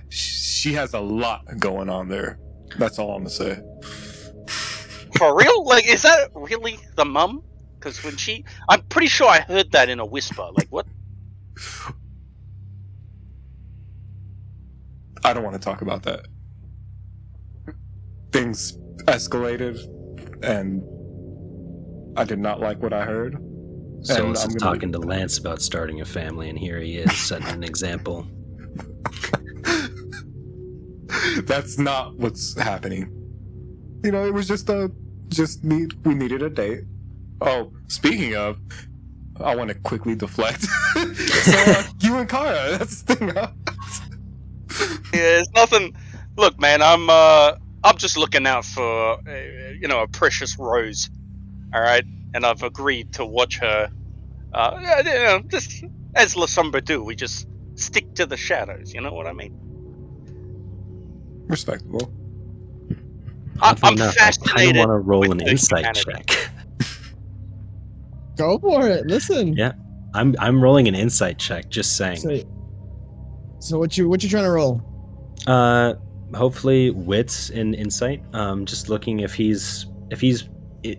She 0.10 0.74
has 0.74 0.94
a 0.94 1.00
lot 1.00 1.46
going 1.60 1.90
on 1.90 2.10
there. 2.10 2.40
That's 2.78 3.00
all 3.00 3.12
I'm 3.12 3.24
gonna 3.24 3.30
say. 3.30 3.62
For 5.18 5.38
real? 5.38 5.66
Like, 5.66 5.88
is 5.88 6.02
that 6.02 6.30
really 6.36 6.78
the 6.96 7.06
mum? 7.06 7.44
Because 7.80 8.04
when 8.04 8.18
she, 8.18 8.44
I'm 8.70 8.82
pretty 8.84 9.08
sure 9.08 9.30
I 9.30 9.40
heard 9.40 9.72
that 9.72 9.90
in 9.90 10.00
a 10.00 10.06
whisper. 10.06 10.48
Like, 10.58 10.68
what? 10.70 10.88
I 15.24 15.34
don't 15.34 15.44
want 15.44 15.56
to 15.56 15.62
talk 15.62 15.82
about 15.82 16.04
that. 16.04 16.26
Things 18.32 18.78
escalated, 19.06 19.80
and 20.44 20.82
I 22.18 22.24
did 22.24 22.40
not 22.40 22.60
like 22.60 22.82
what 22.82 22.94
I 22.94 23.06
heard. 23.06 23.38
Solus 24.02 24.44
I'm 24.44 24.50
is 24.50 24.56
gonna- 24.56 24.60
talking 24.74 24.92
to 24.92 25.00
Lance 25.00 25.38
about 25.38 25.62
starting 25.62 26.02
a 26.02 26.06
family, 26.06 26.50
and 26.50 26.58
here 26.60 26.80
he 26.80 26.98
is 26.98 27.12
setting 27.16 27.48
an 27.48 27.64
example. 27.64 28.28
That's 31.46 31.78
not 31.78 32.18
what's 32.18 32.58
happening. 32.60 33.10
You 34.04 34.12
know, 34.12 34.26
it 34.26 34.34
was 34.34 34.48
just 34.48 34.68
a 34.70 34.92
just 35.30 35.64
need 35.64 35.94
we 36.06 36.14
needed 36.16 36.42
a 36.44 36.50
date. 36.50 36.82
Oh, 37.42 37.72
speaking 37.88 38.36
of, 38.36 38.58
I 39.40 39.56
want 39.56 39.70
to 39.70 39.76
quickly 39.76 40.16
deflect. 40.16 40.64
so 40.64 41.54
uh, 41.58 41.84
you 42.02 42.18
and 42.18 42.28
Kara, 42.30 42.78
that's 42.78 43.02
the 43.04 43.16
thing. 43.16 43.30
Huh? 43.30 43.52
Yeah, 45.14 45.40
it's 45.40 45.52
nothing. 45.52 45.96
Look, 46.38 46.60
man, 46.60 46.82
I'm 46.82 47.10
uh, 47.10 47.54
I'm 47.84 47.98
just 47.98 48.18
looking 48.18 48.48
out 48.48 48.66
for, 48.66 49.20
uh, 49.28 49.38
you 49.80 49.88
know, 49.88 50.02
a 50.02 50.08
precious 50.08 50.58
rose. 50.58 51.10
All 51.74 51.82
right, 51.82 52.04
and 52.34 52.46
I've 52.46 52.64
agreed 52.64 53.14
to 53.14 53.26
watch 53.26 53.60
her. 53.60 53.90
Uh, 54.54 54.80
yeah, 54.82 55.00
you 55.00 55.14
know, 55.26 55.40
just 55.48 55.84
as 56.16 56.36
Lasombra 56.36 56.84
do, 56.84 57.04
we 57.04 57.16
just 57.16 57.48
stick 57.76 58.14
to 58.16 58.26
the 58.26 58.38
shadows. 58.38 58.94
You 58.94 59.02
know 59.02 59.14
what 59.14 59.28
I 59.28 59.34
mean? 59.34 59.58
Respectable. 61.48 62.12
I- 63.62 63.70
Oddly 63.72 63.88
I'm 63.88 63.94
enough, 63.94 64.16
I 64.20 64.32
kind 64.32 64.70
of 64.72 64.76
want 64.78 64.90
to 64.90 64.98
roll 64.98 65.32
an 65.32 65.42
insight 65.42 65.86
humanity. 65.98 66.24
check. 66.28 66.50
Go 68.36 68.58
for 68.58 68.88
it. 68.88 69.06
Listen. 69.06 69.54
Yeah. 69.56 69.74
I'm 70.16 70.36
I'm 70.40 70.62
rolling 70.62 70.88
an 70.88 70.96
insight 70.96 71.40
check. 71.40 71.70
Just 71.70 71.98
saying. 71.98 72.18
So, 72.18 72.40
so 73.60 73.80
what 73.80 73.98
you 73.98 74.08
what 74.10 74.24
you 74.24 74.30
trying 74.30 74.44
to 74.44 74.52
roll? 74.52 74.82
Uh, 75.48 75.94
hopefully 76.34 76.90
wits 76.92 77.50
and 77.50 77.76
insight. 77.76 78.24
Um, 78.34 78.66
just 78.66 78.90
looking 78.90 79.20
if 79.20 79.34
he's 79.34 79.86
if 80.10 80.20
he's 80.22 80.48
i- 80.86 80.98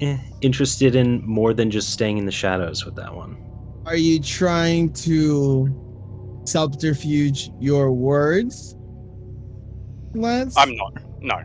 eh, 0.00 0.18
interested 0.40 0.94
in 0.94 1.24
more 1.26 1.54
than 1.54 1.70
just 1.70 1.90
staying 1.90 2.18
in 2.18 2.26
the 2.26 2.32
shadows 2.32 2.84
with 2.84 2.94
that 2.96 3.14
one. 3.14 3.36
Are 3.86 3.96
you 3.96 4.18
trying 4.20 4.92
to 4.94 6.42
subterfuge 6.44 7.50
your 7.60 7.92
words, 7.92 8.76
Lance? 10.14 10.56
I'm 10.56 10.76
not. 10.76 10.94
No. 11.20 11.36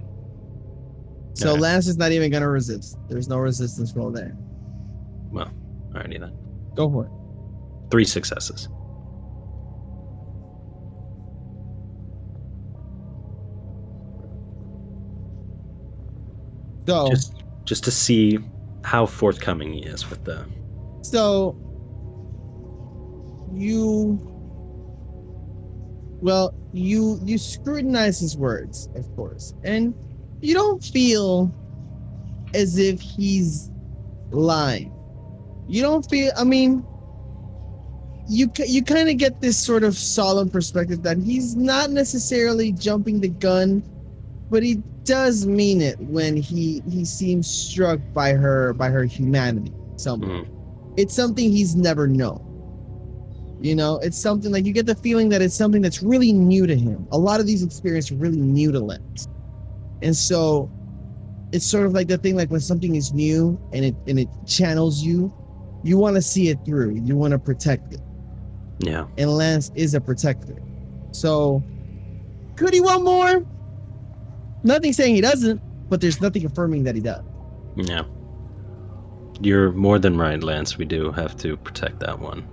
So 1.34 1.51
Okay. 1.51 1.62
Lance 1.62 1.88
is 1.88 1.97
not 1.97 2.12
even 2.12 2.32
gonna 2.32 2.49
resist. 2.49 2.97
There's 3.09 3.28
no 3.30 3.38
resistance 3.38 3.95
roll 3.95 4.12
there. 4.12 4.36
Well, 5.32 5.49
alrighty 5.93 6.20
then. 6.20 6.34
Go 6.76 6.89
for 6.89 7.05
it. 7.05 7.12
Three 7.91 8.05
successes. 8.05 8.68
So 16.88 17.09
Just 17.09 17.43
just 17.65 17.84
to 17.84 17.91
see 17.91 18.39
how 18.84 19.05
forthcoming 19.05 19.73
he 19.73 19.82
is 19.82 20.09
with 20.09 20.23
the. 20.25 20.45
So 21.01 21.55
you 23.53 24.19
well, 26.21 26.53
you 26.71 27.19
you 27.23 27.38
scrutinize 27.38 28.19
his 28.19 28.38
words, 28.38 28.89
of 28.95 29.13
course, 29.15 29.53
and 29.63 29.93
you 30.41 30.53
don't 30.53 30.84
feel 30.84 31.53
as 32.53 32.77
if 32.77 33.01
he's 33.01 33.71
lying. 34.29 34.93
You 35.67 35.82
don't 35.82 36.07
feel. 36.09 36.32
I 36.38 36.43
mean, 36.43 36.86
you 38.27 38.51
you 38.65 38.84
kind 38.84 39.09
of 39.09 39.17
get 39.17 39.41
this 39.41 39.57
sort 39.57 39.84
of 39.84 39.97
solemn 39.97 40.49
perspective 40.49 41.03
that 41.03 41.17
he's 41.17 41.55
not 41.55 41.89
necessarily 41.89 42.71
jumping 42.71 43.19
the 43.19 43.29
gun, 43.29 43.84
but 44.49 44.63
he 44.63 44.82
does 45.04 45.45
mean 45.47 45.82
it 45.82 45.99
when 45.99 46.36
he 46.38 46.82
he 46.89 47.04
seems 47.06 47.47
struck 47.49 47.99
by 48.14 48.34
her 48.34 48.74
by 48.74 48.89
her 48.89 49.04
humanity. 49.04 49.74
Somehow 49.95 50.28
Mhm. 50.28 50.47
it's 50.97 51.14
something 51.16 51.52
he's 51.52 51.76
never 51.76 52.08
known. 52.08 52.41
You 53.62 53.76
know, 53.76 53.97
it's 53.99 54.18
something 54.18 54.52
like 54.52 54.66
you 54.66 54.74
get 54.74 54.88
the 54.88 54.95
feeling 54.95 55.30
that 55.30 55.41
it's 55.41 55.54
something 55.56 55.82
that's 55.84 56.02
really 56.02 56.32
new 56.34 56.66
to 56.66 56.76
him. 56.76 57.06
A 57.12 57.18
lot 57.18 57.39
of 57.39 57.45
these 57.45 57.62
experiences 57.64 58.12
are 58.12 58.16
really 58.16 58.41
new 58.41 58.72
to 58.72 58.80
Lance. 58.80 59.28
And 60.02 60.16
so 60.16 60.70
it's 61.52 61.66
sort 61.66 61.86
of 61.86 61.93
like 61.93 62.08
the 62.08 62.18
thing 62.18 62.36
like 62.36 62.49
when 62.49 62.60
something 62.62 62.95
is 62.95 63.14
new 63.14 63.60
and 63.74 63.86
it 63.86 63.95
and 64.08 64.18
it 64.20 64.30
channels 64.47 65.04
you, 65.04 65.32
you 65.84 65.97
want 65.97 66.16
to 66.16 66.22
see 66.22 66.49
it 66.49 66.58
through. 66.66 66.95
You 67.04 67.16
want 67.16 67.34
to 67.34 67.39
protect 67.39 67.93
it. 67.93 68.02
Yeah. 68.80 69.06
And 69.20 69.30
Lance 69.30 69.72
is 69.76 69.93
a 69.93 70.02
protector. 70.02 70.60
So 71.12 71.62
could 72.56 72.74
he 72.74 72.82
want 72.82 73.04
more? 73.04 73.45
Nothing 74.64 74.93
saying 74.93 75.16
he 75.16 75.22
doesn't, 75.22 75.62
but 75.89 76.01
there's 76.01 76.22
nothing 76.22 76.45
affirming 76.45 76.84
that 76.84 76.95
he 76.95 77.01
does. 77.01 77.24
Yeah. 77.76 78.03
You're 79.41 79.72
more 79.72 79.97
than 79.97 80.18
right, 80.18 80.41
Lance. 80.41 80.78
We 80.78 80.86
do 80.86 81.12
have 81.12 81.36
to 81.38 81.57
protect 81.57 81.99
that 82.01 82.20
one, 82.20 82.47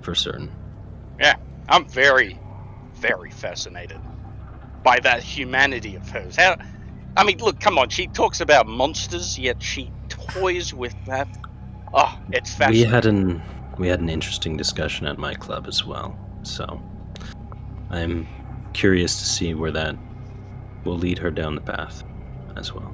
for 0.00 0.14
certain. 0.14 0.50
Yeah, 1.20 1.36
I'm 1.68 1.86
very, 1.86 2.38
very 2.94 3.30
fascinated 3.30 4.00
by 4.82 4.98
that 5.00 5.22
humanity 5.22 5.94
of 5.94 6.08
hers. 6.08 6.36
How, 6.36 6.56
I 7.16 7.24
mean, 7.24 7.38
look, 7.38 7.60
come 7.60 7.78
on. 7.78 7.88
She 7.88 8.08
talks 8.08 8.40
about 8.40 8.66
monsters, 8.66 9.38
yet 9.38 9.62
she 9.62 9.92
toys 10.08 10.74
with 10.74 10.94
that. 11.06 11.28
Oh, 11.94 12.18
it's 12.32 12.52
fascinating. 12.52 12.88
We 12.88 12.92
had 12.92 13.06
an 13.06 13.42
we 13.78 13.88
had 13.88 14.00
an 14.00 14.08
interesting 14.08 14.56
discussion 14.56 15.06
at 15.06 15.18
my 15.18 15.34
club 15.34 15.66
as 15.66 15.84
well. 15.84 16.18
So 16.42 16.82
I'm 17.90 18.26
curious 18.72 19.18
to 19.18 19.24
see 19.24 19.54
where 19.54 19.70
that 19.72 19.96
will 20.84 20.96
lead 20.96 21.18
her 21.18 21.30
down 21.30 21.54
the 21.54 21.60
path 21.60 22.04
as 22.56 22.72
well. 22.74 22.92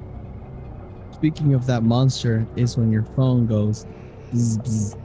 Speaking 1.11 1.53
of 1.53 1.65
that 1.67 1.83
monster, 1.83 2.45
is 2.55 2.77
when 2.77 2.91
your 2.91 3.03
phone 3.03 3.47
goes. 3.47 3.85
Bzz, 4.33 4.59
bzz, 4.59 4.97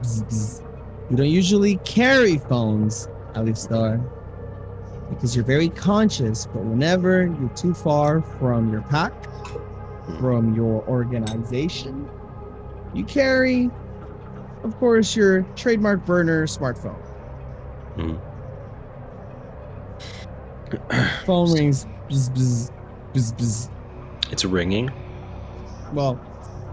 bzz. 0.00 0.62
You 1.10 1.16
don't 1.16 1.28
usually 1.28 1.76
carry 1.84 2.38
phones, 2.38 3.08
Aleistar, 3.34 4.02
because 5.10 5.36
you're 5.36 5.44
very 5.44 5.68
conscious. 5.68 6.46
But 6.46 6.64
whenever 6.64 7.26
you're 7.26 7.50
too 7.50 7.74
far 7.74 8.22
from 8.22 8.72
your 8.72 8.82
pack, 8.82 9.12
from 10.18 10.54
your 10.54 10.82
organization, 10.88 12.08
you 12.94 13.04
carry, 13.04 13.70
of 14.62 14.76
course, 14.78 15.14
your 15.14 15.42
trademark 15.56 16.06
burner 16.06 16.46
smartphone. 16.46 16.96
Mhm. 17.96 18.18
Phone 21.26 21.52
rings. 21.52 21.86
Bzz, 22.08 22.30
bzz, 22.30 22.70
bzz, 23.14 23.32
bzz. 23.36 23.70
It's 24.30 24.44
ringing. 24.44 24.90
Well, 25.92 26.18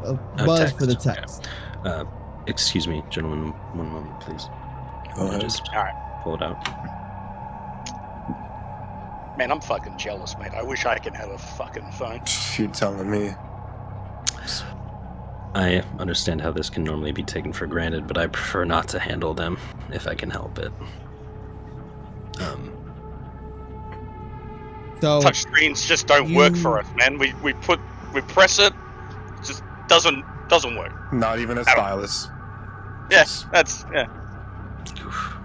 a 0.04 0.14
A 0.14 0.46
buzz 0.46 0.60
text, 0.60 0.78
for 0.78 0.86
the 0.86 0.94
okay. 0.98 1.16
text. 1.16 1.48
Uh, 1.86 2.06
excuse 2.48 2.88
me, 2.88 3.04
gentlemen. 3.10 3.50
One 3.74 3.90
moment, 3.90 4.20
please. 4.20 4.48
Go 5.16 5.28
ahead. 5.28 5.42
just 5.42 5.68
All 5.70 5.84
right. 5.84 6.22
pull 6.24 6.36
it 6.36 6.42
out. 6.42 6.58
Man, 9.38 9.52
I'm 9.52 9.62
fucking 9.62 9.98
jealous, 9.98 10.36
mate. 10.38 10.52
I 10.54 10.62
wish 10.62 10.86
I 10.86 10.98
could 10.98 11.16
have 11.16 11.30
a 11.30 11.38
fucking 11.38 11.90
phone. 11.94 12.22
You're 12.58 12.68
telling 12.70 13.10
me. 13.10 13.34
I 15.54 15.84
understand 16.00 16.40
how 16.42 16.52
this 16.52 16.70
can 16.70 16.84
normally 16.84 17.12
be 17.12 17.24
taken 17.24 17.52
for 17.52 17.68
granted, 17.68 18.08
but 18.08 18.18
I 18.18 18.28
prefer 18.28 18.64
not 18.64 18.88
to 18.90 19.00
handle 19.00 19.34
them 19.34 19.58
if 19.92 20.08
I 20.08 20.16
can 20.16 20.30
help 20.30 20.58
it. 20.60 20.72
Um, 22.40 22.72
So 25.02 25.22
Touch 25.22 25.42
screens 25.42 25.86
just 25.86 26.06
don't 26.08 26.34
work 26.34 26.56
for 26.56 26.80
us, 26.80 26.88
man. 26.96 27.18
We 27.18 27.34
we 27.44 27.54
put 27.54 27.80
we 28.14 28.22
press 28.22 28.60
it, 28.60 28.72
it 28.72 29.44
just 29.46 29.64
doesn't 29.88 30.24
doesn't 30.48 30.76
work. 30.78 30.92
Not 31.12 31.40
even 31.40 31.58
a 31.58 31.64
don't- 31.64 31.74
stylus. 31.74 32.28
Yeah, 33.10 33.24
Just- 33.24 33.52
that's 33.52 33.86
yeah. 33.94 34.06
oof. 35.06 35.38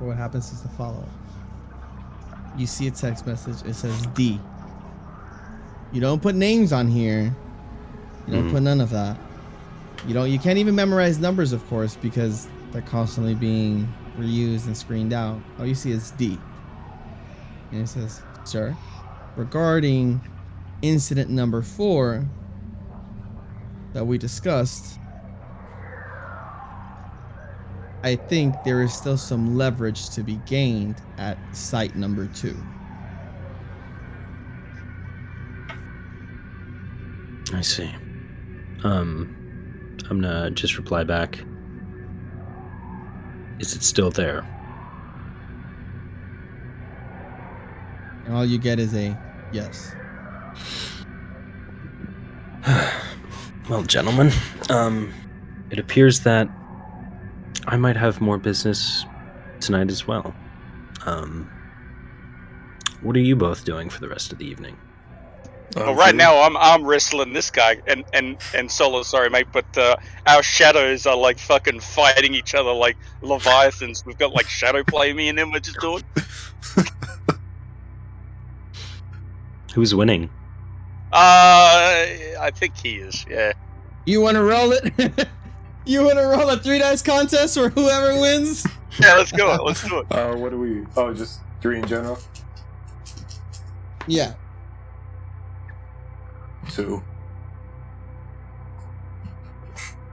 what 0.00 0.16
happens 0.16 0.52
is 0.52 0.62
the 0.62 0.68
follow. 0.70 1.04
You 2.56 2.66
see 2.66 2.86
a 2.88 2.90
text 2.90 3.26
message. 3.26 3.66
It 3.68 3.74
says 3.74 4.06
D. 4.14 4.40
You 5.92 6.00
don't 6.00 6.20
put 6.20 6.34
names 6.34 6.72
on 6.72 6.88
here. 6.88 7.34
You 8.26 8.34
don't 8.34 8.48
Mhm. 8.48 8.52
put 8.52 8.62
none 8.62 8.80
of 8.80 8.90
that. 8.90 9.16
You 10.06 10.14
don't. 10.14 10.30
You 10.30 10.38
can't 10.38 10.58
even 10.58 10.74
memorize 10.74 11.18
numbers, 11.18 11.52
of 11.52 11.66
course, 11.68 11.96
because 11.96 12.48
They're 12.72 12.82
constantly 12.82 13.34
being 13.34 13.92
reused 14.16 14.66
and 14.66 14.76
screened 14.76 15.12
out. 15.12 15.40
All 15.58 15.66
you 15.66 15.74
see 15.74 15.92
is 15.92 16.10
D. 16.12 16.38
And 17.70 17.82
it 17.82 17.86
says, 17.86 18.22
Sir, 18.44 18.76
regarding 19.36 20.20
incident 20.80 21.30
number 21.30 21.62
four 21.62 22.26
that 23.92 24.04
we 24.04 24.16
discussed, 24.16 24.98
I 28.02 28.16
think 28.16 28.54
there 28.64 28.82
is 28.82 28.92
still 28.92 29.18
some 29.18 29.56
leverage 29.56 30.08
to 30.10 30.22
be 30.22 30.36
gained 30.46 30.96
at 31.18 31.38
site 31.54 31.94
number 31.94 32.26
two. 32.28 32.56
I 37.54 37.60
see. 37.60 37.90
Um, 38.82 39.36
I'm 40.10 40.20
gonna 40.20 40.50
just 40.50 40.78
reply 40.78 41.04
back. 41.04 41.38
Is 43.58 43.74
it 43.74 43.82
still 43.82 44.10
there? 44.10 44.46
And 48.24 48.34
all 48.34 48.44
you 48.44 48.58
get 48.58 48.78
is 48.78 48.94
a 48.94 49.18
yes. 49.52 49.94
well, 53.68 53.82
gentlemen, 53.82 54.30
um, 54.70 55.12
it 55.70 55.78
appears 55.78 56.20
that 56.20 56.48
I 57.66 57.76
might 57.76 57.96
have 57.96 58.20
more 58.20 58.38
business 58.38 59.04
tonight 59.60 59.90
as 59.90 60.06
well. 60.06 60.34
Um, 61.06 61.50
what 63.00 63.16
are 63.16 63.20
you 63.20 63.34
both 63.34 63.64
doing 63.64 63.88
for 63.90 64.00
the 64.00 64.08
rest 64.08 64.32
of 64.32 64.38
the 64.38 64.46
evening? 64.46 64.76
Well, 65.76 65.94
right 65.94 66.14
now 66.14 66.42
I'm 66.42 66.56
I'm 66.56 66.84
wrestling 66.84 67.32
this 67.32 67.50
guy 67.50 67.78
and 67.86 68.04
and 68.12 68.36
and 68.54 68.70
Solo. 68.70 69.02
Sorry, 69.02 69.30
mate, 69.30 69.48
but 69.52 69.78
uh, 69.78 69.96
our 70.26 70.42
shadows 70.42 71.06
are 71.06 71.16
like 71.16 71.38
fucking 71.38 71.80
fighting 71.80 72.34
each 72.34 72.54
other 72.54 72.72
like 72.72 72.96
leviathans. 73.22 74.04
We've 74.04 74.18
got 74.18 74.32
like 74.34 74.48
shadow 74.48 74.82
play. 74.84 75.12
Me 75.12 75.28
and 75.28 75.38
him 75.38 75.54
are 75.54 75.60
just 75.60 75.80
doing. 75.80 76.02
Who's 79.74 79.94
winning? 79.94 80.28
Uh, 81.12 82.06
I 82.40 82.50
think 82.54 82.76
he 82.76 82.96
is. 82.96 83.24
Yeah. 83.28 83.52
You 84.04 84.20
want 84.20 84.36
to 84.36 84.42
roll 84.42 84.72
it? 84.72 84.92
you 85.86 86.04
want 86.04 86.18
to 86.18 86.24
roll 86.24 86.48
a 86.50 86.58
three 86.58 86.78
dice 86.78 87.02
contest 87.02 87.56
where 87.56 87.70
whoever 87.70 88.20
wins? 88.20 88.66
Yeah, 89.00 89.14
let's 89.14 89.32
go. 89.32 89.62
Let's 89.64 89.86
do 89.86 90.00
it. 90.00 90.06
Uh, 90.10 90.34
what 90.36 90.50
do 90.50 90.58
we? 90.58 90.86
Oh, 90.96 91.14
just 91.14 91.40
three 91.60 91.78
in 91.78 91.86
general. 91.86 92.18
Yeah. 94.06 94.34
Two. 96.72 97.02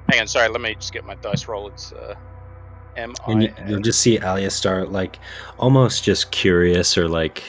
Hang 0.10 0.22
on, 0.22 0.28
sorry. 0.28 0.50
Let 0.50 0.62
me 0.62 0.76
just 0.76 0.92
get 0.92 1.06
my 1.06 1.16
dice 1.16 1.48
roll. 1.48 1.68
It's 1.68 1.92
uh, 1.94 2.16
M 2.98 3.14
And 3.28 3.44
you, 3.44 3.54
I. 3.58 3.70
you'll 3.70 3.80
just 3.82 4.02
see 4.02 4.18
Aleistar 4.18 4.90
like 4.90 5.20
almost 5.58 6.04
just 6.04 6.32
curious 6.32 6.98
or 6.98 7.08
like 7.08 7.44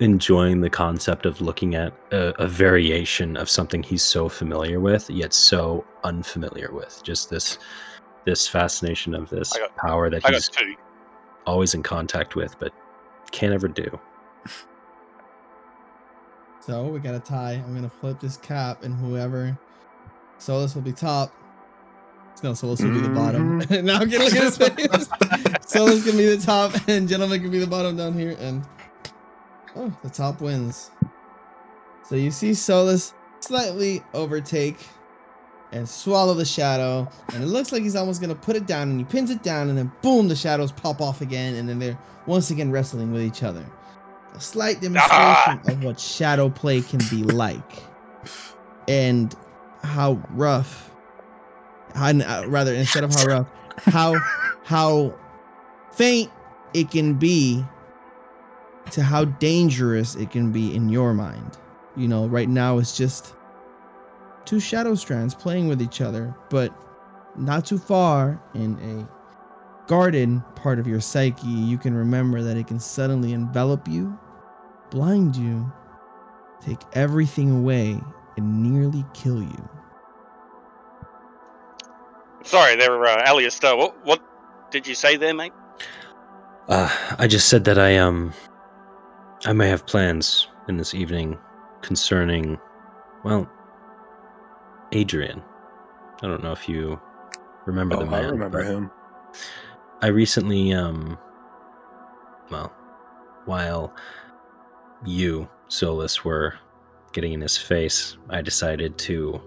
enjoying 0.00 0.60
the 0.60 0.70
concept 0.70 1.26
of 1.26 1.40
looking 1.40 1.74
at 1.74 1.92
a, 2.12 2.32
a 2.42 2.46
variation 2.46 3.36
of 3.36 3.48
something 3.50 3.82
he's 3.82 4.02
so 4.02 4.28
familiar 4.28 4.78
with 4.78 5.08
yet 5.10 5.32
so 5.32 5.84
unfamiliar 6.04 6.70
with. 6.72 7.02
Just 7.02 7.28
this 7.30 7.58
this 8.24 8.46
fascination 8.48 9.14
of 9.14 9.28
this 9.30 9.52
got- 9.52 9.76
power 9.76 10.08
that 10.10 10.24
I 10.24 10.32
he's 10.32 10.50
always 11.46 11.74
in 11.74 11.82
contact 11.82 12.34
with 12.36 12.58
but 12.58 12.72
can't 13.32 13.52
ever 13.52 13.68
do. 13.68 13.98
So 16.66 16.88
we 16.88 16.98
got 16.98 17.14
a 17.14 17.20
tie. 17.20 17.62
I'm 17.64 17.74
gonna 17.76 17.88
flip 17.88 18.18
this 18.18 18.36
cap, 18.36 18.82
and 18.82 18.92
whoever 18.92 19.56
Solus 20.38 20.74
will 20.74 20.82
be 20.82 20.92
top. 20.92 21.32
No, 22.42 22.54
Solus 22.54 22.82
will 22.82 22.92
be 22.92 23.00
the 23.00 23.08
bottom. 23.08 23.62
Mm-hmm. 23.62 23.86
now 23.86 24.00
I'm 24.00 24.10
gonna 24.10 24.24
look 24.24 24.34
at 24.34 24.42
his 24.42 24.58
face. 24.58 25.08
Solus 25.72 26.04
can 26.04 26.16
be 26.16 26.26
the 26.26 26.42
top, 26.44 26.74
and 26.88 27.08
gentleman 27.08 27.40
can 27.40 27.52
be 27.52 27.60
the 27.60 27.68
bottom 27.68 27.96
down 27.96 28.14
here. 28.14 28.36
And 28.40 28.64
oh, 29.76 29.96
the 30.02 30.10
top 30.10 30.40
wins. 30.40 30.90
So 32.02 32.16
you 32.16 32.32
see 32.32 32.52
Solus 32.52 33.14
slightly 33.38 34.02
overtake 34.12 34.78
and 35.70 35.88
swallow 35.88 36.34
the 36.34 36.44
shadow, 36.44 37.08
and 37.32 37.44
it 37.44 37.46
looks 37.46 37.70
like 37.70 37.84
he's 37.84 37.94
almost 37.94 38.20
gonna 38.20 38.34
put 38.34 38.56
it 38.56 38.66
down, 38.66 38.90
and 38.90 38.98
he 38.98 39.04
pins 39.04 39.30
it 39.30 39.44
down, 39.44 39.68
and 39.68 39.78
then 39.78 39.92
boom, 40.02 40.26
the 40.26 40.34
shadows 40.34 40.72
pop 40.72 41.00
off 41.00 41.20
again, 41.20 41.54
and 41.54 41.68
then 41.68 41.78
they're 41.78 41.98
once 42.26 42.50
again 42.50 42.72
wrestling 42.72 43.12
with 43.12 43.22
each 43.22 43.44
other. 43.44 43.64
A 44.34 44.40
slight 44.40 44.80
demonstration 44.80 45.60
of 45.66 45.84
what 45.84 45.98
shadow 45.98 46.50
play 46.50 46.82
can 46.82 47.00
be 47.10 47.22
like, 47.22 47.82
and 48.86 49.34
how 49.82 50.20
rough, 50.30 50.90
how, 51.94 52.10
uh, 52.10 52.44
rather 52.46 52.74
instead 52.74 53.04
of 53.04 53.14
how 53.14 53.24
rough, 53.26 53.48
how 53.84 54.14
how 54.64 55.14
faint 55.92 56.30
it 56.74 56.90
can 56.90 57.14
be 57.14 57.64
to 58.90 59.02
how 59.02 59.24
dangerous 59.24 60.14
it 60.16 60.30
can 60.30 60.52
be 60.52 60.74
in 60.74 60.88
your 60.88 61.14
mind. 61.14 61.56
You 61.96 62.08
know, 62.08 62.26
right 62.26 62.48
now 62.48 62.78
it's 62.78 62.96
just 62.96 63.34
two 64.44 64.60
shadow 64.60 64.94
strands 64.94 65.34
playing 65.34 65.68
with 65.68 65.80
each 65.80 66.00
other, 66.00 66.34
but 66.50 66.72
not 67.36 67.66
too 67.66 67.78
far 67.78 68.40
in 68.54 68.78
a 68.80 69.15
guarded 69.86 70.42
part 70.56 70.78
of 70.78 70.86
your 70.86 71.00
psyche, 71.00 71.46
you 71.46 71.78
can 71.78 71.94
remember 71.94 72.42
that 72.42 72.56
it 72.56 72.66
can 72.66 72.80
suddenly 72.80 73.32
envelop 73.32 73.86
you, 73.88 74.18
blind 74.90 75.36
you, 75.36 75.70
take 76.60 76.80
everything 76.94 77.50
away, 77.50 78.00
and 78.36 78.62
nearly 78.62 79.04
kill 79.14 79.42
you. 79.42 79.68
Sorry, 82.42 82.76
there, 82.76 83.04
uh, 83.04 83.24
Alias. 83.28 83.62
Uh, 83.62 83.74
what 83.74 84.04
what 84.04 84.22
did 84.70 84.86
you 84.86 84.94
say 84.94 85.16
there, 85.16 85.34
mate? 85.34 85.52
Uh, 86.68 86.88
I 87.18 87.26
just 87.26 87.48
said 87.48 87.64
that 87.64 87.78
I 87.78 87.96
um 87.96 88.32
I 89.44 89.52
may 89.52 89.68
have 89.68 89.86
plans 89.86 90.48
in 90.68 90.76
this 90.76 90.94
evening 90.94 91.38
concerning 91.82 92.58
well 93.24 93.50
Adrian. 94.92 95.42
I 96.22 96.26
don't 96.26 96.42
know 96.42 96.52
if 96.52 96.68
you 96.68 97.00
remember 97.66 97.96
Oh, 97.96 98.00
the 98.00 98.06
man. 98.06 98.24
I 98.24 98.28
remember 98.28 98.62
but 98.62 98.66
him. 98.66 98.90
I 100.02 100.08
recently 100.08 100.72
um 100.72 101.18
well 102.50 102.72
while 103.46 103.94
you, 105.04 105.48
Solus, 105.68 106.24
were 106.24 106.54
getting 107.12 107.32
in 107.32 107.40
his 107.40 107.56
face, 107.56 108.16
I 108.28 108.42
decided 108.42 108.98
to 108.98 109.40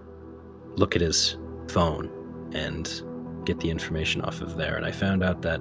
look 0.76 0.96
at 0.96 1.02
his 1.02 1.36
phone 1.68 2.10
and 2.54 3.02
get 3.44 3.60
the 3.60 3.68
information 3.70 4.22
off 4.22 4.40
of 4.40 4.56
there 4.56 4.76
and 4.76 4.86
I 4.86 4.92
found 4.92 5.22
out 5.22 5.42
that 5.42 5.60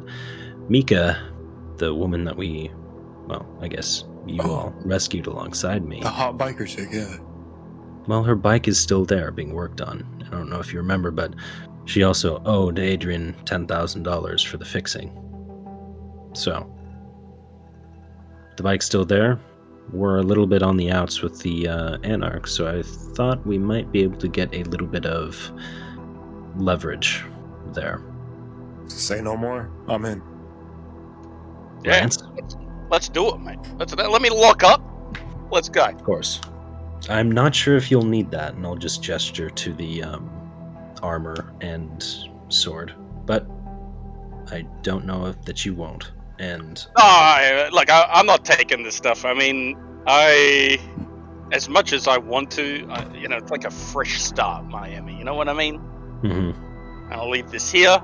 Mika, 0.69 1.17
the 1.77 1.93
woman 1.93 2.23
that 2.25 2.37
we 2.37 2.71
well, 3.27 3.45
I 3.61 3.67
guess 3.67 4.05
you 4.25 4.41
Oh. 4.43 4.51
all 4.51 4.73
rescued 4.83 5.27
alongside 5.27 5.85
me. 5.85 5.99
The 6.01 6.09
hot 6.09 6.37
biker 6.37 6.67
chick, 6.67 6.89
yeah. 6.91 7.17
Well, 8.07 8.23
her 8.23 8.35
bike 8.35 8.67
is 8.67 8.79
still 8.79 9.05
there 9.05 9.31
being 9.31 9.53
worked 9.53 9.81
on. 9.81 10.03
I 10.25 10.29
don't 10.31 10.49
know 10.49 10.59
if 10.59 10.73
you 10.73 10.79
remember, 10.79 11.11
but 11.11 11.35
she 11.89 12.03
also 12.03 12.39
owed 12.45 12.77
Adrian 12.77 13.35
$10,000 13.45 14.45
for 14.45 14.57
the 14.57 14.65
fixing. 14.65 15.11
So, 16.33 16.71
the 18.57 18.61
bike's 18.61 18.85
still 18.85 19.05
there. 19.05 19.39
We're 19.91 20.19
a 20.19 20.23
little 20.23 20.45
bit 20.45 20.61
on 20.61 20.77
the 20.77 20.91
outs 20.91 21.23
with 21.23 21.39
the 21.39 21.67
uh, 21.67 21.97
Anarch, 22.03 22.45
so 22.45 22.67
I 22.67 22.83
thought 23.15 23.43
we 23.43 23.57
might 23.57 23.91
be 23.91 24.03
able 24.03 24.19
to 24.19 24.27
get 24.27 24.53
a 24.53 24.61
little 24.65 24.85
bit 24.85 25.07
of 25.07 25.51
leverage 26.57 27.23
there. 27.73 28.03
Say 28.85 29.19
no 29.19 29.35
more. 29.35 29.71
I'm 29.87 30.05
in. 30.05 30.21
Yeah. 31.83 31.93
Lance? 31.93 32.21
Let's, 32.35 32.55
let's 32.91 33.09
do 33.09 33.29
it, 33.29 33.39
mate. 33.39 33.57
Let's 33.79 33.95
let 33.95 34.21
me 34.21 34.29
lock 34.29 34.61
up. 34.61 34.83
Let's 35.49 35.69
go. 35.69 35.85
Of 35.85 36.03
course. 36.03 36.39
I'm 37.09 37.31
not 37.31 37.55
sure 37.55 37.75
if 37.77 37.89
you'll 37.89 38.03
need 38.05 38.29
that, 38.29 38.53
and 38.53 38.63
I'll 38.63 38.75
just 38.75 39.01
gesture 39.01 39.49
to 39.49 39.73
the 39.73 40.03
um, 40.03 40.38
armor 41.01 41.53
and 41.61 42.03
sword. 42.49 42.93
But 43.25 43.47
I 44.51 44.61
don't 44.81 45.05
know 45.05 45.27
if 45.27 45.41
that 45.45 45.65
you 45.65 45.73
won't. 45.73 46.11
And 46.39 46.83
No, 46.97 47.03
I, 47.03 47.69
look, 47.71 47.89
I, 47.89 48.07
I'm 48.11 48.25
not 48.25 48.45
taking 48.45 48.83
this 48.83 48.95
stuff. 48.95 49.25
I 49.25 49.33
mean, 49.33 49.77
I, 50.07 50.79
as 51.51 51.67
much 51.67 51.91
as 51.93 52.07
I 52.07 52.17
want 52.17 52.51
to, 52.51 52.87
I, 52.89 53.13
you 53.13 53.27
know, 53.27 53.37
it's 53.37 53.51
like 53.51 53.65
a 53.65 53.71
fresh 53.71 54.21
start, 54.21 54.65
Miami. 54.65 55.17
You 55.17 55.23
know 55.25 55.35
what 55.35 55.49
I 55.49 55.53
mean? 55.53 55.79
Mhm. 56.23 56.55
I'll 57.11 57.29
leave 57.29 57.51
this 57.51 57.69
here. 57.69 58.01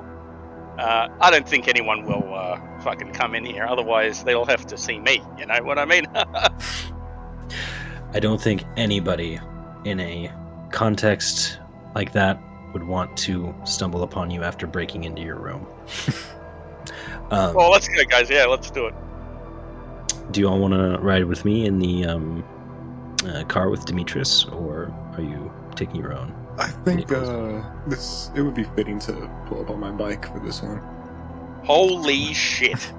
Uh, 0.78 1.08
I 1.22 1.32
don't 1.32 1.48
think 1.48 1.70
anyone 1.70 2.04
will 2.04 2.34
uh, 2.34 2.60
fucking 2.82 3.14
come 3.14 3.34
in 3.36 3.46
here. 3.46 3.66
Otherwise, 3.66 4.24
they'll 4.26 4.46
have 4.46 4.66
to 4.68 4.78
see 4.78 5.00
me. 5.00 5.22
You 5.38 5.46
know 5.46 5.60
what 5.64 5.80
I 5.80 5.86
mean? 5.86 6.06
I 8.14 8.20
don't 8.20 8.42
think 8.42 8.64
anybody 8.76 9.40
in 9.86 10.00
a 10.02 10.32
context 10.72 11.60
like 11.94 12.12
that 12.14 12.42
would 12.76 12.84
want 12.84 13.16
to 13.16 13.56
stumble 13.64 14.04
upon 14.04 14.30
you 14.30 14.44
after 14.44 14.68
breaking 14.68 15.06
into 15.06 15.22
your 15.22 15.38
room. 15.38 15.66
um, 17.32 17.56
well, 17.56 17.72
let's 17.72 17.88
go, 17.88 18.04
guys. 18.04 18.30
Yeah, 18.30 18.48
let's 18.48 18.70
do 18.70 18.88
it. 18.88 18.94
do 20.32 20.42
you 20.42 20.50
all 20.50 20.60
want 20.60 20.74
to 20.74 21.00
ride 21.00 21.24
with 21.24 21.46
me 21.46 21.66
in 21.68 21.80
the 21.80 22.06
um, 22.06 22.44
uh, 23.26 23.46
car 23.46 23.70
with 23.70 23.86
Demetrius, 23.86 24.44
or 24.44 24.94
are 25.14 25.22
you 25.22 25.50
taking 25.76 25.96
your 25.96 26.14
own? 26.14 26.36
I 26.58 26.68
think 26.68 27.14
uh, 27.14 27.64
this 27.88 28.30
it 28.36 28.42
would 28.42 28.56
be 28.56 28.66
fitting 28.76 29.00
to 29.00 29.14
pull 29.46 29.62
up 29.62 29.70
on 29.70 29.80
my 29.80 29.92
bike 29.92 30.30
for 30.30 30.42
this 30.42 30.62
one. 30.62 30.82
Holy 31.64 32.34
shit! 32.34 32.92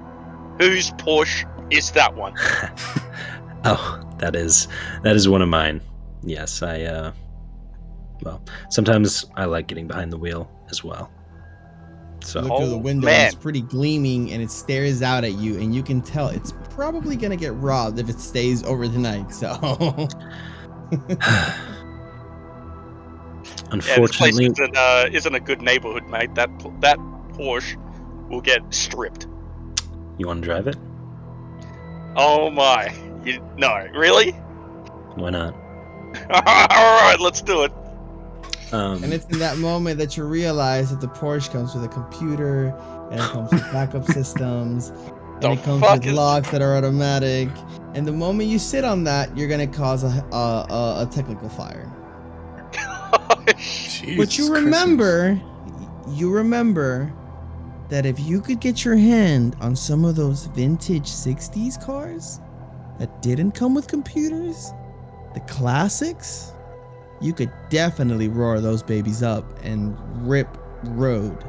Whose 0.59 0.89
Porsche 0.93 1.45
is 1.71 1.91
that 1.91 2.15
one? 2.15 2.33
oh, 3.63 4.01
that 4.17 4.35
is 4.35 4.67
that 5.03 5.15
is 5.15 5.29
one 5.29 5.43
of 5.43 5.49
mine. 5.49 5.81
Yes, 6.23 6.63
I 6.63 6.81
uh 6.81 7.11
well, 8.27 8.41
sometimes 8.69 9.25
I 9.35 9.45
like 9.45 9.67
getting 9.67 9.87
behind 9.87 10.11
the 10.11 10.17
wheel 10.17 10.49
as 10.69 10.83
well. 10.83 11.09
So 12.23 12.41
Look 12.41 12.57
through 12.57 12.69
the 12.69 12.75
Oh, 12.75 12.77
window, 12.79 13.05
man. 13.05 13.27
it's 13.27 13.35
pretty 13.35 13.61
gleaming, 13.61 14.31
and 14.31 14.41
it 14.41 14.51
stares 14.51 15.01
out 15.01 15.23
at 15.23 15.33
you, 15.33 15.57
and 15.59 15.73
you 15.73 15.81
can 15.81 16.01
tell 16.01 16.27
it's 16.27 16.53
probably 16.71 17.15
gonna 17.15 17.37
get 17.37 17.53
robbed 17.55 17.99
if 17.99 18.09
it 18.09 18.19
stays 18.19 18.63
over 18.63 18.87
the 18.87 18.99
night. 18.99 19.33
So, 19.33 19.49
Yeah, 23.69 23.75
this 23.75 23.85
place 23.85 23.97
unfortunately, 23.97 24.45
isn't, 24.47 24.77
uh, 24.77 25.05
isn't 25.11 25.35
a 25.35 25.39
good 25.39 25.61
neighborhood, 25.61 26.07
mate. 26.07 26.33
That 26.35 26.49
that 26.81 26.97
Porsche 27.33 27.75
will 28.29 28.41
get 28.41 28.61
stripped. 28.73 29.27
you 30.17 30.27
want 30.27 30.41
to 30.41 30.45
drive 30.47 30.67
it? 30.67 30.75
Oh 32.15 32.49
my! 32.49 32.93
You 33.25 33.41
no, 33.57 33.85
really? 33.93 34.31
Why 35.15 35.29
not? 35.31 35.53
All 36.29 37.01
right, 37.01 37.17
let's 37.19 37.41
do 37.41 37.63
it. 37.63 37.71
Um, 38.73 39.03
and 39.03 39.13
it's 39.13 39.25
in 39.27 39.39
that 39.39 39.57
moment 39.57 39.97
that 39.99 40.17
you 40.17 40.25
realize 40.25 40.89
that 40.91 40.99
the 41.01 41.07
Porsche 41.07 41.51
comes 41.51 41.73
with 41.73 41.83
a 41.85 41.87
computer, 41.87 42.67
and 43.11 43.19
it 43.19 43.25
comes 43.29 43.51
with 43.51 43.61
backup 43.71 44.05
systems, 44.05 44.89
and 45.41 45.45
it 45.59 45.63
comes 45.63 45.81
with 45.81 46.05
is- 46.05 46.13
locks 46.13 46.49
that 46.51 46.61
are 46.61 46.75
automatic. 46.75 47.49
And 47.95 48.05
the 48.05 48.11
moment 48.11 48.49
you 48.49 48.59
sit 48.59 48.83
on 48.83 49.03
that, 49.05 49.35
you're 49.37 49.47
gonna 49.47 49.67
cause 49.67 50.03
a 50.03 50.07
a, 50.31 50.35
a, 50.69 51.07
a 51.07 51.09
technical 51.11 51.49
fire. 51.49 51.91
But 53.45 53.55
Jesus 53.57 54.37
you 54.37 54.49
Christmas. 54.49 54.49
remember, 54.49 55.41
you 56.09 56.31
remember 56.31 57.13
that 57.89 58.05
if 58.05 58.19
you 58.19 58.41
could 58.41 58.59
get 58.59 58.83
your 58.83 58.97
hand 58.97 59.55
on 59.61 59.75
some 59.75 60.03
of 60.03 60.15
those 60.17 60.47
vintage 60.47 61.05
60s 61.09 61.83
cars 61.83 62.41
that 62.99 63.21
didn't 63.21 63.51
come 63.53 63.73
with 63.73 63.87
computers, 63.87 64.73
the 65.33 65.39
classics, 65.41 66.51
you 67.21 67.33
could 67.33 67.51
definitely 67.69 68.27
roar 68.27 68.59
those 68.59 68.83
babies 68.83 69.23
up 69.23 69.45
and 69.63 69.97
rip 70.27 70.47
road. 70.83 71.43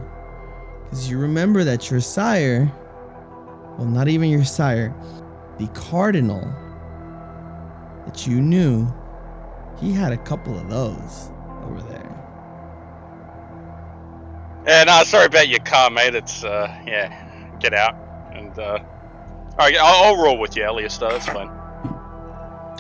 Because 0.85 1.11
you 1.11 1.19
remember 1.19 1.65
that 1.65 1.91
your 1.91 2.01
sire, 2.01 2.73
well, 3.77 3.87
not 3.87 4.09
even 4.09 4.31
your 4.31 4.45
sire, 4.45 4.95
the 5.59 5.67
cardinal 5.69 6.41
that 8.07 8.27
you 8.27 8.41
knew, 8.41 8.91
he 9.79 9.93
had 9.93 10.13
a 10.13 10.17
couple 10.17 10.59
of 10.59 10.71
those 10.71 11.31
over 11.65 11.83
there. 11.83 12.05
And 14.67 14.89
uh, 14.89 15.05
sorry 15.05 15.27
about 15.27 15.49
your 15.49 15.61
car, 15.61 15.91
mate. 15.91 16.15
It's 16.15 16.45
uh, 16.45 16.75
yeah, 16.87 17.51
get 17.59 17.75
out. 17.75 17.95
And 18.33 18.59
uh, 18.59 18.79
all 19.53 19.57
right, 19.59 19.77
I'll, 19.77 20.05
I'll 20.15 20.23
roll 20.23 20.39
with 20.39 20.57
you, 20.57 20.69
Elias. 20.69 20.97
Though 20.99 21.11
that's 21.11 21.27
fine. 21.27 21.49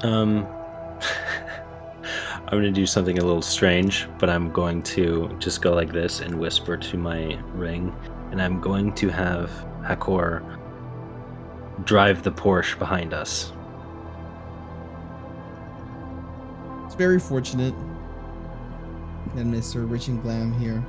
Um, 0.02 0.46
I'm 2.46 2.58
gonna 2.58 2.70
do 2.70 2.86
something 2.86 3.18
a 3.18 3.24
little 3.24 3.42
strange, 3.42 4.08
but 4.18 4.30
I'm 4.30 4.50
going 4.50 4.82
to 4.84 5.34
just 5.38 5.62
go 5.62 5.74
like 5.74 5.92
this 5.92 6.20
and 6.20 6.38
whisper 6.38 6.76
to 6.76 6.96
my 6.96 7.38
ring, 7.54 7.94
and 8.30 8.40
I'm 8.40 8.60
going 8.60 8.94
to 8.94 9.08
have 9.08 9.50
Hakor 9.82 10.42
drive 11.84 12.22
the 12.22 12.32
Porsche 12.32 12.78
behind 12.78 13.14
us. 13.14 13.52
It's 16.86 16.94
very 16.94 17.20
fortunate 17.20 17.74
that 19.34 19.46
Mr. 19.46 19.88
Rich 19.88 20.08
and 20.08 20.20
Glam 20.22 20.52
here 20.58 20.84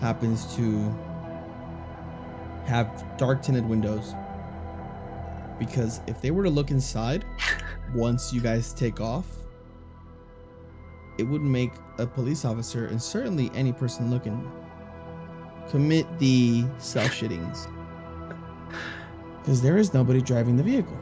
happens 0.00 0.54
to 0.56 0.94
have 2.66 3.04
dark 3.16 3.42
tinted 3.42 3.66
windows. 3.66 4.14
Because 5.58 6.00
if 6.06 6.20
they 6.20 6.30
were 6.30 6.42
to 6.42 6.50
look 6.50 6.70
inside 6.70 7.24
once 7.94 8.32
you 8.32 8.40
guys 8.40 8.72
take 8.72 9.00
off, 9.00 9.26
it 11.18 11.24
would 11.24 11.42
make 11.42 11.72
a 11.98 12.06
police 12.06 12.44
officer 12.44 12.86
and 12.86 13.00
certainly 13.02 13.50
any 13.54 13.72
person 13.72 14.10
looking 14.10 14.50
commit 15.70 16.06
the 16.18 16.64
self 16.78 17.08
shittings. 17.10 17.66
Because 19.40 19.62
there 19.62 19.76
is 19.78 19.94
nobody 19.94 20.20
driving 20.20 20.56
the 20.56 20.62
vehicle. 20.62 20.96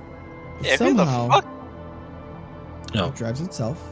But 0.59 0.67
Yeah, 0.67 0.77
somehow 0.77 1.27
the 1.27 1.33
fuck? 1.33 2.95
No. 2.95 3.07
it 3.07 3.15
drives 3.15 3.41
itself. 3.41 3.83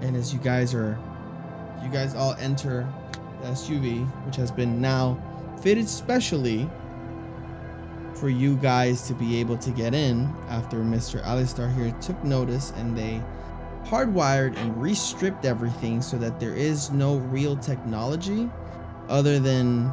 And 0.00 0.16
as 0.16 0.32
you 0.32 0.40
guys 0.40 0.74
are, 0.74 0.98
you 1.82 1.90
guys 1.90 2.14
all 2.14 2.34
enter 2.34 2.86
the 3.42 3.48
SUV, 3.48 4.06
which 4.26 4.36
has 4.36 4.50
been 4.50 4.80
now 4.80 5.18
fitted 5.62 5.88
specially 5.88 6.68
for 8.14 8.28
you 8.28 8.56
guys 8.56 9.02
to 9.08 9.14
be 9.14 9.38
able 9.40 9.56
to 9.58 9.70
get 9.70 9.92
in 9.94 10.32
after 10.48 10.78
Mr. 10.78 11.22
Aleistar 11.24 11.74
here 11.74 11.90
took 12.00 12.22
notice 12.22 12.72
and 12.76 12.96
they 12.96 13.20
hardwired 13.84 14.56
and 14.56 14.74
restripped 14.76 15.44
everything 15.44 16.02
so 16.02 16.16
that 16.18 16.40
there 16.40 16.54
is 16.54 16.90
no 16.90 17.16
real 17.16 17.56
technology 17.56 18.50
other 19.08 19.38
than 19.38 19.88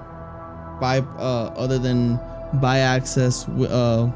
by 0.79 0.99
uh 1.17 1.53
other 1.55 1.77
than 1.77 2.19
by 2.55 2.79
access 2.79 3.47
uh 3.47 4.11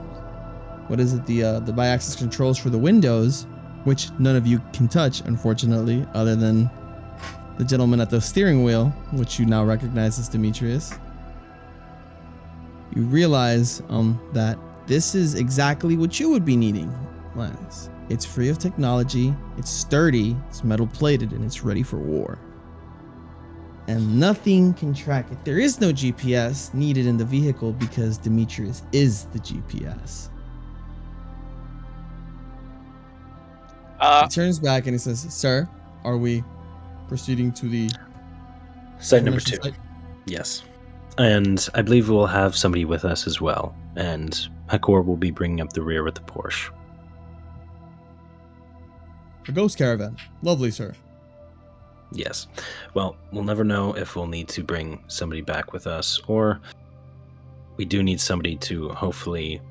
what 0.87 0.99
is 0.99 1.13
it? 1.13 1.25
The 1.25 1.43
uh, 1.43 1.59
the 1.61 1.73
by 1.73 1.87
access 1.87 2.15
controls 2.15 2.57
for 2.57 2.69
the 2.69 2.77
windows 2.77 3.47
which 3.85 4.11
none 4.19 4.35
of 4.35 4.47
you 4.47 4.61
can 4.73 4.87
touch 4.87 5.21
unfortunately 5.21 6.05
other 6.13 6.35
than 6.35 6.69
the 7.57 7.63
gentleman 7.63 8.01
at 8.01 8.09
the 8.09 8.21
steering 8.21 8.63
wheel 8.63 8.89
which 9.13 9.39
you 9.39 9.45
now 9.45 9.63
recognize 9.63 10.19
as 10.19 10.29
demetrius. 10.29 10.93
You 12.95 13.03
realize 13.03 13.81
um 13.89 14.19
that 14.33 14.57
this 14.87 15.15
is 15.15 15.35
exactly 15.35 15.97
what 15.97 16.19
you 16.19 16.29
would 16.29 16.45
be 16.45 16.55
needing 16.55 16.93
lance 17.35 17.89
it's 18.09 18.25
free 18.25 18.49
of 18.49 18.57
technology 18.57 19.33
it's 19.57 19.69
sturdy 19.69 20.35
it's 20.49 20.63
metal 20.63 20.87
plated 20.87 21.31
and 21.31 21.43
it's 21.43 21.63
ready 21.63 21.83
for 21.83 21.97
war 21.97 22.37
and 23.87 24.19
nothing 24.19 24.73
can 24.73 24.93
track 24.93 25.31
it 25.31 25.43
there 25.45 25.59
is 25.59 25.79
no 25.79 25.91
gps 25.91 26.73
needed 26.73 27.05
in 27.05 27.17
the 27.17 27.25
vehicle 27.25 27.71
because 27.73 28.17
demetrius 28.17 28.83
is 28.91 29.25
the 29.25 29.39
gps 29.39 30.29
Uh, 33.99 34.23
he 34.23 34.29
turns 34.29 34.59
back 34.59 34.85
and 34.85 34.93
he 34.93 34.97
says, 34.97 35.21
"Sir, 35.33 35.67
are 36.03 36.17
we 36.17 36.43
proceeding 37.07 37.51
to 37.53 37.67
the 37.67 37.89
Site 38.99 39.23
number 39.23 39.39
two. 39.39 39.57
site?" 39.63 39.73
Yes. 40.25 40.63
And 41.17 41.67
I 41.73 41.81
believe 41.81 42.09
we'll 42.09 42.27
have 42.27 42.55
somebody 42.55 42.83
with 42.85 43.05
us 43.05 43.25
as 43.25 43.39
well. 43.39 43.75
And 43.95 44.37
Hakor 44.69 45.05
will 45.05 45.15
be 45.15 45.31
bringing 45.31 45.61
up 45.61 45.73
the 45.73 45.81
rear 45.81 46.03
with 46.03 46.15
the 46.15 46.21
Porsche. 46.21 46.71
A 49.47 49.51
ghost 49.51 49.77
caravan. 49.77 50.17
Lovely, 50.41 50.71
sir. 50.71 50.93
Yes. 52.11 52.47
Well, 52.93 53.17
we'll 53.31 53.43
never 53.43 53.63
know 53.63 53.93
if 53.95 54.15
we'll 54.15 54.27
need 54.27 54.47
to 54.49 54.63
bring 54.63 55.03
somebody 55.07 55.41
back 55.41 55.73
with 55.73 55.87
us, 55.87 56.19
or 56.27 56.59
we 57.77 57.85
do 57.85 58.01
need 58.03 58.19
somebody 58.19 58.55
to 58.57 58.89
hopefully 58.89 59.61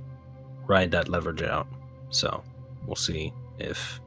ride 0.66 0.90
that 0.90 1.08
leverage 1.08 1.42
out. 1.42 1.66
So 2.10 2.42
we'll 2.86 2.96
see 2.96 3.32
if, 3.58 4.00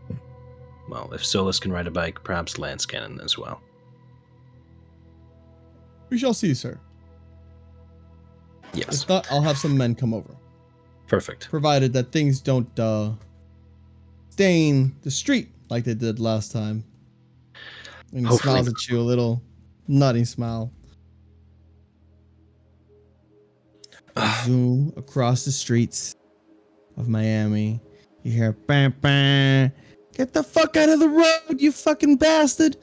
well, 0.89 1.11
if 1.13 1.25
Solus 1.25 1.59
can 1.59 1.71
ride 1.71 1.87
a 1.87 1.91
bike, 1.91 2.23
perhaps 2.23 2.57
Lance 2.57 2.85
can 2.85 3.19
as 3.21 3.37
well. 3.37 3.61
We 6.09 6.17
shall 6.17 6.33
see, 6.33 6.53
sir. 6.53 6.79
Yes. 8.73 9.03
If 9.03 9.09
not, 9.09 9.27
I'll 9.31 9.41
have 9.41 9.57
some 9.57 9.77
men 9.77 9.95
come 9.95 10.13
over, 10.13 10.35
Perfect. 11.07 11.49
provided 11.49 11.91
that 11.93 12.11
things 12.11 12.39
don't 12.39 12.79
uh, 12.79 13.11
stain 14.29 14.95
the 15.01 15.11
street 15.11 15.49
like 15.69 15.83
they 15.83 15.93
did 15.93 16.19
last 16.19 16.51
time. 16.51 16.83
And 18.11 18.21
he 18.21 18.25
Hopefully. 18.25 18.53
smiles 18.53 18.67
at 18.67 18.87
you 18.87 18.99
a 18.99 19.01
little 19.01 19.41
nutty 19.87 20.25
smile. 20.25 20.71
Zoom 24.43 24.93
across 24.97 25.45
the 25.45 25.51
streets 25.51 26.15
of 26.97 27.07
Miami. 27.07 27.81
You 28.23 28.31
hear 28.31 28.53
bam 28.53 28.93
bam. 29.01 29.71
Get 30.13 30.33
the 30.33 30.43
fuck 30.43 30.75
out 30.77 30.89
of 30.89 30.99
the 30.99 31.09
road, 31.09 31.61
you 31.61 31.71
fucking 31.71 32.17
bastard. 32.17 32.75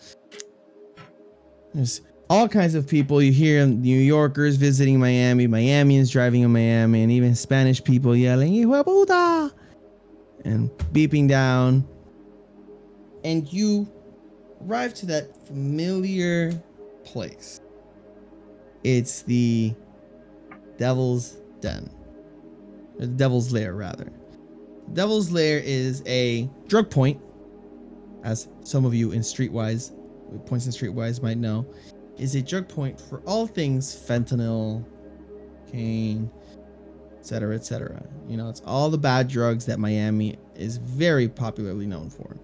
There's 1.75 2.01
all 2.31 2.49
kinds 2.49 2.77
of 2.77 2.87
people. 2.87 3.21
You 3.21 3.33
hear 3.33 3.67
New 3.67 3.99
Yorkers 3.99 4.55
visiting 4.57 5.01
Miami, 5.01 5.49
Miamians 5.49 6.13
driving 6.13 6.43
in 6.43 6.53
Miami, 6.53 7.03
and 7.03 7.11
even 7.11 7.35
Spanish 7.35 7.83
people 7.83 8.15
yelling, 8.15 8.53
puta! 8.85 9.53
and 10.45 10.71
beeping 10.93 11.29
down. 11.29 11.87
And 13.25 13.51
you 13.53 13.91
arrive 14.67 14.95
to 14.95 15.07
that 15.07 15.35
familiar 15.47 16.53
place. 17.05 17.61
It's 18.83 19.23
the 19.23 19.75
Devil's 20.77 21.39
Den. 21.61 21.91
Or 22.99 23.07
the 23.07 23.13
Devil's 23.13 23.53
Lair, 23.53 23.75
rather. 23.75 24.13
The 24.89 24.95
Devil's 24.95 25.31
Lair 25.31 25.59
is 25.65 26.03
a 26.07 26.49
drug 26.69 26.91
point, 26.91 27.21
as 28.23 28.49
some 28.63 28.85
of 28.85 28.95
you 28.95 29.13
in 29.13 29.21
Streetwise, 29.21 29.93
points 30.47 30.67
in 30.67 30.73
Streetwise 30.73 31.23
might 31.23 31.39
know. 31.39 31.67
is 32.19 32.35
a 32.35 32.43
drug 32.43 32.69
point 32.69 33.01
for 33.01 33.21
all 33.27 33.47
things 33.47 33.95
fentanyl, 33.95 34.85
cocaine, 35.75 36.31
etc., 37.19 37.55
etc. 37.55 38.03
You 38.29 38.37
know, 38.37 38.49
it's 38.49 38.63
all 38.65 38.91
the 38.91 38.99
bad 38.99 39.29
drugs 39.29 39.67
that 39.67 39.79
Miami 39.79 40.37
is 40.55 40.77
very 40.77 41.29
popularly 41.29 41.87
known 41.87 42.11
for. 42.11 42.37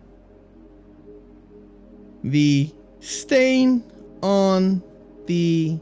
The 2.23 2.73
stain 3.01 3.83
on 4.23 4.83
the 5.27 5.79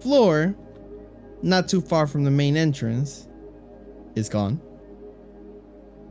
floor, 0.00 0.54
not 1.42 1.68
too 1.68 1.80
far 1.80 2.06
from 2.06 2.24
the 2.24 2.30
main 2.30 2.56
entrance, 2.56 3.28
is 4.14 4.28
gone. 4.28 4.60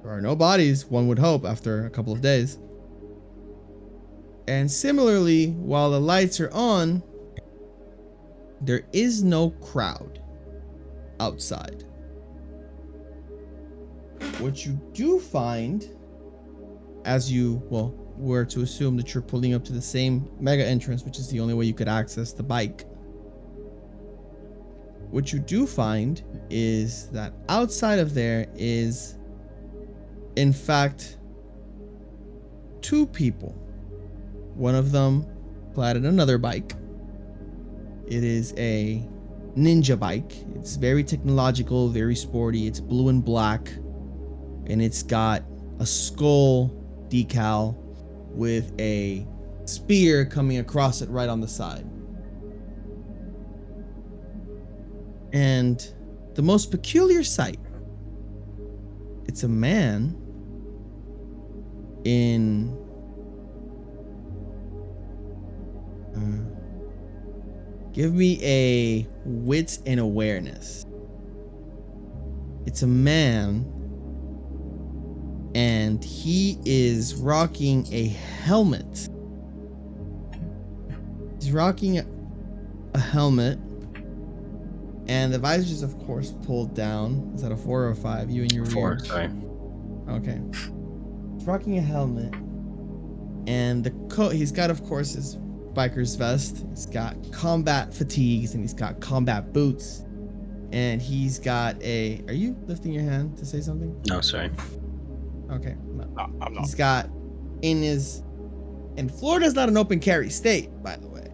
There 0.01 0.11
are 0.11 0.21
no 0.21 0.35
bodies, 0.35 0.85
one 0.85 1.07
would 1.07 1.19
hope, 1.19 1.45
after 1.45 1.85
a 1.85 1.89
couple 1.89 2.13
of 2.13 2.21
days. 2.21 2.59
And 4.47 4.69
similarly, 4.71 5.51
while 5.51 5.89
the 5.89 5.99
lights 5.99 6.39
are 6.39 6.51
on, 6.51 7.01
there 8.61 8.83
is 8.93 9.23
no 9.23 9.49
crowd 9.49 10.21
outside. 11.19 11.83
What 14.39 14.65
you 14.65 14.73
do 14.93 15.19
find, 15.19 15.87
as 17.03 17.31
you, 17.31 17.61
well, 17.69 17.93
were 18.17 18.45
to 18.45 18.61
assume 18.61 18.97
that 18.97 19.13
you're 19.13 19.23
pulling 19.23 19.53
up 19.53 19.63
to 19.65 19.73
the 19.73 19.81
same 19.81 20.29
mega 20.39 20.65
entrance, 20.65 21.03
which 21.03 21.19
is 21.19 21.29
the 21.29 21.39
only 21.39 21.53
way 21.53 21.65
you 21.65 21.73
could 21.73 21.87
access 21.87 22.31
the 22.31 22.43
bike. 22.43 22.85
What 25.11 25.31
you 25.31 25.39
do 25.39 25.65
find 25.65 26.21
is 26.49 27.07
that 27.09 27.33
outside 27.49 27.99
of 27.99 28.13
there 28.13 28.47
is, 28.55 29.17
in 30.35 30.51
fact, 30.51 31.17
two 32.81 33.05
people. 33.07 33.51
One 34.55 34.75
of 34.75 34.91
them 34.91 35.25
clad 35.73 35.97
in 35.97 36.05
another 36.05 36.37
bike. 36.37 36.73
It 38.07 38.23
is 38.23 38.53
a 38.57 39.07
ninja 39.57 39.97
bike. 39.97 40.33
It's 40.55 40.75
very 40.75 41.03
technological, 41.03 41.89
very 41.89 42.15
sporty. 42.15 42.67
It's 42.67 42.79
blue 42.79 43.09
and 43.09 43.23
black, 43.23 43.69
and 44.67 44.81
it's 44.81 45.03
got 45.03 45.43
a 45.79 45.85
skull 45.85 46.71
decal 47.09 47.77
with 48.35 48.71
a 48.79 49.25
spear 49.65 50.25
coming 50.25 50.57
across 50.57 51.01
it 51.01 51.09
right 51.09 51.29
on 51.29 51.41
the 51.41 51.47
side. 51.47 51.85
And 55.33 55.85
the 56.35 56.41
most 56.41 56.69
peculiar 56.69 57.23
sight 57.23 57.59
it's 59.27 59.43
a 59.43 59.47
man 59.47 60.15
in 62.03 62.77
uh, 66.15 67.91
give 67.91 68.13
me 68.13 68.39
a 68.43 69.07
wits 69.25 69.79
and 69.85 69.99
awareness 69.99 70.85
it's 72.65 72.83
a 72.83 72.87
man 72.87 73.65
and 75.55 76.03
he 76.03 76.59
is 76.65 77.15
rocking 77.15 77.87
a 77.91 78.07
helmet. 78.09 79.07
He's 81.39 81.51
rocking 81.51 81.99
a 82.93 82.99
helmet, 82.99 83.57
and 85.07 85.33
the 85.33 85.39
visor 85.39 85.71
is 85.71 85.81
of 85.81 85.97
course 86.05 86.33
pulled 86.45 86.75
down. 86.75 87.31
Is 87.35 87.41
that 87.41 87.53
a 87.53 87.57
four 87.57 87.85
or 87.85 87.91
a 87.91 87.95
five? 87.95 88.29
You 88.29 88.41
and 88.43 88.51
your 88.51 88.65
Four, 88.65 88.91
rear. 88.91 88.99
sorry. 88.99 89.29
Okay. 90.09 90.41
He's 91.37 91.45
rocking 91.45 91.77
a 91.77 91.81
helmet, 91.81 92.33
and 93.47 93.81
the 93.83 93.91
coat. 94.13 94.33
He's 94.33 94.51
got, 94.51 94.69
of 94.69 94.83
course, 94.83 95.13
his 95.13 95.37
biker's 95.73 96.15
vest. 96.15 96.65
He's 96.71 96.85
got 96.85 97.15
combat 97.31 97.93
fatigues, 97.93 98.53
and 98.55 98.61
he's 98.61 98.73
got 98.73 98.99
combat 98.99 99.53
boots, 99.53 100.03
and 100.73 101.01
he's 101.01 101.39
got 101.39 101.81
a. 101.81 102.21
Are 102.27 102.33
you 102.33 102.57
lifting 102.67 102.91
your 102.91 103.03
hand 103.03 103.37
to 103.37 103.45
say 103.45 103.61
something? 103.61 103.97
No, 104.07 104.19
sorry. 104.19 104.51
Okay. 105.51 105.75
No. 105.85 106.05
No, 106.05 106.23
I'm 106.41 106.53
not. 106.53 106.61
He's 106.61 106.75
got 106.75 107.09
in 107.61 107.81
his 107.81 108.23
and 108.97 109.11
Florida's 109.11 109.55
not 109.55 109.69
an 109.69 109.77
open 109.77 109.99
carry 109.99 110.29
state, 110.29 110.69
by 110.81 110.95
the 110.95 111.07
way. 111.07 111.27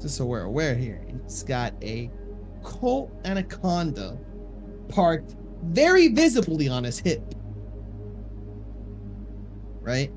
Just 0.00 0.16
so 0.16 0.26
we're 0.26 0.42
aware 0.42 0.74
here. 0.74 1.04
He's 1.24 1.42
got 1.42 1.72
a 1.82 2.10
Colt 2.62 3.10
Anaconda 3.24 4.18
parked 4.88 5.36
very 5.64 6.08
visibly 6.08 6.68
on 6.68 6.84
his 6.84 6.98
hip. 6.98 7.22
Right? 9.80 10.12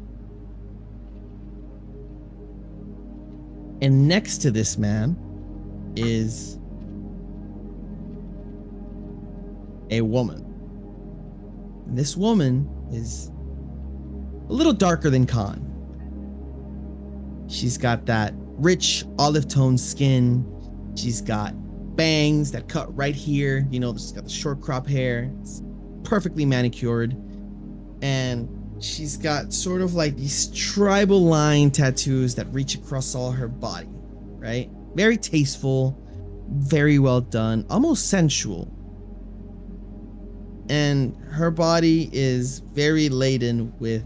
And 3.81 4.07
next 4.07 4.39
to 4.39 4.51
this 4.51 4.77
man 4.77 5.17
is 5.95 6.59
a 9.89 10.01
woman. 10.01 10.47
This 11.87 12.15
woman 12.15 12.69
is 12.93 13.31
a 14.49 14.53
little 14.53 14.73
darker 14.73 15.09
than 15.09 15.25
Khan. 15.25 15.67
She's 17.47 17.77
got 17.77 18.05
that 18.05 18.33
rich 18.35 19.05
olive 19.17 19.47
tone 19.47 19.77
skin. 19.77 20.45
She's 20.95 21.21
got 21.21 21.53
bangs 21.95 22.51
that 22.51 22.67
cut 22.67 22.95
right 22.95 23.15
here. 23.15 23.67
You 23.69 23.79
know, 23.79 23.93
she's 23.93 24.11
got 24.11 24.23
the 24.23 24.29
short 24.29 24.61
crop 24.61 24.87
hair. 24.87 25.31
It's 25.41 25.61
perfectly 26.03 26.45
manicured. 26.45 27.15
And 28.01 28.49
she's 28.79 29.17
got 29.17 29.53
sort 29.53 29.81
of 29.81 29.93
like 29.93 30.15
these 30.15 30.47
tribal 30.47 31.21
line 31.21 31.71
tattoos 31.71 32.35
that 32.35 32.47
reach 32.53 32.75
across 32.75 33.15
all 33.15 33.31
her 33.31 33.47
body, 33.47 33.87
right? 33.89 34.69
Very 34.95 35.17
tasteful, 35.17 35.97
very 36.49 36.99
well 36.99 37.21
done, 37.21 37.65
almost 37.69 38.09
sensual 38.09 38.73
and 40.71 41.13
her 41.29 41.51
body 41.51 42.09
is 42.13 42.59
very 42.59 43.09
laden 43.09 43.73
with 43.79 44.05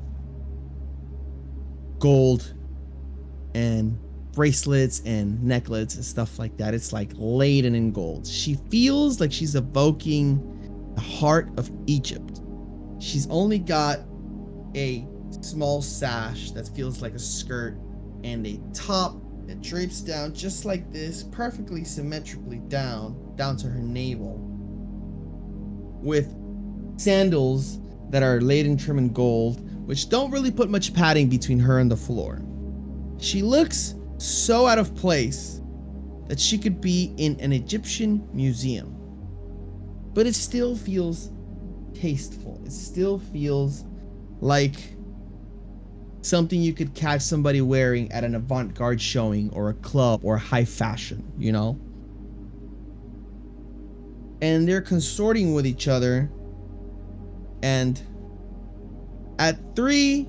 gold 2.00 2.56
and 3.54 3.96
bracelets 4.32 5.04
and 5.06 5.40
necklets 5.44 5.94
and 5.94 6.04
stuff 6.04 6.40
like 6.40 6.58
that. 6.58 6.74
It's 6.74 6.92
like 6.92 7.12
laden 7.14 7.76
in 7.76 7.92
gold. 7.92 8.26
She 8.26 8.56
feels 8.72 9.22
like 9.22 9.32
she's 9.32 9.54
evoking 9.54 10.42
the 10.96 11.02
heart 11.02 11.52
of 11.60 11.70
Egypt. 11.86 12.42
She's 12.98 13.30
only 13.30 13.60
got 13.60 14.00
a 14.76 15.08
small 15.42 15.84
sash 15.84 16.50
that 16.52 16.68
feels 16.70 17.00
like 17.00 17.14
a 17.14 17.20
skirt 17.20 17.78
and 18.24 18.48
a 18.48 18.60
top 18.74 19.16
that 19.46 19.62
drapes 19.62 20.02
down 20.02 20.34
just 20.34 20.66
like 20.66 20.92
this, 20.92 21.22
perfectly 21.26 21.84
symmetrically 21.84 22.58
down, 22.70 23.36
down 23.36 23.56
to 23.58 23.68
her 23.68 23.84
navel, 23.84 24.40
with 26.02 26.36
sandals 26.98 27.80
that 28.10 28.24
are 28.24 28.42
laid 28.42 28.66
in 28.66 28.78
trim 28.78 28.98
and 28.98 29.14
gold, 29.14 29.62
which 29.88 30.10
don't 30.10 30.32
really 30.32 30.52
put 30.52 30.70
much 30.70 30.94
padding 30.94 31.28
between 31.28 31.60
her 31.60 31.80
and 31.80 31.92
the 31.92 31.98
floor. 31.98 32.42
She 33.18 33.42
looks 33.42 33.96
so 34.18 34.68
out 34.68 34.78
of 34.78 34.96
place 34.96 35.62
that 36.28 36.40
she 36.40 36.58
could 36.58 36.82
be 36.82 37.14
in 37.18 37.40
an 37.40 37.52
Egyptian 37.52 38.28
museum. 38.34 38.96
But 40.14 40.26
it 40.26 40.36
still 40.36 40.76
feels 40.76 41.32
tasteful. 41.94 42.62
It 42.66 42.72
still 42.72 43.20
feels 43.20 43.86
like 44.40 44.76
something 46.22 46.60
you 46.60 46.74
could 46.74 46.94
catch 46.96 47.22
somebody 47.22 47.62
wearing 47.62 48.12
at 48.12 48.24
an 48.24 48.36
avant 48.36 48.74
garde 48.74 49.00
showing 49.00 49.50
or 49.52 49.70
a 49.70 49.74
club 49.76 50.22
or 50.24 50.38
high 50.38 50.66
fashion, 50.66 51.32
you 51.38 51.52
know? 51.52 51.80
And 54.42 54.68
they're 54.68 54.82
consorting 54.82 55.54
with 55.54 55.68
each 55.68 55.88
other 55.88 56.30
and 57.66 58.00
at 59.40 59.58
three 59.76 60.28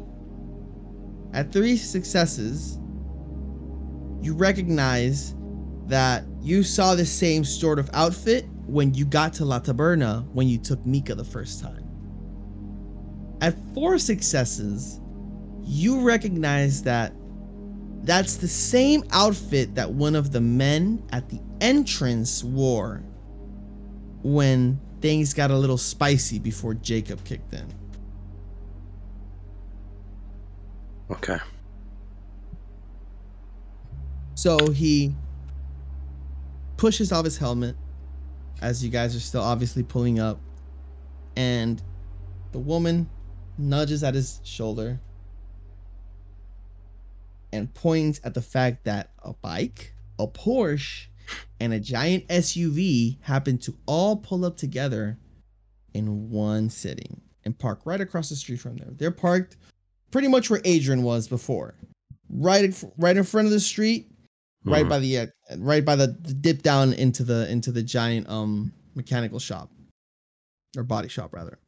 at 1.34 1.53
three 1.53 1.76
successes 1.76 2.78
you 4.22 4.32
recognize 4.32 5.34
that 5.84 6.24
you 6.41 6.62
saw 6.62 6.95
the 6.95 7.05
same 7.05 7.45
sort 7.45 7.78
of 7.78 7.91
outfit 7.93 8.47
when 8.66 8.95
you 8.95 9.05
got 9.05 9.34
to 9.34 9.45
La 9.45 9.61
Taberna 9.61 10.26
when 10.32 10.49
you 10.49 10.57
took 10.57 10.84
Mika 10.87 11.14
the 11.14 11.24
first 11.24 11.61
time. 11.61 11.84
At 13.43 13.55
four 13.74 13.99
successes, 13.99 14.99
you 15.62 16.01
recognize 16.01 16.82
that 16.84 17.12
that's 18.03 18.37
the 18.37 18.49
same 18.49 19.05
outfit 19.12 19.74
that 19.74 19.93
one 19.93 20.16
of 20.16 20.32
the 20.32 20.41
men 20.41 21.07
at 21.12 21.28
the 21.28 21.41
entrance 21.61 22.43
wore 22.43 23.05
when 24.22 24.80
things 25.01 25.34
got 25.34 25.51
a 25.51 25.57
little 25.57 25.78
spicy 25.78 26.38
before 26.38 26.74
Jacob 26.74 27.22
kicked 27.24 27.53
in. 27.53 27.66
Okay. 31.11 31.38
So 34.34 34.70
he 34.70 35.14
pushes 36.76 37.12
off 37.12 37.24
his 37.24 37.38
helmet 37.38 37.76
as 38.61 38.82
you 38.84 38.90
guys 38.90 39.14
are 39.14 39.20
still 39.20 39.42
obviously 39.42 39.82
pulling 39.82 40.18
up, 40.18 40.40
and 41.36 41.82
the 42.53 42.59
woman 42.59 43.09
nudges 43.59 44.03
at 44.03 44.14
his 44.14 44.40
shoulder 44.44 45.01
and 47.53 47.72
points 47.74 48.20
at 48.24 48.34
the 48.34 48.42
fact 48.42 48.84
that 48.84 49.11
a 49.22 49.32
bike 49.34 49.94
a 50.18 50.26
Porsche 50.26 51.07
and 51.61 51.72
a 51.72 51.81
giant 51.81 52.27
SUV 52.29 53.18
happened 53.22 53.62
to 53.62 53.77
all 53.87 54.16
pull 54.16 54.45
up 54.45 54.57
together 54.57 55.18
in 55.95 56.31
one 56.31 56.68
sitting 56.70 57.20
and 57.45 57.59
park 57.59 57.81
right 57.85 58.01
across 58.01 58.29
the 58.29 58.37
street 58.37 58.61
from 58.61 58.77
there. 58.77 58.89
They're 58.93 59.11
parked 59.11 59.57
pretty 60.11 60.29
much 60.29 60.51
where 60.51 60.61
Adrian 60.64 61.03
was 61.03 61.29
before, 61.29 61.74
right, 62.29 62.72
right 62.99 63.16
in 63.16 63.24
front 63.24 63.47
of 63.47 63.53
the 63.53 63.61
street, 63.61 64.11
right 64.64 64.85
Mhm. 64.85 64.89
by 64.89 64.99
the 64.99 65.18
uh, 65.18 65.27
right 65.59 65.85
by 65.85 65.97
the 65.97 66.09
dip 66.09 66.62
down 66.62 66.93
into 66.93 67.22
the 67.24 67.51
into 67.51 67.70
the 67.72 67.83
giant 67.83 68.29
um 68.29 68.72
mechanical 68.95 69.39
shop 69.39 69.70
or 70.77 70.83
body 70.83 71.09
shop 71.09 71.33
rather. 71.33 71.59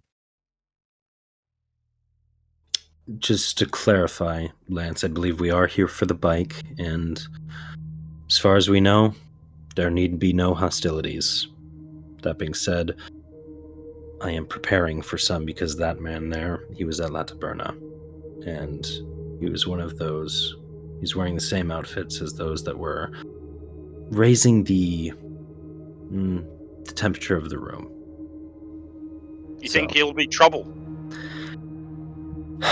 Just 3.18 3.56
to 3.59 3.66
clarify, 3.66 4.48
Lance, 4.68 5.02
I 5.02 5.09
believe 5.09 5.40
we 5.40 5.50
are 5.50 5.66
here 5.66 5.88
for 5.88 6.04
the 6.04 6.12
bike, 6.14 6.54
and 6.78 7.18
as 8.28 8.36
far 8.36 8.56
as 8.56 8.68
we 8.68 8.80
know, 8.80 9.14
there 9.78 9.90
need 9.90 10.18
be 10.18 10.32
no 10.32 10.54
hostilities. 10.54 11.46
That 12.22 12.36
being 12.36 12.52
said, 12.52 12.96
I 14.20 14.32
am 14.32 14.44
preparing 14.44 15.02
for 15.02 15.16
some 15.18 15.44
because 15.44 15.76
that 15.76 16.00
man 16.00 16.30
there, 16.30 16.64
he 16.74 16.82
was 16.82 16.98
at 16.98 17.12
La 17.12 17.22
Taberna, 17.22 17.76
and 18.44 18.84
he 19.38 19.48
was 19.48 19.68
one 19.68 19.78
of 19.78 19.96
those. 19.96 20.56
He's 20.98 21.14
wearing 21.14 21.36
the 21.36 21.40
same 21.40 21.70
outfits 21.70 22.20
as 22.20 22.34
those 22.34 22.64
that 22.64 22.76
were 22.76 23.12
raising 24.10 24.64
the, 24.64 25.12
mm, 26.12 26.44
the 26.84 26.92
temperature 26.92 27.36
of 27.36 27.48
the 27.48 27.58
room. 27.58 27.88
You 29.60 29.68
think 29.68 29.92
he'll 29.92 30.12
be 30.12 30.26
trouble? 30.26 30.66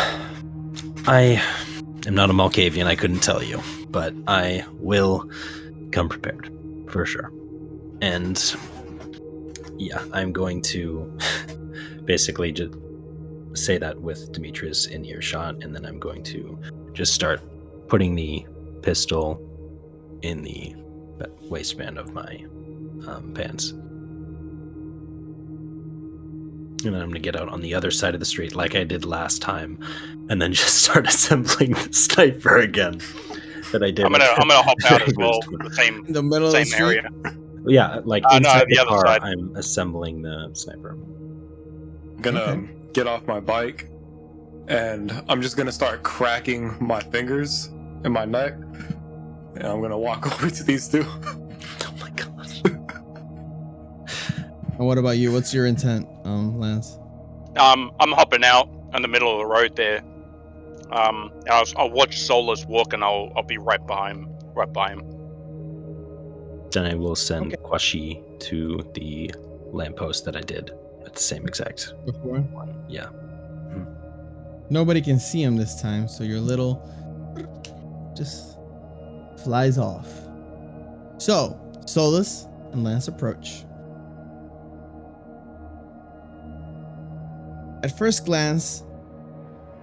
I 1.07 1.41
am 2.05 2.17
not 2.17 2.31
a 2.31 2.33
Malkavian, 2.33 2.87
I 2.87 2.97
couldn't 2.97 3.21
tell 3.21 3.45
you, 3.45 3.63
but 3.91 4.13
I 4.27 4.65
will 4.81 5.31
come 5.93 6.09
prepared 6.09 6.51
for 6.89 7.07
sure. 7.07 7.33
And 8.01 8.57
yeah, 9.77 10.05
I'm 10.13 10.33
going 10.33 10.63
to 10.63 11.17
basically 12.05 12.53
just 12.53 12.75
say 13.55 13.79
that 13.79 14.01
with 14.01 14.33
Demetrius 14.33 14.87
in 14.87 15.05
earshot, 15.05 15.63
and 15.63 15.75
then 15.75 15.85
I'm 15.87 15.99
going 15.99 16.23
to 16.25 16.59
just 16.93 17.15
start 17.15 17.41
putting 17.89 18.15
the 18.15 18.47
pistol 18.83 19.41
in 20.23 20.43
the 20.43 20.75
waistband 21.49 21.99
of 21.99 22.13
my 22.13 22.45
um, 23.07 23.33
pants. 23.35 23.71
And 26.85 26.95
then 26.95 27.03
I'm 27.03 27.09
gonna 27.09 27.21
get 27.21 27.37
out 27.37 27.49
on 27.49 27.61
the 27.61 27.75
other 27.75 27.91
side 27.91 28.15
of 28.15 28.21
the 28.21 28.27
street 28.27 28.55
like 28.55 28.75
I 28.75 28.85
did 28.85 29.05
last 29.05 29.43
time, 29.43 29.79
and 30.29 30.41
then 30.41 30.53
just 30.55 30.83
start 30.83 31.07
assembling 31.09 31.73
the 31.73 31.89
sniper 31.93 32.59
again. 32.59 33.01
That 33.73 33.83
I 33.83 33.91
did. 33.91 34.05
I'm 34.05 34.13
gonna 34.13 34.25
I'm 34.25 34.49
gonna 34.49 34.63
hop 34.63 34.77
out 34.91 35.03
as 35.03 35.15
well 35.17 35.41
first 35.41 35.51
with 35.51 35.61
one. 35.61 35.69
the 35.69 35.75
same 35.75 36.07
In 36.07 36.13
the 36.13 36.23
middle 36.23 36.47
of 36.49 36.53
the 36.53 36.77
area. 36.79 37.09
Yeah, 37.67 38.01
like 38.05 38.23
Uh, 38.27 38.39
no, 38.39 38.49
inside 38.51 38.67
the 38.69 38.75
the, 38.77 38.81
other 38.83 38.89
car, 38.91 39.07
side. 39.07 39.23
I'm 39.25 39.55
assembling 39.57 40.23
the 40.23 40.51
sniper. 40.53 40.91
I'm 40.91 42.19
gonna 42.23 42.41
Okay. 42.41 42.53
um, 42.53 42.71
get 42.93 43.07
off 43.09 43.27
my 43.27 43.41
bike 43.41 43.89
and 44.69 45.13
I'm 45.29 45.43
just 45.43 45.57
gonna 45.57 45.73
start 45.73 46.03
cracking 46.05 46.77
my 46.81 47.01
fingers 47.01 47.67
and 48.05 48.13
my 48.13 48.25
neck. 48.25 48.55
And 49.57 49.65
I'm 49.67 49.81
gonna 49.83 49.99
walk 49.99 50.27
over 50.33 50.49
to 50.49 50.63
these 50.65 50.89
two. 50.89 51.05
Oh 51.07 51.95
my 52.01 52.11
gosh. 52.11 52.63
And 54.79 54.87
what 54.87 54.99
about 54.99 55.17
you? 55.19 55.33
What's 55.33 55.53
your 55.55 55.67
intent, 55.67 56.07
um, 56.25 56.59
Lance? 56.61 56.99
Um, 57.57 57.91
I'm 57.99 58.13
hopping 58.13 58.45
out 58.45 58.69
in 58.95 59.03
the 59.03 59.09
middle 59.09 59.33
of 59.33 59.39
the 59.39 59.47
road 59.47 59.75
there. 59.75 60.03
Um, 60.93 61.33
I'll, 61.51 61.65
I'll 61.77 61.91
watch 61.91 62.19
Solus 62.19 62.65
walk, 62.67 62.93
and 62.93 63.03
I'll 63.03 63.33
I'll 63.37 63.43
be 63.43 63.59
right 63.59 63.85
behind 63.87 64.27
right 64.55 64.73
by 64.73 64.91
him. 64.91 65.03
Then 66.71 66.87
I 66.87 66.95
will 66.95 67.17
send 67.17 67.53
Okay. 67.55 67.63
Kwashi 67.63 68.39
to 68.41 68.89
the 68.95 69.31
lamppost 69.73 70.25
that 70.25 70.37
I 70.37 70.41
did 70.41 70.71
at 71.05 71.15
the 71.15 71.21
same 71.21 71.47
exact 71.47 71.93
Before 72.05 72.39
one. 72.39 72.75
Yeah. 72.89 73.09
nobody 74.71 75.01
can 75.01 75.19
see 75.21 75.43
him 75.43 75.57
this 75.57 75.81
time, 75.81 76.09
so 76.09 76.25
your 76.25 76.41
little 76.41 76.83
just 78.17 78.59
flies 79.45 79.79
off. 79.79 80.09
So 81.19 81.59
Solus 81.87 82.47
and 82.73 82.83
Lance 82.85 83.09
approach. 83.09 83.65
At 87.83 87.97
first 87.97 88.25
glance, 88.25 88.83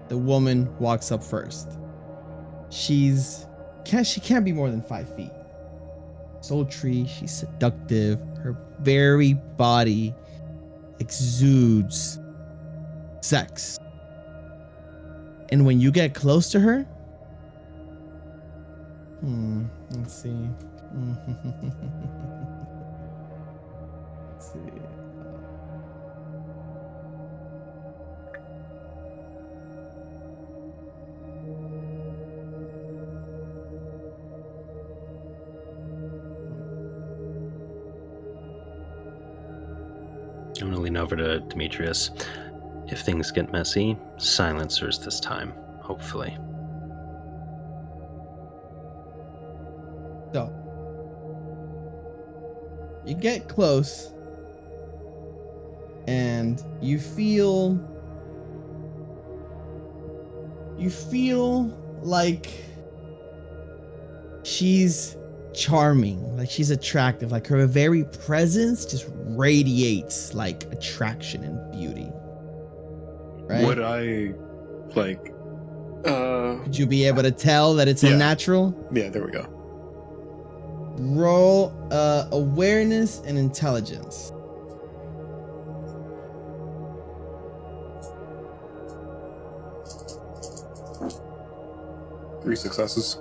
the 0.09 0.17
woman 0.17 0.75
walks 0.79 1.11
up 1.11 1.23
first. 1.23 1.77
She's 2.69 3.45
can't 3.85 4.07
she 4.07 4.19
can't 4.19 4.45
be 4.45 4.51
more 4.51 4.69
than 4.69 4.81
five 4.81 5.13
feet. 5.15 5.31
Sultry, 6.41 7.05
she's 7.05 7.31
seductive. 7.31 8.19
Her 8.37 8.57
very 8.79 9.33
body 9.33 10.13
exudes 10.99 12.19
sex. 13.21 13.79
And 15.49 15.65
when 15.65 15.79
you 15.79 15.91
get 15.91 16.13
close 16.13 16.49
to 16.51 16.59
her, 16.59 16.83
hmm, 19.21 19.65
let's 19.91 20.13
see. 20.13 20.49
let's 20.93 21.41
see. 21.43 22.52
Lean 40.83 40.97
over 40.97 41.15
to 41.15 41.39
Demetrius. 41.39 42.11
If 42.87 43.01
things 43.01 43.31
get 43.31 43.51
messy, 43.51 43.97
silencers 44.17 44.99
this 44.99 45.19
time, 45.19 45.53
hopefully. 45.79 46.37
So 50.33 50.51
you 53.05 53.15
get 53.15 53.47
close 53.47 54.13
and 56.07 56.61
you 56.81 56.99
feel 56.99 57.79
you 60.77 60.89
feel 60.89 61.65
like 62.01 62.51
she's 64.43 65.15
charming, 65.53 66.35
like 66.37 66.49
she's 66.49 66.71
attractive, 66.71 67.31
like 67.31 67.47
her 67.47 67.65
very 67.65 68.03
presence 68.05 68.85
just 68.85 69.09
radiates 69.13 70.33
like 70.33 70.63
attraction 70.71 71.43
and 71.43 71.71
beauty. 71.71 72.09
Right? 73.45 73.65
Would 73.65 73.79
I 73.81 74.33
like 74.95 75.33
uh 76.05 76.57
Would 76.63 76.77
you 76.77 76.85
be 76.85 77.05
able 77.05 77.23
to 77.23 77.31
tell 77.31 77.73
that 77.75 77.87
it's 77.87 78.03
Yeah. 78.03 78.11
a 78.11 78.17
natural? 78.17 78.75
yeah, 78.93 79.09
there 79.09 79.23
we 79.25 79.31
go. 79.31 79.45
Roll 80.97 81.73
uh, 81.91 82.27
awareness 82.31 83.21
and 83.25 83.37
intelligence. 83.37 84.31
Three 92.41 92.55
successes. 92.55 93.17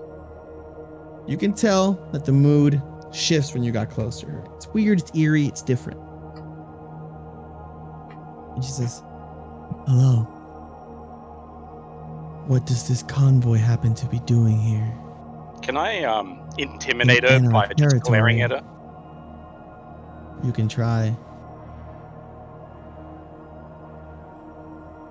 You 1.27 1.37
can 1.37 1.53
tell 1.53 1.93
that 2.13 2.25
the 2.25 2.33
mood 2.33 2.83
shifts 3.13 3.55
when 3.55 3.63
you 3.63 3.73
got 3.73 3.91
close 3.91 4.21
to 4.21 4.27
her. 4.27 4.45
It's 4.57 4.67
weird, 4.69 5.01
it's 5.01 5.15
eerie, 5.17 5.47
it's 5.47 5.63
different. 5.63 6.01
And 8.55 8.65
she 8.65 8.71
says, 8.71 9.03
Hello. 9.87 10.23
What 12.47 12.67
does 12.67 12.89
this 12.89 13.03
convoy 13.05 13.59
happen 13.59 13.95
to 13.95 14.07
be 14.07 14.19
doing 14.21 14.59
here? 14.59 14.93
Can 15.63 15.77
I 15.77 16.03
um 16.03 16.41
intimidate 16.59 17.23
her 17.23 17.37
In 17.37 17.47
our 17.47 17.53
by 17.69 17.73
just 17.75 18.01
glaring 18.01 18.43
at 18.43 18.51
her? 18.51 18.65
You 20.43 20.53
can 20.53 20.69
try. 20.69 21.17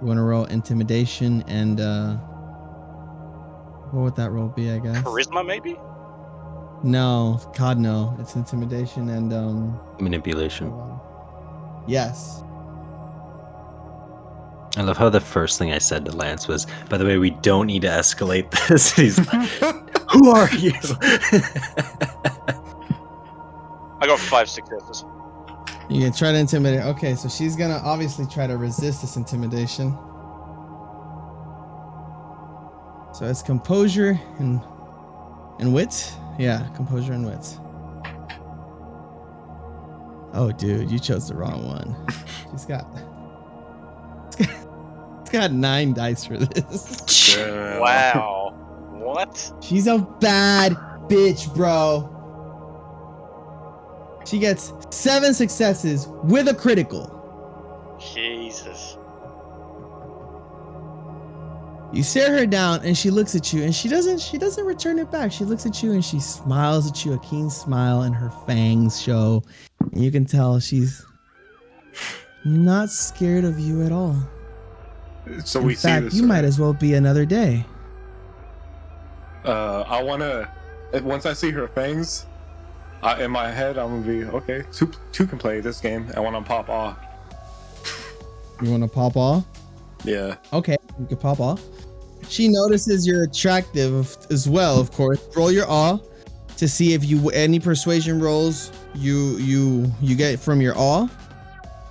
You 0.01 0.07
want 0.07 0.17
to 0.17 0.23
roll 0.23 0.43
intimidation 0.45 1.43
and 1.47 1.79
uh 1.79 2.15
what 3.91 4.03
would 4.03 4.15
that 4.17 4.31
roll 4.31 4.49
be, 4.49 4.71
I 4.71 4.79
guess? 4.79 4.97
Charisma, 5.03 5.45
maybe? 5.45 5.77
No, 6.83 7.39
God 7.57 7.77
no. 7.77 8.15
It's 8.19 8.35
intimidation 8.35 9.09
and 9.09 9.31
um 9.33 9.79
Manipulation. 9.99 10.73
Yes. 11.87 12.43
I 14.77 14.83
love 14.83 14.97
how 14.97 15.09
the 15.09 15.19
first 15.19 15.59
thing 15.59 15.73
I 15.73 15.79
said 15.79 16.05
to 16.05 16.11
Lance 16.15 16.47
was, 16.47 16.65
by 16.89 16.97
the 16.97 17.05
way, 17.05 17.17
we 17.17 17.31
don't 17.31 17.67
need 17.67 17.81
to 17.81 17.89
escalate 17.89 18.49
this. 18.67 18.91
He's 18.95 19.17
like, 19.19 19.49
Who 20.11 20.29
are 20.31 20.49
you? 20.55 20.71
I 24.01 24.07
got 24.07 24.19
five 24.19 24.49
successes. 24.49 25.05
You 25.89 26.01
can 26.01 26.13
try 26.13 26.31
to 26.31 26.37
intimidate. 26.37 26.85
Okay, 26.85 27.15
so 27.15 27.27
she's 27.27 27.55
gonna 27.55 27.81
obviously 27.83 28.25
try 28.25 28.47
to 28.47 28.57
resist 28.57 29.01
this 29.01 29.17
intimidation. 29.17 29.91
So 33.13 33.25
it's 33.25 33.41
composure 33.43 34.19
and 34.39 34.61
and 35.59 35.73
wit. 35.73 36.15
Yeah, 36.39 36.67
composure 36.75 37.13
and 37.13 37.25
wits. 37.25 37.59
Oh, 40.33 40.51
dude, 40.51 40.89
you 40.89 40.97
chose 40.99 41.27
the 41.27 41.35
wrong 41.35 41.67
one. 41.67 41.95
She's 42.51 42.65
got. 42.65 42.87
It's 44.27 44.35
got, 44.37 44.49
it's 45.21 45.29
got 45.29 45.51
nine 45.51 45.93
dice 45.93 46.25
for 46.25 46.37
this. 46.37 47.37
Wow. 47.37 48.53
What? 48.91 49.53
She's 49.61 49.87
a 49.87 49.97
bad 49.97 50.73
bitch, 51.09 51.53
bro. 51.53 52.07
She 54.25 54.39
gets 54.39 54.73
seven 54.91 55.33
successes 55.33 56.07
with 56.23 56.47
a 56.47 56.53
critical. 56.53 57.17
Jesus. 57.99 58.97
You 61.93 62.03
stare 62.03 62.31
her 62.37 62.45
down 62.45 62.85
and 62.85 62.97
she 62.97 63.09
looks 63.11 63.35
at 63.35 63.51
you 63.51 63.63
and 63.63 63.75
she 63.75 63.89
doesn't 63.89 64.19
she 64.19 64.37
doesn't 64.37 64.65
return 64.65 64.97
it 64.97 65.11
back. 65.11 65.31
She 65.31 65.43
looks 65.43 65.65
at 65.65 65.83
you 65.83 65.91
and 65.91 66.03
she 66.03 66.19
smiles 66.21 66.89
at 66.89 67.03
you, 67.03 67.13
a 67.13 67.19
keen 67.19 67.49
smile 67.49 68.03
and 68.03 68.15
her 68.15 68.29
fangs 68.47 69.01
show. 69.01 69.43
And 69.91 70.01
you 70.01 70.09
can 70.09 70.23
tell 70.23 70.59
she's 70.59 71.05
not 72.45 72.89
scared 72.89 73.43
of 73.43 73.59
you 73.59 73.83
at 73.83 73.91
all. 73.91 74.15
So 75.43 75.59
In 75.59 75.65
we 75.67 75.75
see 75.75 75.87
fact, 75.87 76.05
this. 76.05 76.13
you 76.13 76.23
might 76.23 76.45
as 76.45 76.59
well 76.59 76.73
be 76.73 76.93
another 76.93 77.25
day. 77.25 77.65
Uh, 79.43 79.81
I 79.81 80.01
wanna. 80.01 80.49
Once 81.03 81.25
I 81.25 81.33
see 81.33 81.51
her 81.51 81.67
fangs, 81.69 82.25
I, 83.03 83.23
in 83.23 83.31
my 83.31 83.51
head, 83.51 83.77
I'm 83.77 84.01
gonna 84.01 84.19
be 84.19 84.23
okay. 84.29 84.63
Two, 84.71 84.91
two 85.11 85.25
can 85.25 85.37
play 85.37 85.59
this 85.59 85.79
game. 85.81 86.09
I 86.15 86.19
want 86.19 86.35
to 86.35 86.41
pop 86.41 86.69
off. 86.69 86.97
You 88.61 88.71
want 88.71 88.83
to 88.83 88.89
pop 88.89 89.17
off? 89.17 89.45
Yeah. 90.03 90.35
Okay, 90.53 90.77
you 90.99 91.05
can 91.07 91.17
pop 91.17 91.39
off. 91.39 91.63
She 92.29 92.47
notices 92.47 93.05
you're 93.05 93.23
attractive 93.23 94.17
as 94.29 94.47
well, 94.47 94.79
of 94.79 94.91
course. 94.91 95.19
Roll 95.35 95.51
your 95.51 95.69
awe 95.69 95.99
to 96.57 96.67
see 96.67 96.93
if 96.93 97.03
you 97.03 97.29
any 97.31 97.59
persuasion 97.59 98.21
rolls 98.21 98.71
you 98.93 99.37
you 99.37 99.91
you 100.01 100.15
get 100.15 100.39
from 100.39 100.61
your 100.61 100.73
awe. 100.77 101.07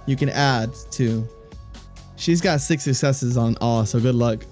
You 0.07 0.17
can 0.17 0.29
add 0.29 0.71
to. 0.93 1.29
She's 2.17 2.41
got 2.41 2.61
six 2.61 2.85
successes 2.85 3.37
on 3.37 3.57
awe, 3.61 3.85
so 3.85 4.01
good 4.01 4.15
luck. 4.15 4.45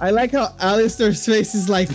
I 0.00 0.10
like 0.10 0.32
how 0.32 0.48
Aleistar's 0.60 1.24
face 1.26 1.54
is 1.54 1.68
like, 1.68 1.88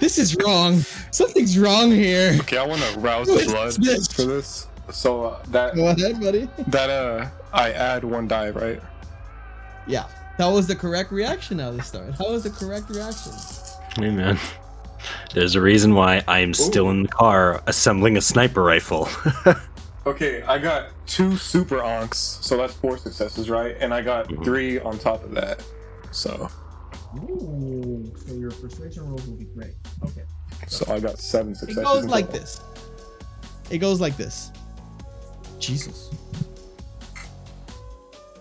this 0.00 0.18
is 0.18 0.36
wrong. 0.36 0.80
Something's 1.10 1.58
wrong 1.58 1.90
here. 1.90 2.36
Okay, 2.40 2.58
I 2.58 2.66
want 2.66 2.82
to 2.82 3.00
rouse 3.00 3.28
the 3.28 3.44
blood 3.46 3.74
for 4.14 4.24
this. 4.24 4.66
So 4.90 5.24
uh, 5.24 5.42
that 5.48 5.74
Go 5.74 5.88
ahead, 5.88 6.20
buddy. 6.20 6.48
that 6.68 6.90
uh, 6.90 7.28
I 7.52 7.72
add 7.72 8.04
one 8.04 8.28
die, 8.28 8.50
right? 8.50 8.80
Yeah. 9.86 10.06
That 10.38 10.46
was 10.46 10.66
the 10.66 10.76
correct 10.76 11.12
reaction, 11.12 11.60
at 11.60 11.76
the 11.76 11.82
start. 11.82 12.16
That 12.18 12.28
was 12.30 12.44
the 12.44 12.50
correct 12.50 12.88
reaction. 12.90 13.32
Hey 13.96 14.10
man. 14.10 14.38
There's 15.34 15.54
a 15.54 15.60
reason 15.60 15.94
why 15.94 16.22
I'm 16.28 16.54
still 16.54 16.90
in 16.90 17.02
the 17.02 17.08
car 17.08 17.62
assembling 17.66 18.16
a 18.16 18.20
sniper 18.20 18.62
rifle. 18.62 19.08
Okay, 20.06 20.40
I 20.44 20.56
got 20.56 20.86
two 21.06 21.36
super 21.36 21.76
onks, 21.80 22.14
so 22.42 22.56
that's 22.56 22.72
four 22.72 22.96
successes, 22.96 23.50
right? 23.50 23.76
And 23.80 23.92
I 23.92 24.00
got 24.00 24.28
Mhm. 24.28 24.42
three 24.42 24.80
on 24.80 24.98
top 24.98 25.22
of 25.22 25.32
that. 25.32 25.62
So, 26.10 26.48
Ooh, 27.16 28.10
so 28.26 28.32
your 28.34 28.50
persuasion 28.50 29.06
rolls 29.06 29.26
will 29.26 29.34
be 29.36 29.44
great. 29.44 29.74
Okay. 30.06 30.22
so 30.68 30.90
I 30.90 31.00
got 31.00 31.18
seven 31.18 31.54
successes. 31.54 31.82
It 31.82 31.84
goes 31.84 32.06
like 32.06 32.32
this. 32.32 32.62
It 33.68 33.76
goes 33.78 34.00
like 34.00 34.16
this. 34.16 34.50
Jesus. 35.58 36.08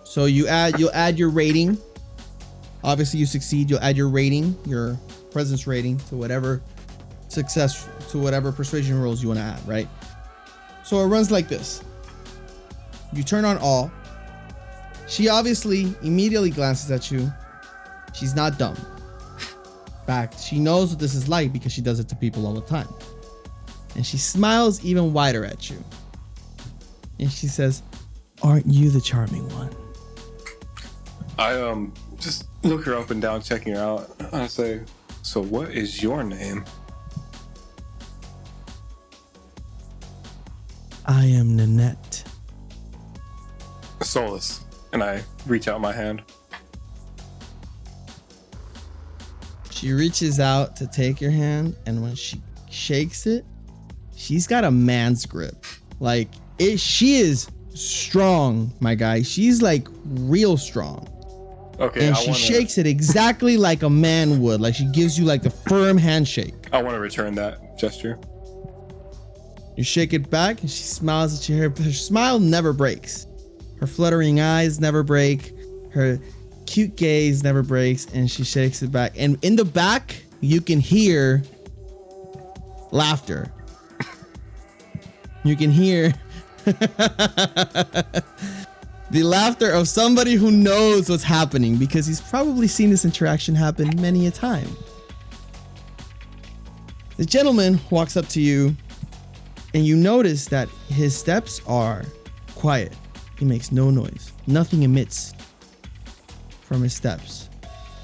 So 0.10 0.26
you 0.26 0.48
add 0.48 0.80
you'll 0.80 0.92
add 0.96 1.20
your 1.20 1.30
rating. 1.30 1.78
Obviously 2.84 3.20
you 3.20 3.28
succeed, 3.28 3.70
you'll 3.70 3.80
add 3.82 3.96
your 3.96 4.10
rating, 4.10 4.58
your 4.66 5.00
presence 5.30 5.68
rating 5.68 6.00
to 6.10 6.16
whatever 6.16 6.64
success 7.28 7.88
to 8.10 8.18
whatever 8.18 8.52
persuasion 8.52 9.00
rolls 9.00 9.22
you 9.22 9.28
want 9.28 9.40
to 9.40 9.44
add, 9.44 9.68
right? 9.68 9.88
So 10.84 11.00
it 11.02 11.06
runs 11.06 11.30
like 11.30 11.48
this. 11.48 11.84
You 13.14 13.22
turn 13.22 13.46
on 13.46 13.60
awe. 13.60 13.88
She 15.08 15.30
obviously 15.30 15.94
immediately 16.02 16.50
glances 16.50 16.90
at 16.90 17.12
you. 17.12 17.32
She's 18.16 18.36
not 18.36 18.58
dumb. 18.58 18.78
In 19.38 20.06
fact, 20.08 20.40
she 20.40 20.58
knows 20.58 20.90
what 20.90 20.98
this 20.98 21.14
is 21.14 21.30
like 21.30 21.54
because 21.54 21.72
she 21.72 21.82
does 21.82 22.00
it 22.00 22.10
to 22.10 22.16
people 22.16 22.48
all 22.48 22.56
the 22.56 22.62
time. 22.62 22.92
And 23.96 24.04
she 24.04 24.18
smiles 24.18 24.84
even 24.84 25.14
wider 25.14 25.46
at 25.46 25.70
you. 25.70 25.78
And 27.20 27.32
she 27.32 27.46
says, 27.46 27.84
Aren't 28.42 28.66
you 28.66 28.90
the 28.90 29.02
charming 29.02 29.48
one? 29.50 29.70
I 31.40 31.56
um 31.56 31.94
just 32.18 32.48
look 32.64 32.84
her 32.84 32.96
up 32.96 33.12
and 33.12 33.22
down, 33.22 33.42
checking 33.42 33.74
her 33.74 33.82
out. 33.82 34.34
I 34.34 34.48
say, 34.48 34.82
"So 35.22 35.42
what 35.42 35.72
is 35.72 36.04
your 36.04 36.22
name?" 36.22 36.66
I 41.06 41.24
am 41.26 41.56
Nanette. 41.56 42.26
Solus. 44.02 44.66
And 44.92 45.02
I 45.02 45.24
reach 45.48 45.70
out 45.70 45.80
my 45.80 45.94
hand. 45.94 46.24
She 49.72 49.94
reaches 49.94 50.42
out 50.42 50.76
to 50.76 50.88
take 50.88 51.22
your 51.22 51.32
hand, 51.32 51.78
and 51.86 52.02
when 52.02 52.16
she 52.16 52.42
shakes 52.70 53.26
it, 53.26 53.46
she's 54.14 54.46
got 54.46 54.66
a 54.66 54.72
man's 54.72 55.26
grip. 55.26 55.66
Like 56.02 56.28
it, 56.58 56.82
she 56.82 57.16
is 57.16 57.50
strong, 57.74 58.74
my 58.82 58.94
guy. 58.94 59.22
She's 59.22 59.62
like 59.62 59.88
real 60.04 60.58
strong. 60.58 61.08
Okay, 61.80 62.08
and 62.08 62.16
I 62.16 62.20
she 62.20 62.32
wanna, 62.32 62.40
shakes 62.40 62.78
it 62.78 62.86
exactly 62.86 63.56
like 63.56 63.84
a 63.84 63.90
man 63.90 64.42
would. 64.42 64.60
Like 64.60 64.76
she 64.76 64.86
gives 64.92 65.18
you 65.18 65.26
like 65.26 65.44
the 65.44 65.50
firm 65.50 65.98
handshake. 65.98 66.54
I 66.74 66.84
want 66.84 66.96
to 66.96 67.00
return 67.00 67.36
that 67.36 67.78
gesture. 67.80 68.20
You 69.78 69.84
shake 69.86 70.12
it 70.12 70.30
back, 70.30 70.60
and 70.60 70.70
she 70.70 70.84
smiles 70.84 71.40
at 71.40 71.48
you. 71.48 71.58
Her, 71.58 71.70
her 71.70 71.94
smile 71.94 72.40
never 72.40 72.74
breaks. 72.74 73.28
Her 73.80 73.88
fluttering 73.88 74.42
eyes 74.42 74.80
never 74.82 75.04
break. 75.04 75.54
Her 75.92 76.20
cute 76.66 76.98
gaze 76.98 77.44
never 77.44 77.64
breaks, 77.64 78.06
and 78.14 78.30
she 78.30 78.44
shakes 78.44 78.84
it 78.84 78.92
back. 78.92 79.14
And 79.16 79.38
in 79.42 79.56
the 79.56 79.64
back, 79.64 80.22
you 80.42 80.60
can 80.60 80.82
hear 80.82 81.44
laughter. 82.92 83.52
You 85.46 85.56
can 85.56 85.72
hear 85.72 86.14
the 89.12 89.24
laughter 89.24 89.72
of 89.72 89.88
somebody 89.88 90.36
who 90.36 90.52
knows 90.52 91.10
what's 91.10 91.24
happening 91.24 91.78
because 91.78 92.06
he's 92.06 92.22
probably 92.22 92.68
seen 92.68 92.90
this 92.90 93.06
interaction 93.06 93.56
happen 93.56 93.90
many 94.00 94.28
a 94.28 94.32
time. 94.32 94.70
The 97.18 97.26
gentleman 97.26 97.80
walks 97.90 98.16
up 98.16 98.28
to 98.30 98.42
you 98.42 98.76
and 99.74 99.86
you 99.86 99.96
notice 99.96 100.46
that 100.48 100.70
his 100.88 101.18
steps 101.18 101.62
are 101.68 102.04
quiet. 102.56 102.96
He 103.38 103.46
makes 103.46 103.72
no 103.72 103.90
noise. 103.90 104.32
Nothing 104.48 104.84
emits 104.84 105.34
from 106.62 106.84
his 106.84 106.94
steps. 106.94 107.50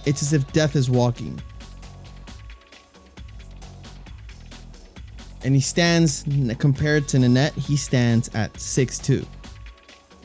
It's 0.06 0.22
as 0.22 0.34
if 0.34 0.52
death 0.54 0.76
is 0.76 0.90
walking. 0.90 1.40
And 5.44 5.54
he 5.54 5.62
stands, 5.62 6.26
compared 6.58 7.08
to 7.10 7.20
Nanette, 7.20 7.54
he 7.54 7.78
stands 7.78 8.30
at 8.34 8.52
6'2. 8.54 9.26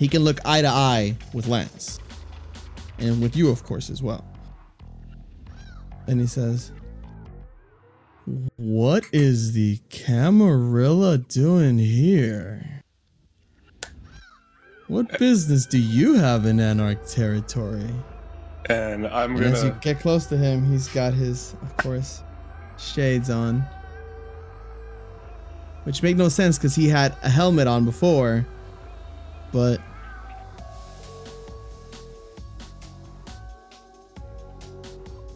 He 0.00 0.08
can 0.08 0.24
look 0.24 0.40
eye 0.46 0.62
to 0.62 0.68
eye 0.68 1.14
with 1.34 1.46
Lance. 1.46 2.00
And 2.98 3.20
with 3.20 3.36
you, 3.36 3.50
of 3.50 3.64
course, 3.64 3.90
as 3.90 4.02
well. 4.02 4.24
And 6.06 6.18
he 6.18 6.26
says, 6.26 6.72
what 8.56 9.04
is 9.12 9.52
the 9.52 9.78
Camarilla 9.90 11.18
doing 11.18 11.78
here? 11.78 12.82
What 14.88 15.18
business 15.18 15.66
do 15.66 15.78
you 15.78 16.14
have 16.14 16.46
in 16.46 16.60
Anarch 16.60 17.06
territory? 17.06 17.90
And 18.70 19.06
I'm 19.06 19.36
And 19.36 19.44
as 19.44 19.62
you 19.62 19.68
gonna. 19.68 19.80
get 19.82 20.00
close 20.00 20.24
to 20.26 20.38
him, 20.38 20.64
he's 20.64 20.88
got 20.88 21.12
his, 21.12 21.54
of 21.60 21.76
course, 21.76 22.22
shades 22.78 23.28
on. 23.28 23.66
Which 25.84 26.02
make 26.02 26.16
no 26.16 26.30
sense 26.30 26.56
because 26.56 26.74
he 26.74 26.88
had 26.88 27.14
a 27.22 27.28
helmet 27.28 27.66
on 27.66 27.84
before. 27.84 28.46
But 29.52 29.80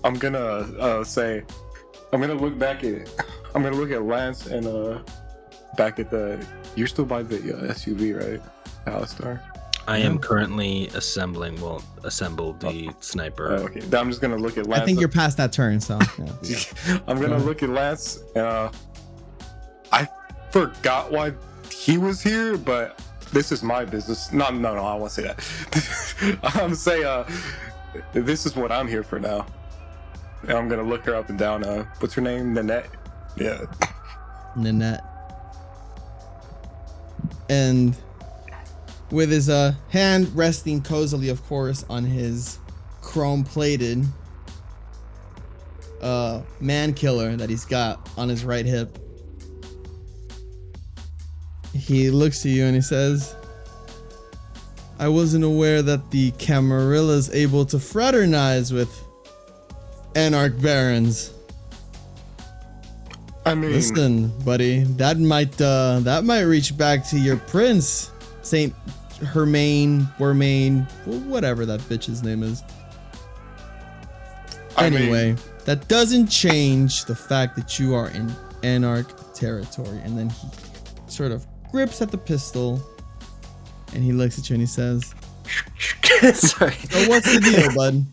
I'm 0.05 0.15
gonna 0.15 0.39
uh, 0.39 1.03
say. 1.03 1.43
I'm 2.13 2.21
gonna 2.21 2.35
look 2.35 2.59
back 2.59 2.85
at. 2.85 3.09
I'm 3.55 3.63
gonna 3.63 3.77
look 3.77 3.91
at 3.91 4.05
Lance 4.05 4.47
and 4.47 4.67
uh, 4.67 5.01
back 5.77 5.99
at 5.99 6.11
the. 6.11 6.45
You're 6.77 6.87
still 6.87 7.07
by 7.07 7.23
the 7.23 7.37
uh, 7.37 7.73
SUV, 7.73 8.21
right, 8.21 8.43
Aleistar? 8.87 9.41
I 9.87 9.99
am 9.99 10.19
currently 10.19 10.89
assembling, 10.89 11.61
well, 11.61 11.83
assembled 12.05 12.59
the 12.61 12.95
sniper. 13.01 13.53
Oh, 13.53 13.65
okay. 13.65 13.81
I'm 13.97 14.09
just 14.09 14.21
gonna 14.21 14.37
look 14.37 14.57
at 14.57 14.67
Lance. 14.67 14.83
I 14.83 14.87
think 14.87 14.99
you're 14.99 15.09
past 15.09 15.37
that 15.37 15.53
turn, 15.53 15.81
so. 15.81 15.99
yeah. 16.43 16.59
I'm 17.07 17.21
gonna 17.21 17.39
look 17.39 17.63
at 17.63 17.69
Lance. 17.69 18.23
And, 18.35 18.45
uh, 18.45 18.71
I 19.93 20.09
forgot 20.51 21.13
why 21.13 21.33
he 21.71 21.99
was 21.99 22.23
here, 22.23 22.57
but 22.57 23.01
this 23.33 23.53
is 23.53 23.63
my 23.63 23.85
business. 23.85 24.33
No, 24.33 24.49
no, 24.51 24.75
no. 24.75 24.85
I 24.85 24.95
won't 24.95 25.11
say 25.11 25.23
that. 25.23 26.39
I'm 26.55 26.75
say, 26.75 27.05
uh, 27.05 27.25
this 28.13 28.47
is 28.47 28.57
what 28.57 28.73
I'm 28.73 28.89
here 28.89 29.03
for 29.03 29.21
now. 29.21 29.47
I'm 30.49 30.69
gonna 30.69 30.83
look 30.83 31.05
her 31.07 31.15
up 31.15 31.29
and 31.29 31.39
down. 31.39 31.65
Uh, 31.65 31.85
what's 32.01 32.15
her 32.15 32.21
name? 32.21 32.55
Nanette. 32.55 32.91
Yeah. 33.37 33.65
Nanette. 34.57 35.05
And 37.49 37.97
with 39.11 39.31
his 39.31 39.49
uh, 39.49 39.75
hand 39.91 40.35
resting 40.35 40.83
cozily, 40.83 41.31
of 41.31 41.45
course, 41.47 41.85
on 41.89 42.05
his 42.05 42.59
chrome 43.01 43.45
plated 43.45 44.05
uh, 46.01 46.43
man 46.61 46.95
killer 46.95 47.37
that 47.37 47.49
he's 47.51 47.65
got 47.65 48.09
on 48.17 48.29
his 48.29 48.45
right 48.45 48.67
hip, 48.67 48.99
he 51.73 52.11
looks 52.11 52.43
to 52.43 52.49
you 52.49 52.65
and 52.65 52.75
he 52.75 52.81
says, 52.81 53.35
I 54.99 55.09
wasn't 55.09 55.45
aware 55.45 55.83
that 55.83 56.11
the 56.11 56.31
Camarilla 56.33 57.15
is 57.15 57.31
able 57.31 57.67
to 57.67 57.79
fraternize 57.79 58.73
with 58.73 59.04
Anarch 60.15 60.61
Barons. 60.61 61.31
I 63.47 63.55
mean, 63.55 63.73
Listen, 63.73 64.29
buddy, 64.41 64.85
that 64.85 65.19
might 65.19 65.61
uh 65.61 66.01
that 66.03 66.25
might 66.25 66.43
reach 66.43 66.77
back 66.79 67.07
to 67.11 67.19
your 67.19 67.37
prince, 67.37 68.11
Saint 68.43 68.73
Hermaine, 69.23 70.09
Wermaine, 70.19 70.91
wh- 71.05 71.27
whatever 71.29 71.67
that 71.67 71.81
bitch's 71.81 72.23
name 72.23 72.43
is. 72.43 72.63
I 74.77 74.89
mean- 74.89 75.03
Anyway, 75.03 75.37
that 75.67 75.89
doesn't 75.89 76.29
change 76.29 77.05
the 77.05 77.15
fact 77.15 77.55
that 77.57 77.79
you 77.79 77.95
are 77.95 78.09
in 78.11 78.33
Anarch 78.63 79.09
territory. 79.35 80.01
And 80.05 80.17
then 80.19 80.31
he 80.31 80.49
sort 81.09 81.31
of 81.31 81.47
grips 81.71 82.01
at 82.03 82.11
the 82.11 82.19
pistol, 82.19 82.83
and 83.95 84.03
he 84.03 84.13
looks 84.13 84.39
at 84.39 84.49
you 84.49 84.55
and 84.55 84.63
he 84.63 84.67
says, 84.67 85.15
Sorry. 86.33 86.73
"So 86.73 87.09
what's 87.11 87.31
the 87.33 87.41
deal, 87.41 87.75
bud?" 87.75 88.05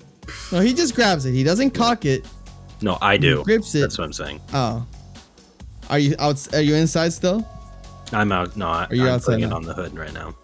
No, 0.51 0.59
he 0.59 0.73
just 0.73 0.95
grabs 0.95 1.25
it. 1.25 1.33
He 1.33 1.43
doesn't 1.43 1.71
cock 1.71 2.05
it. 2.05 2.25
No, 2.81 2.97
I 3.01 3.17
do. 3.17 3.39
He 3.39 3.43
grips 3.43 3.75
it. 3.75 3.81
That's 3.81 3.97
what 3.97 4.05
I'm 4.05 4.13
saying. 4.13 4.41
Oh, 4.53 4.85
are 5.89 5.99
you 5.99 6.15
out? 6.19 6.53
Are 6.53 6.61
you 6.61 6.75
inside 6.75 7.13
still? 7.13 7.47
I'm 8.13 8.31
out. 8.31 8.55
No, 8.57 8.67
I, 8.67 8.85
Are 8.85 8.95
you 8.95 9.03
I'm 9.03 9.15
outside 9.15 9.33
putting 9.33 9.45
it 9.49 9.53
on 9.53 9.63
the 9.63 9.73
hood 9.73 9.97
right 9.97 10.13
now. 10.13 10.35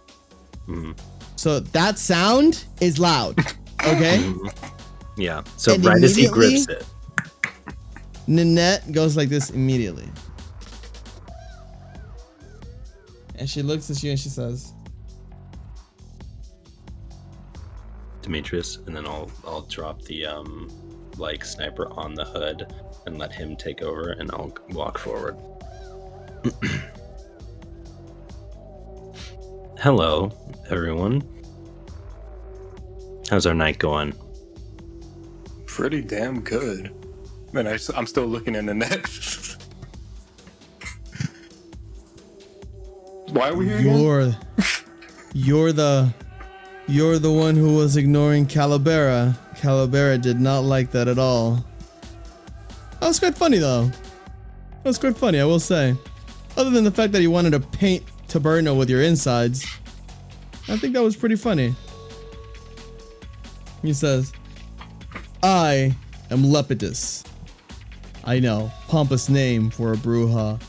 Mhm. 0.68 0.98
So 1.36 1.60
that 1.60 1.98
sound 2.00 2.66
is 2.82 3.00
loud. 3.00 3.40
Okay. 3.86 4.18
Mhm. 4.24 4.54
Yeah. 5.18 5.44
So 5.58 5.74
And 5.74 5.84
right 5.86 6.04
as 6.04 6.16
he 6.16 6.28
grips 6.28 6.68
it, 6.68 6.86
Nanette 8.28 8.92
goes 8.92 9.18
like 9.18 9.30
this 9.30 9.50
immediately. 9.50 10.08
And 13.36 13.50
she 13.50 13.62
looks 13.62 13.90
at 13.90 14.02
you 14.04 14.12
and 14.12 14.20
she 14.20 14.30
says, 14.30 14.74
Demetrius, 18.28 18.78
and 18.86 18.96
then 18.96 19.08
I'll 19.08 19.32
I'll 19.46 19.62
drop 19.64 20.02
the 20.04 20.26
um 20.26 20.70
like 21.18 21.44
sniper 21.44 21.90
on 21.94 22.14
the 22.14 22.26
hood 22.26 22.72
and 23.06 23.18
let 23.18 23.32
him 23.32 23.56
take 23.56 23.82
over, 23.82 24.12
and 24.12 24.30
I'll 24.32 24.54
walk 24.70 24.98
forward. 24.98 25.38
Hello, 29.80 30.32
everyone. 30.70 31.24
How's 33.30 33.46
our 33.46 33.54
night 33.54 33.80
going? 33.80 34.14
pretty 35.78 36.02
damn 36.02 36.42
good. 36.42 36.92
Man, 37.54 37.68
I, 37.68 37.78
am 37.96 38.08
still 38.08 38.26
looking 38.26 38.56
in 38.56 38.66
the 38.66 38.74
net. 38.74 38.90
Why 43.30 43.50
are 43.50 43.56
we 43.56 43.68
here? 43.68 43.80
You're 43.82 44.36
You're 45.36 45.72
the 45.72 46.12
You're 46.90 47.20
the 47.20 47.32
one 47.32 47.56
who 47.56 47.76
was 47.76 47.98
ignoring 47.98 48.46
Calibera. 48.46 49.38
Calibera 49.56 50.22
did 50.22 50.40
not 50.40 50.64
like 50.64 50.92
that 50.92 51.10
at 51.10 51.20
all. 51.20 51.66
That 53.02 53.08
was 53.08 53.20
quite 53.20 53.36
funny 53.36 53.58
though. 53.58 53.86
That 53.88 54.86
was 54.86 54.98
quite 54.98 55.18
funny, 55.18 55.40
I 55.42 55.46
will 55.46 55.60
say. 55.60 55.96
Other 56.56 56.70
than 56.70 56.86
the 56.86 56.92
fact 56.92 57.12
that 57.12 57.20
he 57.20 57.28
wanted 57.28 57.52
to 57.52 57.60
paint 57.60 58.04
Taberno 58.30 58.78
with 58.78 58.90
your 58.90 59.02
insides. 59.02 59.66
I 60.70 60.78
think 60.78 60.94
that 60.94 61.04
was 61.04 61.16
pretty 61.16 61.36
funny. 61.36 61.76
He 63.82 63.94
says, 63.94 64.32
I 65.44 65.96
am 66.32 66.44
Lepidus. 66.44 67.26
I 68.24 68.40
know, 68.40 68.72
pompous 68.88 69.30
name 69.30 69.70
for 69.70 69.94
a 69.94 69.98
Brujah. 69.98 70.62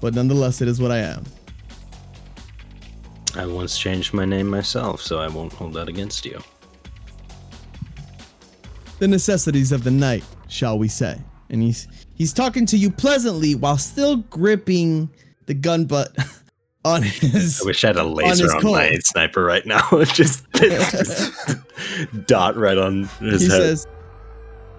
But 0.00 0.14
nonetheless, 0.14 0.60
it 0.60 0.68
is 0.68 0.80
what 0.80 0.92
I 0.92 0.98
am. 0.98 1.24
I 3.38 3.46
once 3.46 3.78
changed 3.78 4.12
my 4.12 4.24
name 4.24 4.48
myself, 4.48 5.00
so 5.00 5.20
I 5.20 5.28
won't 5.28 5.52
hold 5.52 5.72
that 5.74 5.88
against 5.88 6.26
you. 6.26 6.40
the 8.98 9.06
necessities 9.08 9.70
of 9.72 9.84
the 9.84 9.90
night, 9.92 10.24
shall 10.48 10.78
we 10.78 10.88
say. 10.88 11.18
And 11.50 11.62
he's 11.62 11.86
he's 12.14 12.32
talking 12.32 12.66
to 12.66 12.76
you 12.76 12.90
pleasantly 12.90 13.54
while 13.54 13.78
still 13.78 14.16
gripping 14.16 15.08
the 15.46 15.54
gun 15.54 15.84
butt 15.86 16.14
on 16.84 17.02
his 17.02 17.60
I 17.62 17.66
wish 17.66 17.84
I 17.84 17.88
had 17.88 17.96
a 17.96 18.04
laser 18.04 18.44
his 18.44 18.54
on, 18.54 18.64
my 18.64 18.98
sniper 19.04 19.44
right 19.44 19.64
now. 19.64 19.88
just, 20.04 20.44
just 20.54 21.32
dot 22.26 22.56
right 22.56 22.76
on 22.76 23.04
his 23.20 23.42
he 23.42 23.48
head. 23.48 23.56
says 23.56 23.86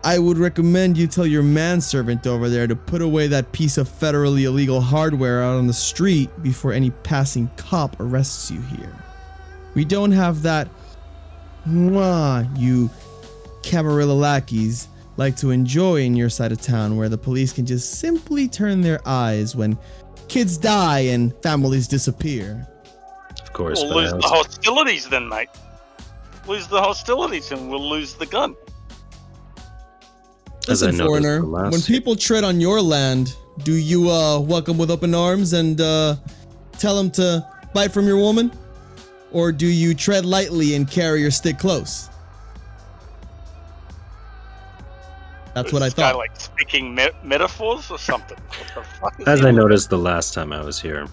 I 0.03 0.17
would 0.17 0.37
recommend 0.37 0.97
you 0.97 1.07
tell 1.07 1.27
your 1.27 1.43
manservant 1.43 2.25
over 2.25 2.47
there 2.47 2.67
to 2.67 2.75
put 2.75 3.01
away 3.01 3.27
that 3.27 3.51
piece 3.51 3.77
of 3.77 3.89
federally 3.89 4.43
illegal 4.43 4.79
hardware 4.79 5.43
out 5.43 5.57
on 5.57 5.67
the 5.67 5.73
street 5.73 6.29
before 6.41 6.71
any 6.71 6.91
passing 6.91 7.49
cop 7.57 7.99
arrests 7.99 8.49
you 8.49 8.61
here. 8.61 8.95
We 9.75 9.83
don't 9.83 10.11
have 10.11 10.41
that 10.43 10.69
mwah, 11.67 12.57
you 12.57 12.89
Camarilla 13.61 14.13
lackeys 14.13 14.87
like 15.17 15.35
to 15.35 15.51
enjoy 15.51 16.01
in 16.01 16.15
your 16.15 16.29
side 16.29 16.53
of 16.53 16.61
town 16.61 16.95
where 16.95 17.09
the 17.09 17.17
police 17.17 17.51
can 17.51 17.65
just 17.65 17.99
simply 17.99 18.47
turn 18.47 18.79
their 18.79 19.01
eyes 19.05 19.53
when 19.53 19.77
kids 20.29 20.57
die 20.57 20.99
and 20.99 21.33
families 21.43 21.87
disappear. 21.89 22.65
of 23.41 23.51
course, 23.51 23.81
We'll 23.81 23.93
but 23.93 23.97
I 23.97 24.11
lose 24.11 24.21
the 24.23 24.29
hostilities 24.29 25.09
then, 25.09 25.27
mate. 25.27 25.49
Lose 26.47 26.67
the 26.67 26.81
hostilities 26.81 27.51
and 27.51 27.69
we'll 27.69 27.87
lose 27.87 28.13
the 28.13 28.25
gun. 28.25 28.55
As 30.69 30.83
I 30.83 30.87
Listen, 30.87 31.05
foreigner, 31.05 31.45
when 31.45 31.81
people 31.81 32.15
tread 32.15 32.43
on 32.43 32.61
your 32.61 32.79
land, 32.79 33.35
do 33.63 33.73
you 33.73 34.09
uh, 34.11 34.39
welcome 34.39 34.77
with 34.77 34.91
open 34.91 35.15
arms 35.15 35.53
and 35.53 35.81
uh, 35.81 36.15
tell 36.77 36.95
them 36.95 37.09
to 37.11 37.43
bite 37.73 37.91
from 37.91 38.05
your 38.05 38.17
woman? 38.17 38.51
Or 39.31 39.51
do 39.51 39.65
you 39.65 39.95
tread 39.95 40.25
lightly 40.25 40.75
and 40.75 40.89
carry 40.89 41.21
your 41.21 41.31
stick 41.31 41.57
close? 41.57 42.09
That's 45.55 45.73
what 45.73 45.81
I 45.81 45.89
thought. 45.89 46.13
guy, 46.13 46.17
like 46.17 46.39
speaking 46.39 46.93
me- 46.93 47.09
metaphors 47.23 47.89
or 47.89 47.97
something. 47.97 48.37
What 48.37 48.67
the 48.75 48.83
fuck 48.99 49.19
is 49.19 49.27
As 49.27 49.39
I 49.39 49.43
doing? 49.45 49.55
noticed 49.55 49.89
the 49.89 49.97
last 49.97 50.35
time 50.35 50.53
I 50.53 50.63
was 50.63 50.79
here, 50.79 51.07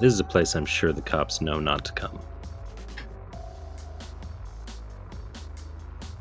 this 0.00 0.12
is 0.12 0.20
a 0.20 0.24
place 0.24 0.54
I'm 0.54 0.64
sure 0.66 0.92
the 0.94 1.02
cops 1.02 1.42
know 1.42 1.60
not 1.60 1.84
to 1.84 1.92
come. 1.92 2.18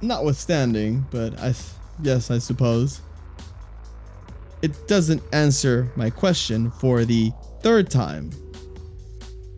Notwithstanding, 0.02 1.06
but 1.10 1.34
I, 1.40 1.54
th- 1.54 1.64
yes, 2.02 2.32
I 2.32 2.38
suppose. 2.38 3.02
It 4.62 4.88
doesn't 4.88 5.22
answer 5.34 5.92
my 5.96 6.10
question 6.10 6.72
for 6.72 7.06
the 7.06 7.32
third 7.62 7.90
time. 7.90 8.32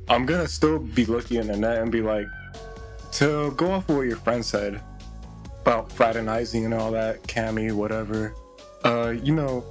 I'm 0.10 0.26
gonna 0.26 0.48
still 0.48 0.80
be 0.80 1.06
looking 1.06 1.38
in 1.38 1.48
the 1.48 1.58
net 1.58 1.78
and 1.78 1.92
be 1.92 2.02
like, 2.02 2.26
to 3.14 3.52
go 3.52 3.72
off 3.72 3.90
of 3.90 3.98
what 3.98 4.08
your 4.08 4.18
friend 4.18 4.44
said 4.44 4.82
about 5.62 5.92
fraternizing 5.92 6.66
and 6.66 6.74
all 6.74 6.92
that, 6.92 7.22
Cammy, 7.24 7.72
whatever. 7.72 8.34
Uh, 8.84 9.14
you 9.22 9.34
know, 9.34 9.64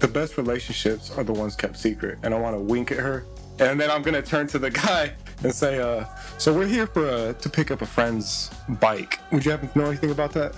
the 0.00 0.08
best 0.08 0.36
relationships 0.36 1.10
are 1.16 1.24
the 1.24 1.32
ones 1.32 1.56
kept 1.56 1.78
secret, 1.78 2.18
and 2.22 2.34
I 2.34 2.38
want 2.38 2.56
to 2.56 2.60
wink 2.60 2.92
at 2.92 2.98
her, 2.98 3.24
and 3.58 3.80
then 3.80 3.90
I'm 3.90 4.02
gonna 4.02 4.22
turn 4.22 4.46
to 4.48 4.58
the 4.58 4.70
guy 4.86 5.12
and 5.42 5.54
say, 5.54 5.80
uh, 5.80 6.04
so 6.38 6.52
we're 6.52 6.66
here 6.66 6.86
for 6.86 7.08
uh, 7.08 7.32
to 7.32 7.48
pick 7.50 7.70
up 7.70 7.82
a 7.82 7.86
friend's 7.86 8.50
bike. 8.80 9.20
Would 9.32 9.44
you 9.44 9.50
happen 9.50 9.68
to 9.70 9.78
know 9.78 9.86
anything 9.86 10.10
about 10.10 10.32
that? 10.32 10.54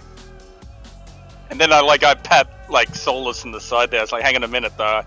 And 1.51 1.61
then 1.61 1.73
I 1.73 1.81
like 1.81 2.03
I 2.03 2.15
pat 2.15 2.49
like 2.71 2.95
Solus 2.95 3.45
in 3.45 3.53
the 3.53 3.61
side 3.61 3.91
there. 3.91 4.01
I 4.01 4.03
was 4.03 4.13
like, 4.13 4.23
hang 4.23 4.37
on 4.37 4.43
a 4.43 4.49
minute 4.49 4.73
though. 4.77 5.03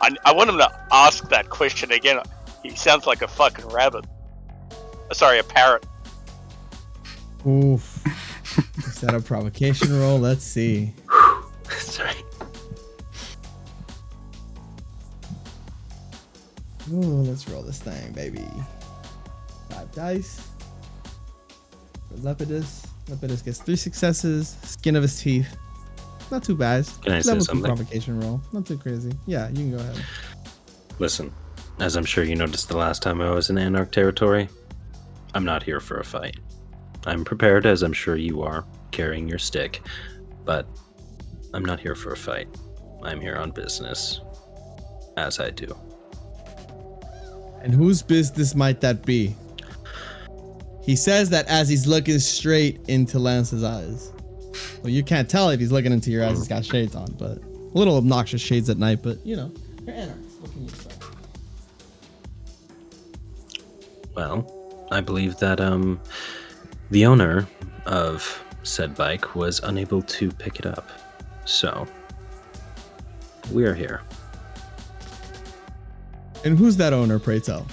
I, 0.00 0.16
I 0.24 0.32
want 0.32 0.48
him 0.50 0.58
to 0.58 0.86
ask 0.92 1.28
that 1.28 1.50
question 1.50 1.92
again. 1.92 2.20
He 2.62 2.70
sounds 2.70 3.06
like 3.06 3.22
a 3.22 3.28
fucking 3.28 3.66
rabbit. 3.68 4.06
Uh, 5.10 5.14
Sorry, 5.14 5.38
a 5.38 5.44
parrot. 5.44 5.84
Oof. 7.46 8.04
Is 8.78 9.00
that 9.00 9.14
a 9.14 9.20
provocation 9.20 9.98
roll? 9.98 10.18
Let's 10.18 10.44
see. 10.44 10.92
Sorry. 11.70 12.14
Ooh, 16.92 17.22
let's 17.22 17.48
roll 17.48 17.62
this 17.62 17.78
thing, 17.78 18.12
baby. 18.12 18.44
Five 19.70 19.92
dice. 19.92 20.48
For 22.08 22.14
Lepidus. 22.16 22.86
Lepidus 23.06 23.44
gets 23.44 23.58
three 23.58 23.76
successes. 23.76 24.56
Skin 24.64 24.96
of 24.96 25.02
his 25.02 25.20
teeth. 25.20 25.56
Not 26.30 26.44
too 26.44 26.54
bad. 26.54 26.86
Can 27.02 27.12
I 27.12 27.20
say 27.20 27.30
Level 27.30 27.40
two 27.40 27.44
something? 27.46 27.64
provocation 27.64 28.20
roll. 28.20 28.40
Not 28.52 28.66
too 28.66 28.78
crazy. 28.78 29.12
Yeah, 29.26 29.48
you 29.48 29.56
can 29.56 29.70
go 29.72 29.78
ahead. 29.78 30.04
Listen, 30.98 31.32
as 31.80 31.96
I'm 31.96 32.04
sure 32.04 32.24
you 32.24 32.36
noticed 32.36 32.68
the 32.68 32.76
last 32.76 33.02
time 33.02 33.20
I 33.20 33.30
was 33.30 33.50
in 33.50 33.56
Anarch 33.56 33.90
territory, 33.90 34.48
I'm 35.34 35.44
not 35.44 35.62
here 35.62 35.80
for 35.80 35.98
a 35.98 36.04
fight. 36.04 36.36
I'm 37.06 37.24
prepared, 37.24 37.66
as 37.66 37.82
I'm 37.82 37.92
sure 37.92 38.16
you 38.16 38.42
are, 38.42 38.64
carrying 38.90 39.26
your 39.26 39.38
stick, 39.38 39.80
but 40.44 40.66
I'm 41.54 41.64
not 41.64 41.80
here 41.80 41.94
for 41.94 42.12
a 42.12 42.16
fight. 42.16 42.48
I'm 43.02 43.20
here 43.20 43.36
on 43.36 43.50
business, 43.50 44.20
as 45.16 45.40
I 45.40 45.50
do. 45.50 45.74
And 47.62 47.74
whose 47.74 48.02
business 48.02 48.54
might 48.54 48.80
that 48.82 49.04
be? 49.04 49.34
He 50.82 50.96
says 50.96 51.30
that 51.30 51.46
as 51.46 51.68
he's 51.68 51.86
looking 51.86 52.18
straight 52.18 52.80
into 52.88 53.18
Lance's 53.18 53.64
eyes. 53.64 54.12
Well, 54.82 54.90
you 54.90 55.02
can't 55.02 55.28
tell 55.28 55.50
if 55.50 55.60
he's 55.60 55.72
looking 55.72 55.92
into 55.92 56.10
your 56.10 56.24
eyes. 56.24 56.38
He's 56.38 56.48
got 56.48 56.64
shades 56.64 56.94
on, 56.94 57.12
but 57.18 57.38
a 57.38 57.78
little 57.78 57.96
obnoxious 57.96 58.40
shades 58.40 58.70
at 58.70 58.78
night. 58.78 59.00
But 59.02 59.24
you 59.26 59.36
know, 59.36 59.52
you're 59.86 59.94
anarchists. 59.94 60.40
What 60.40 60.52
can 60.52 60.62
you 60.62 60.70
say? 60.70 60.90
Well, 64.14 64.86
I 64.90 65.00
believe 65.00 65.36
that 65.38 65.60
um 65.60 66.00
the 66.90 67.04
owner 67.06 67.46
of 67.86 68.42
said 68.62 68.94
bike 68.94 69.34
was 69.34 69.60
unable 69.60 70.02
to 70.02 70.30
pick 70.30 70.58
it 70.58 70.66
up. 70.66 70.88
So 71.44 71.86
we're 73.50 73.74
here. 73.74 74.02
And 76.44 76.56
who's 76.56 76.76
that 76.78 76.94
owner? 76.94 77.18
Pray 77.18 77.40
tell. 77.40 77.66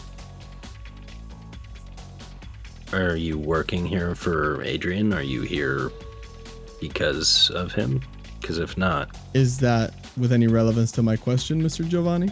Are 2.93 3.15
you 3.15 3.37
working 3.37 3.85
here 3.85 4.15
for 4.15 4.61
Adrian? 4.63 5.13
Are 5.13 5.21
you 5.21 5.41
here 5.41 5.91
because 6.79 7.49
of 7.51 7.71
him? 7.71 8.01
Because 8.39 8.59
if 8.59 8.77
not, 8.77 9.15
Is 9.33 9.57
that 9.59 9.93
with 10.15 10.31
any 10.31 10.47
relevance 10.47 10.91
to 10.93 11.03
my 11.03 11.15
question, 11.15 11.61
Mr. 11.61 11.87
Giovanni? 11.87 12.31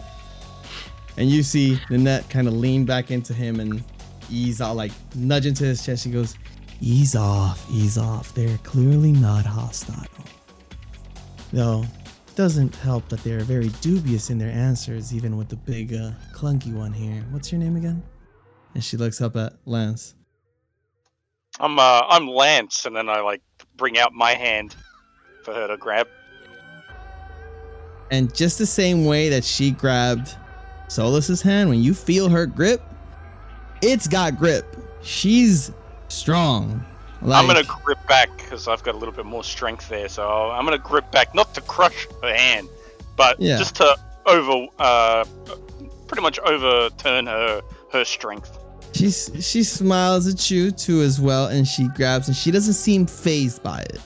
And 1.16 1.30
you 1.30 1.42
see 1.42 1.78
Nanette 1.90 2.28
kind 2.30 2.46
of 2.46 2.54
lean 2.54 2.84
back 2.84 3.10
into 3.10 3.32
him 3.32 3.58
and 3.60 3.82
ease 4.30 4.60
out, 4.60 4.76
like 4.76 4.92
nudge 5.14 5.46
into 5.46 5.64
his 5.64 5.84
chest. 5.84 6.04
She 6.04 6.10
goes, 6.10 6.36
Ease 6.80 7.16
off, 7.16 7.66
ease 7.70 7.96
off. 7.96 8.34
They're 8.34 8.58
clearly 8.58 9.12
not 9.12 9.46
hostile. 9.46 10.06
Though, 11.52 11.84
doesn't 12.34 12.74
help 12.76 13.08
that 13.08 13.24
they're 13.24 13.40
very 13.40 13.68
dubious 13.80 14.28
in 14.28 14.36
their 14.38 14.50
answers, 14.50 15.14
even 15.14 15.38
with 15.38 15.48
the 15.48 15.56
big, 15.56 15.94
uh, 15.94 16.10
clunky 16.34 16.72
one 16.74 16.92
here. 16.92 17.24
What's 17.30 17.50
your 17.50 17.58
name 17.60 17.76
again? 17.76 18.02
And 18.74 18.84
she 18.84 18.98
looks 18.98 19.22
up 19.22 19.36
at 19.36 19.54
Lance. 19.64 20.14
I'm 21.58 21.78
uh 21.78 22.02
I'm 22.08 22.28
Lance, 22.28 22.84
and 22.84 22.94
then 22.94 23.08
I 23.08 23.20
like 23.20 23.40
bring 23.76 23.98
out 23.98 24.12
my 24.12 24.32
hand 24.32 24.74
for 25.44 25.54
her 25.54 25.66
to 25.68 25.76
grab. 25.76 26.08
And 28.10 28.32
just 28.34 28.58
the 28.58 28.66
same 28.66 29.04
way 29.04 29.28
that 29.28 29.44
she 29.44 29.70
grabbed 29.72 30.36
Solus's 30.88 31.42
hand, 31.42 31.68
when 31.68 31.82
you 31.82 31.94
feel 31.94 32.28
her 32.28 32.46
grip, 32.46 32.82
it's 33.82 34.06
got 34.06 34.38
grip. 34.38 34.76
She's 35.02 35.72
strong. 36.08 36.84
Like, 37.22 37.42
I'm 37.42 37.46
gonna 37.46 37.64
grip 37.84 37.98
back 38.06 38.36
because 38.36 38.68
I've 38.68 38.82
got 38.82 38.94
a 38.94 38.98
little 38.98 39.14
bit 39.14 39.24
more 39.26 39.42
strength 39.42 39.88
there, 39.88 40.08
so 40.08 40.50
I'm 40.50 40.64
gonna 40.64 40.78
grip 40.78 41.10
back, 41.10 41.34
not 41.34 41.54
to 41.54 41.60
crush 41.62 42.06
her 42.22 42.34
hand, 42.34 42.68
but 43.16 43.40
Yeah. 43.40 43.58
just 43.58 43.76
to 43.76 43.96
over, 44.26 44.66
uh, 44.78 45.24
pretty 46.06 46.22
much 46.22 46.38
overturn 46.40 47.26
her 47.26 47.62
her 47.92 48.04
strength. 48.04 48.58
She's 48.92 49.30
she 49.40 49.62
smiles 49.62 50.26
at 50.26 50.50
you 50.50 50.70
too 50.70 51.02
as 51.02 51.20
well, 51.20 51.46
and 51.46 51.66
she 51.66 51.88
grabs 51.88 52.28
and 52.28 52.36
she 52.36 52.50
doesn't 52.50 52.74
seem 52.74 53.06
phased 53.06 53.62
by 53.62 53.80
it. 53.80 54.00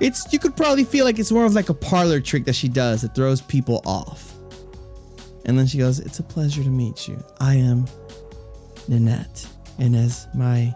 It's 0.00 0.32
you 0.32 0.38
could 0.38 0.56
probably 0.56 0.84
feel 0.84 1.04
like 1.04 1.18
it's 1.18 1.32
more 1.32 1.44
of 1.44 1.54
like 1.54 1.68
a 1.68 1.74
parlor 1.74 2.20
trick 2.20 2.44
that 2.44 2.54
she 2.54 2.68
does 2.68 3.02
that 3.02 3.14
throws 3.14 3.40
people 3.40 3.82
off. 3.84 4.34
And 5.44 5.58
then 5.58 5.66
she 5.66 5.78
goes, 5.78 5.98
It's 5.98 6.18
a 6.18 6.22
pleasure 6.22 6.62
to 6.62 6.68
meet 6.68 7.08
you. 7.08 7.22
I 7.40 7.54
am 7.54 7.86
Nanette. 8.86 9.46
And 9.78 9.96
as 9.96 10.28
my 10.34 10.74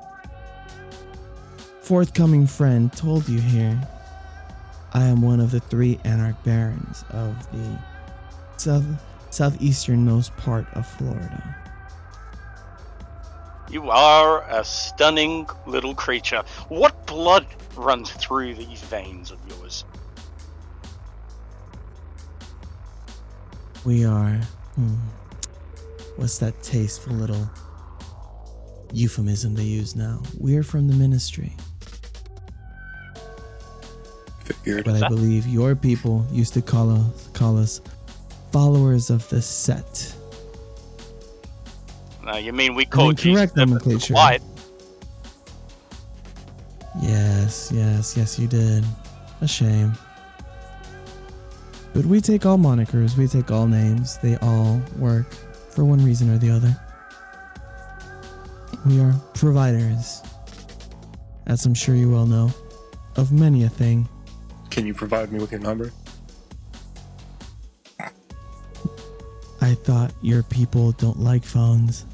forthcoming 1.82 2.46
friend 2.46 2.92
told 2.92 3.28
you 3.28 3.40
here, 3.40 3.78
I 4.94 5.04
am 5.04 5.22
one 5.22 5.40
of 5.40 5.50
the 5.50 5.60
three 5.60 5.98
Anarch 6.04 6.42
Barons 6.44 7.04
of 7.10 7.50
the 7.52 7.78
south 8.56 8.84
southeasternmost 9.30 10.36
part 10.36 10.66
of 10.74 10.86
Florida. 10.86 11.61
You 13.72 13.88
are 13.90 14.44
a 14.50 14.62
stunning 14.62 15.48
little 15.66 15.94
creature. 15.94 16.44
What 16.68 17.06
blood 17.06 17.46
runs 17.74 18.10
through 18.10 18.54
these 18.54 18.82
veins 18.82 19.30
of 19.30 19.38
yours? 19.48 19.86
We 23.86 24.04
are. 24.04 24.38
Hmm, 24.74 24.96
what's 26.16 26.36
that 26.38 26.62
tasteful 26.62 27.14
little 27.14 27.50
euphemism 28.92 29.54
they 29.54 29.62
use 29.62 29.96
now? 29.96 30.22
We're 30.38 30.62
from 30.62 30.86
the 30.86 30.94
ministry, 30.94 31.56
Figured. 34.44 34.84
but 34.84 35.02
I 35.02 35.08
believe 35.08 35.46
your 35.46 35.74
people 35.74 36.26
used 36.30 36.52
to 36.54 36.62
call 36.62 36.90
us, 36.90 37.28
call 37.32 37.56
us 37.56 37.80
followers 38.52 39.08
of 39.08 39.26
the 39.30 39.40
set. 39.40 40.14
No, 42.24 42.36
you 42.36 42.52
mean 42.52 42.74
we 42.74 42.84
called 42.84 43.22
you 43.24 43.32
incorrect 43.32 43.54
Serpent 43.54 43.72
of 43.72 43.82
nomenclature. 43.84 44.14
Light? 44.14 44.42
Yes, 47.00 47.70
yes, 47.74 48.16
yes, 48.16 48.38
you 48.38 48.46
did. 48.46 48.84
A 49.40 49.48
shame. 49.48 49.92
But 51.94 52.06
we 52.06 52.20
take 52.20 52.46
all 52.46 52.58
monikers, 52.58 53.16
we 53.16 53.26
take 53.26 53.50
all 53.50 53.66
names. 53.66 54.18
They 54.18 54.36
all 54.36 54.80
work 54.98 55.32
for 55.70 55.84
one 55.84 56.04
reason 56.04 56.30
or 56.30 56.38
the 56.38 56.50
other. 56.50 56.76
We 58.86 59.00
are 59.00 59.14
providers, 59.34 60.22
as 61.46 61.66
I'm 61.66 61.74
sure 61.74 61.94
you 61.94 62.10
well 62.10 62.26
know, 62.26 62.50
of 63.16 63.32
many 63.32 63.64
a 63.64 63.68
thing. 63.68 64.08
Can 64.70 64.86
you 64.86 64.94
provide 64.94 65.32
me 65.32 65.38
with 65.38 65.50
your 65.52 65.60
number? 65.60 65.92
I 69.60 69.74
thought 69.74 70.12
your 70.22 70.42
people 70.42 70.92
don't 70.92 71.20
like 71.20 71.44
phones. 71.44 72.06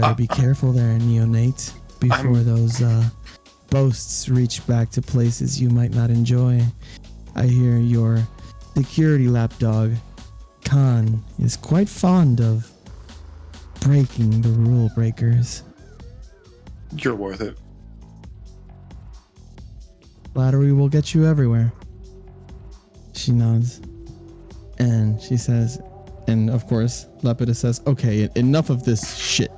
Better 0.00 0.14
be 0.14 0.26
careful 0.26 0.72
there, 0.72 0.98
neonate, 0.98 1.72
before 2.00 2.36
I'm- 2.36 2.44
those 2.44 2.82
uh, 2.82 3.08
boasts 3.70 4.28
reach 4.28 4.66
back 4.66 4.90
to 4.92 5.02
places 5.02 5.60
you 5.60 5.70
might 5.70 5.92
not 5.92 6.10
enjoy. 6.10 6.62
I 7.34 7.46
hear 7.46 7.76
your 7.78 8.26
security 8.76 9.28
lapdog, 9.28 9.92
Khan, 10.64 11.22
is 11.38 11.56
quite 11.56 11.88
fond 11.88 12.40
of 12.40 12.70
breaking 13.80 14.42
the 14.42 14.48
rule 14.50 14.90
breakers. 14.94 15.62
You're 16.96 17.14
worth 17.14 17.40
it. 17.40 17.56
Flattery 20.34 20.72
will 20.72 20.88
get 20.88 21.14
you 21.14 21.26
everywhere. 21.26 21.72
She 23.14 23.32
nods. 23.32 23.80
And 24.78 25.20
she 25.20 25.36
says, 25.36 25.80
and 26.28 26.50
of 26.50 26.66
course, 26.66 27.06
Lepidus 27.22 27.56
says, 27.56 27.80
okay, 27.86 28.28
enough 28.36 28.70
of 28.70 28.84
this 28.84 29.16
shit. 29.18 29.50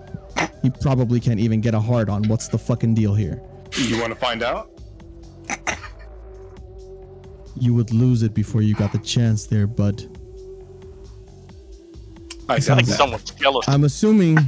He 0.62 0.70
probably 0.70 1.20
can't 1.20 1.40
even 1.40 1.60
get 1.60 1.74
a 1.74 1.80
hard 1.80 2.08
on. 2.10 2.24
What's 2.28 2.48
the 2.48 2.58
fucking 2.58 2.94
deal 2.94 3.14
here? 3.14 3.40
You 3.76 3.98
want 4.00 4.12
to 4.12 4.18
find 4.18 4.42
out? 4.42 4.70
You 7.58 7.74
would 7.74 7.92
lose 7.92 8.22
it 8.22 8.32
before 8.34 8.62
you 8.62 8.74
got 8.74 8.92
the 8.92 8.98
chance 8.98 9.46
there, 9.46 9.66
bud. 9.66 10.02
I 12.48 12.54
I 12.54 12.56
got 12.58 12.62
think 12.62 12.62
Sounds- 12.64 12.88
that. 12.88 12.96
someone's 12.96 13.30
jealous. 13.32 13.68
I'm 13.68 13.84
assuming 13.84 14.38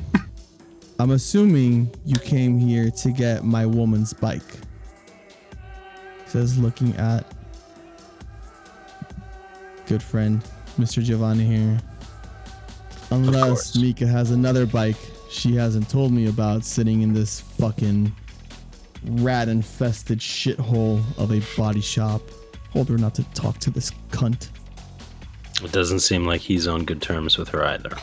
I'm 0.99 1.11
assuming 1.13 1.91
you 2.05 2.17
came 2.19 2.59
here 2.59 2.91
to 2.91 3.11
get 3.13 3.45
my 3.45 3.67
woman's 3.67 4.13
bike. 4.13 4.43
Says 6.27 6.57
looking 6.59 6.95
at 6.97 7.27
good 9.87 10.03
friend 10.03 10.43
Mr. 10.79 11.03
Giovanni 11.03 11.45
here. 11.45 11.79
Unless. 13.11 13.77
Mika 13.77 14.07
has 14.07 14.31
another 14.31 14.65
bike 14.65 14.97
she 15.33 15.55
hasn't 15.55 15.89
told 15.89 16.13
me 16.13 16.29
about 16.29 16.65
sitting 16.65 17.03
in 17.03 17.13
this 17.13 17.41
fucking 17.41 18.15
rat 19.05 19.49
infested 19.49 20.19
shithole 20.19 21.03
of 21.19 21.33
a 21.33 21.41
body 21.57 21.81
shop. 21.81 22.23
Told 22.73 22.89
her 22.89 22.99
not 22.99 23.15
to 23.17 23.25
talk 23.35 23.59
to 23.59 23.71
this 23.71 23.91
cunt. 24.11 24.49
it 25.63 25.73
doesn't 25.73 26.01
seem 26.01 26.27
like 26.27 26.41
he's 26.41 26.69
on 26.69 26.85
good 26.85 27.03
terms 27.03 27.39
with 27.39 27.49
her 27.49 27.65
either. 27.65 27.97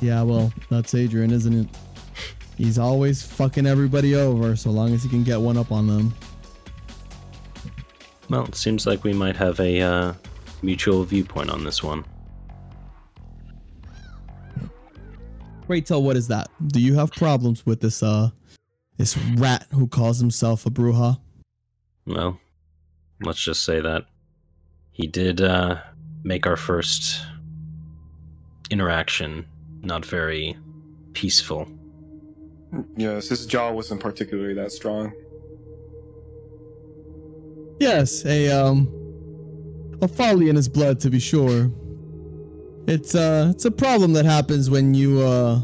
Yeah, 0.00 0.22
well, 0.22 0.52
that's 0.68 0.94
Adrian, 0.94 1.30
isn't 1.30 1.52
it? 1.52 1.68
He's 2.56 2.78
always 2.78 3.22
fucking 3.22 3.66
everybody 3.66 4.14
over 4.14 4.56
so 4.56 4.70
long 4.70 4.92
as 4.92 5.02
he 5.02 5.08
can 5.08 5.22
get 5.22 5.40
one 5.40 5.56
up 5.56 5.72
on 5.72 5.86
them. 5.86 6.14
Well, 8.28 8.44
it 8.44 8.54
seems 8.54 8.86
like 8.86 9.04
we 9.04 9.12
might 9.12 9.36
have 9.36 9.60
a 9.60 9.80
uh, 9.80 10.14
mutual 10.62 11.04
viewpoint 11.04 11.50
on 11.50 11.64
this 11.64 11.82
one. 11.82 12.04
Great 15.72 15.86
tell, 15.86 16.02
what 16.02 16.18
is 16.18 16.28
that? 16.28 16.50
Do 16.66 16.82
you 16.82 16.96
have 16.96 17.10
problems 17.12 17.64
with 17.64 17.80
this 17.80 18.02
uh 18.02 18.28
this 18.98 19.16
rat 19.16 19.66
who 19.72 19.86
calls 19.86 20.18
himself 20.18 20.66
a 20.66 20.70
Brujah? 20.70 21.18
Well, 22.06 22.38
let's 23.22 23.42
just 23.42 23.62
say 23.62 23.80
that 23.80 24.04
he 24.90 25.06
did 25.06 25.40
uh, 25.40 25.80
make 26.24 26.46
our 26.46 26.58
first 26.58 27.24
interaction 28.70 29.46
not 29.80 30.04
very 30.04 30.58
peaceful. 31.14 31.66
Yes, 32.98 33.30
his 33.30 33.46
jaw 33.46 33.72
wasn't 33.72 34.02
particularly 34.02 34.52
that 34.52 34.72
strong. 34.72 35.10
Yes, 37.80 38.26
a 38.26 38.50
um 38.50 38.92
a 40.02 40.08
folly 40.08 40.50
in 40.50 40.56
his 40.56 40.68
blood 40.68 41.00
to 41.00 41.08
be 41.08 41.18
sure. 41.18 41.70
It's 42.86 43.14
uh 43.14 43.48
it's 43.54 43.64
a 43.64 43.70
problem 43.70 44.12
that 44.14 44.24
happens 44.24 44.68
when 44.68 44.92
you 44.94 45.20
uh 45.20 45.60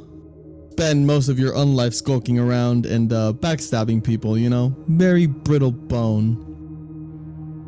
spend 0.71 1.07
most 1.07 1.29
of 1.29 1.39
your 1.39 1.53
unlife 1.55 1.93
skulking 1.95 2.39
around 2.39 2.87
and 2.87 3.13
uh 3.13 3.33
backstabbing 3.37 4.03
people, 4.05 4.39
you 4.39 4.49
know? 4.49 4.75
Very 4.89 5.27
brittle 5.27 5.73
bone. 5.73 6.45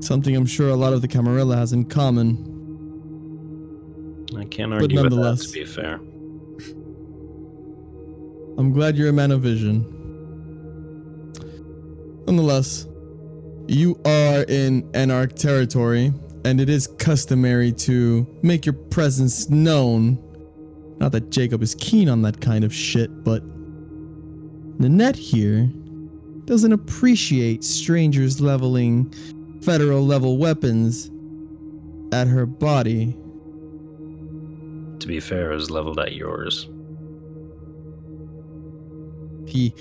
Something 0.01 0.37
I'm 0.37 0.47
sure 0.47 0.69
a 0.71 0.77
lot 0.77 0.93
of 0.93 1.03
the 1.03 1.09
Camarilla 1.09 1.57
has 1.57 1.73
in 1.73 1.85
common. 1.85 2.47
I 4.37 4.45
can't 4.45 4.73
argue 4.73 4.87
with 4.87 4.97
that, 4.97 5.03
nonetheless- 5.11 5.47
to 5.47 5.53
be 5.53 5.65
fair. 5.65 6.01
I'm 8.59 8.73
glad 8.73 8.97
you're 8.97 9.09
a 9.09 9.13
man 9.13 9.31
of 9.33 9.41
vision. 9.41 9.85
Nonetheless, 12.27 12.87
you 13.67 13.99
are 14.05 14.43
in 14.45 14.89
Anarch 14.95 15.35
territory, 15.35 16.13
and 16.45 16.61
it 16.61 16.69
is 16.69 16.87
customary 16.99 17.73
to 17.73 18.27
make 18.43 18.65
your 18.65 18.73
presence 18.73 19.49
known. 19.51 20.19
Not 20.99 21.13
that 21.13 21.31
Jacob 21.31 21.63
is 21.63 21.75
keen 21.77 22.09
on 22.09 22.23
that 22.23 22.41
kind 22.41 22.65
of 22.65 22.75
shit, 22.75 23.25
but 23.25 23.43
Nanette 24.79 25.17
here 25.17 25.71
doesn't 26.47 26.73
appreciate 26.73 27.63
strangers 27.63 28.41
leveling 28.41 29.13
federal 29.63 30.05
level 30.05 30.39
weapons 30.39 31.11
at 32.13 32.27
her 32.27 32.47
body. 32.47 33.17
To 34.99 35.07
be 35.07 35.21
fair, 35.21 35.53
it 35.53 35.55
was 35.55 35.71
leveled 35.71 36.01
at 36.01 36.15
yours. 36.15 36.69
He 39.47 39.75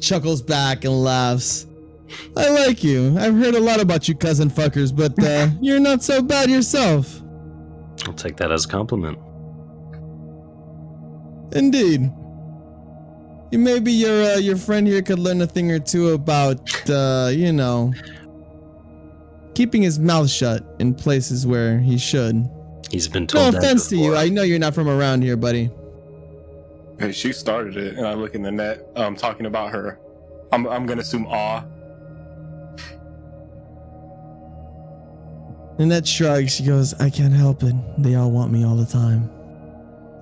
chuckles 0.00 0.42
back 0.42 0.84
and 0.84 1.02
laughs. 1.02 1.66
I 2.36 2.48
like 2.50 2.82
you. 2.82 3.16
I've 3.18 3.34
heard 3.34 3.54
a 3.54 3.60
lot 3.60 3.80
about 3.80 4.08
you 4.08 4.14
cousin 4.14 4.50
fuckers, 4.50 4.94
but 4.94 5.12
uh, 5.22 5.48
you're 5.60 5.80
not 5.80 6.02
so 6.02 6.22
bad 6.22 6.50
yourself. 6.50 7.20
I'll 8.06 8.14
take 8.14 8.36
that 8.36 8.50
as 8.50 8.64
a 8.64 8.68
compliment. 8.68 9.18
Indeed. 11.52 12.10
Maybe 13.52 13.92
your 13.92 14.22
uh, 14.22 14.36
your 14.38 14.56
friend 14.56 14.86
here 14.86 15.02
could 15.02 15.18
learn 15.18 15.42
a 15.42 15.46
thing 15.46 15.70
or 15.70 15.78
two 15.78 16.10
about, 16.10 16.90
uh, 16.90 17.30
you 17.30 17.52
know, 17.52 17.92
keeping 19.54 19.82
his 19.82 19.98
mouth 19.98 20.30
shut 20.30 20.64
in 20.78 20.94
places 20.94 21.46
where 21.46 21.78
he 21.78 21.98
should. 21.98 22.48
He's 22.90 23.08
been 23.08 23.24
No 23.24 23.26
told 23.26 23.54
that 23.54 23.58
offense 23.58 23.88
to 23.88 23.96
you. 23.96 24.16
I 24.16 24.30
know 24.30 24.42
you're 24.42 24.58
not 24.58 24.74
from 24.74 24.88
around 24.88 25.22
here, 25.22 25.36
buddy. 25.36 25.70
Hey, 26.98 27.12
she 27.12 27.32
started 27.32 27.76
it, 27.76 27.96
and 27.96 28.06
I 28.06 28.14
look 28.14 28.34
in 28.34 28.42
the 28.42 28.52
net, 28.52 28.86
um, 28.96 29.16
talking 29.16 29.46
about 29.46 29.70
her. 29.72 29.98
I'm, 30.52 30.66
I'm 30.66 30.86
gonna 30.86 31.00
assume 31.00 31.26
awe. 31.26 31.64
Nanette 35.78 36.06
shrugs. 36.06 36.54
She 36.54 36.64
goes, 36.64 36.94
I 37.00 37.10
can't 37.10 37.32
help 37.34 37.62
it. 37.62 37.74
They 37.98 38.14
all 38.14 38.30
want 38.30 38.52
me 38.52 38.64
all 38.64 38.76
the 38.76 38.86
time. 38.86 39.30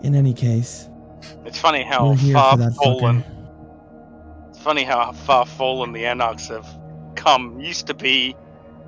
In 0.02 0.14
any 0.14 0.32
case, 0.32 0.88
It's 1.44 1.58
funny 1.58 1.82
how 1.82 2.14
far 2.14 2.56
fallen. 2.72 3.22
fucker. 3.22 4.50
It's 4.50 4.58
funny 4.60 4.84
how 4.84 5.12
far 5.12 5.44
fallen 5.44 5.92
the 5.92 6.06
Anarchs 6.06 6.48
have 6.48 6.66
come. 7.16 7.60
Used 7.60 7.86
to 7.88 7.94
be 7.94 8.34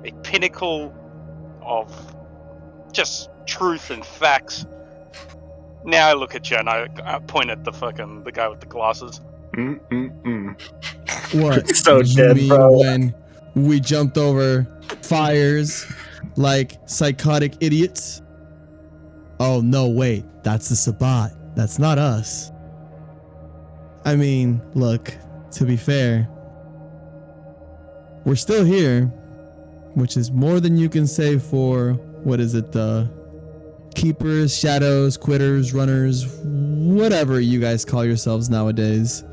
a 0.03 0.11
pinnacle 0.23 0.93
of 1.61 1.91
just 2.91 3.29
truth 3.45 3.89
and 3.91 4.03
facts. 4.05 4.65
Now 5.85 6.07
I 6.09 6.13
look 6.13 6.33
at 6.33 6.49
you 6.49 6.57
and 6.57 6.69
I, 6.69 6.87
I 7.03 7.19
point 7.19 7.49
at 7.51 7.63
the 7.63 7.73
fucking 7.73 8.23
the 8.23 8.31
guy 8.31 8.47
with 8.47 8.61
the 8.61 8.65
glasses. 8.65 9.19
Mm 9.55 9.79
mm 9.91 10.21
mm. 10.23 11.41
What? 11.43 11.67
So 11.75 11.99
you 12.01 12.15
dead, 12.15 12.37
mean 12.37 12.47
bro. 12.49 12.71
when 12.79 13.13
we 13.55 13.79
jumped 13.79 14.17
over 14.17 14.65
fires 15.03 15.85
like 16.35 16.77
psychotic 16.85 17.55
idiots? 17.59 18.21
Oh 19.39 19.61
no, 19.61 19.89
wait, 19.89 20.25
that's 20.43 20.69
the 20.69 20.75
Sabbat. 20.75 21.55
That's 21.55 21.79
not 21.79 21.97
us. 21.97 22.51
I 24.05 24.15
mean, 24.15 24.61
look, 24.73 25.13
to 25.51 25.65
be 25.65 25.77
fair, 25.77 26.27
we're 28.25 28.35
still 28.35 28.65
here, 28.65 29.05
which 29.95 30.17
is 30.17 30.31
more 30.31 30.59
than 30.59 30.77
you 30.77 30.89
can 30.89 31.07
say 31.07 31.37
for 31.37 31.93
what 32.23 32.39
is 32.39 32.55
it, 32.55 32.71
the 32.71 33.09
keepers, 33.95 34.57
shadows, 34.57 35.17
quitters, 35.17 35.73
runners, 35.73 36.25
whatever 36.43 37.39
you 37.39 37.59
guys 37.59 37.85
call 37.85 38.03
yourselves 38.03 38.49
nowadays 38.49 39.23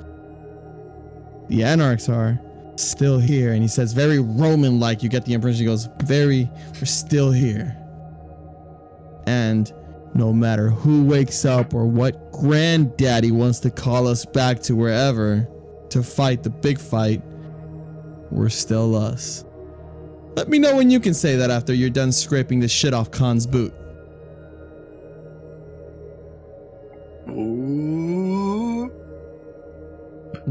the 1.51 1.65
anarchs 1.65 2.09
are 2.09 2.41
still 2.81 3.19
here. 3.19 3.53
And 3.53 3.63
he 3.63 3.69
says 3.69 3.93
very 3.93 4.19
roman 4.19 4.81
like 4.81 5.03
you 5.03 5.09
get 5.09 5.25
the 5.25 5.33
impression. 5.33 5.61
He 5.61 5.67
goes 5.67 5.89
very 6.03 6.51
we're 6.75 6.87
still 6.87 7.31
here. 7.31 7.77
And 9.27 9.73
no 10.15 10.33
matter 10.33 10.71
who 10.71 11.05
wakes 11.05 11.45
up 11.45 11.75
or 11.75 11.87
what 11.87 12.33
granddaddy 12.33 13.31
wants 13.31 13.61
to 13.61 13.71
call 13.71 14.07
us 14.07 14.25
back 14.25 14.61
to 14.61 14.75
wherever 14.75 15.49
to 15.91 16.03
fight 16.03 16.43
the 16.43 16.51
big 16.51 16.79
fight 16.79 17.23
we're 18.31 18.49
still 18.49 18.97
us. 18.97 19.45
Let 20.37 20.49
me 20.49 20.59
know 20.59 20.77
when 20.77 20.91
you 20.91 21.01
can 21.01 21.15
say 21.15 21.37
that 21.37 21.51
after 21.51 21.75
you're 21.75 21.91
done 21.91 22.13
scraping 22.13 22.61
the 22.61 22.69
shit 22.69 22.95
off 22.95 23.11
Khan's 23.11 23.47
boot. 23.47 23.75
Ooh. 27.29 28.30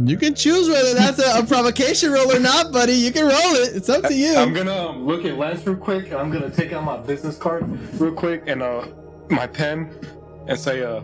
You 0.05 0.17
can 0.17 0.35
choose 0.35 0.69
whether 0.69 0.93
that's 0.93 1.19
a, 1.19 1.39
a 1.39 1.45
provocation 1.45 2.11
roll 2.11 2.31
or 2.31 2.39
not 2.39 2.71
buddy 2.71 2.93
you 2.93 3.11
can 3.11 3.23
roll 3.23 3.55
it 3.55 3.75
it's 3.75 3.89
up 3.89 4.03
to 4.03 4.13
you 4.13 4.35
I'm 4.35 4.53
gonna 4.53 4.89
um, 4.89 5.05
look 5.05 5.25
at 5.25 5.37
Lance 5.37 5.65
real 5.65 5.75
quick, 5.75 6.05
and 6.05 6.15
I'm 6.15 6.31
gonna 6.31 6.49
take 6.49 6.73
out 6.73 6.83
my 6.83 6.97
business 6.97 7.37
card 7.37 7.67
real 7.99 8.13
quick 8.13 8.43
and 8.47 8.61
uh 8.61 8.87
my 9.29 9.47
pen 9.47 9.93
and 10.47 10.59
say 10.59 10.83
uh 10.83 11.01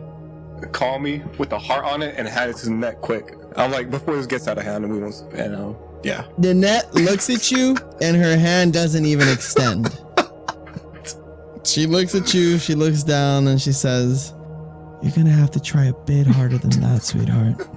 call 0.71 0.99
me 0.99 1.21
with 1.37 1.51
a 1.51 1.59
heart 1.59 1.85
on 1.85 2.01
it 2.01 2.15
and 2.17 2.27
have 2.27 2.49
it 2.49 2.57
to 2.57 2.69
neck 2.69 3.01
quick. 3.01 3.35
I'm 3.55 3.71
like 3.71 3.89
before 3.89 4.15
this 4.15 4.25
gets 4.25 4.47
out 4.47 4.57
of 4.57 4.63
hand 4.63 4.83
and 4.83 4.93
we 4.93 4.99
won't 4.99 5.21
and 5.33 5.55
uh, 5.55 5.73
yeah. 6.03 6.25
Nanette 6.37 6.93
looks 6.93 7.29
at 7.29 7.51
you 7.51 7.75
and 8.01 8.15
her 8.15 8.37
hand 8.37 8.73
doesn't 8.73 9.05
even 9.05 9.27
extend. 9.27 9.89
she 11.63 11.87
looks 11.87 12.13
at 12.13 12.33
you, 12.33 12.59
she 12.59 12.75
looks 12.75 13.03
down, 13.03 13.47
and 13.47 13.59
she 13.59 13.71
says, 13.71 14.33
You're 15.01 15.13
gonna 15.13 15.31
have 15.31 15.51
to 15.51 15.59
try 15.59 15.85
a 15.85 15.93
bit 15.93 16.27
harder 16.27 16.57
than 16.57 16.69
that, 16.81 17.01
sweetheart. 17.01 17.67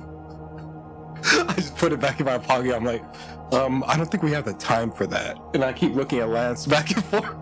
I 1.49 1.55
just 1.55 1.77
put 1.77 1.93
it 1.93 2.01
back 2.01 2.21
in 2.21 2.27
my 2.27 2.39
pocket. 2.39 2.75
I'm 2.75 2.85
like, 2.85 3.05
um, 3.53 3.85
I 3.87 3.97
don't 3.97 4.11
think 4.11 4.23
we 4.23 4.31
have 4.33 4.45
the 4.45 4.55
time 4.55 4.91
for 4.91 5.07
that. 5.09 5.39
And 5.55 5.65
I 5.65 5.73
keep 5.73 5.95
looking 5.95 6.19
at 6.21 6.29
Lance 6.29 6.67
back 6.75 6.91
and 6.91 7.05
forth. 7.05 7.35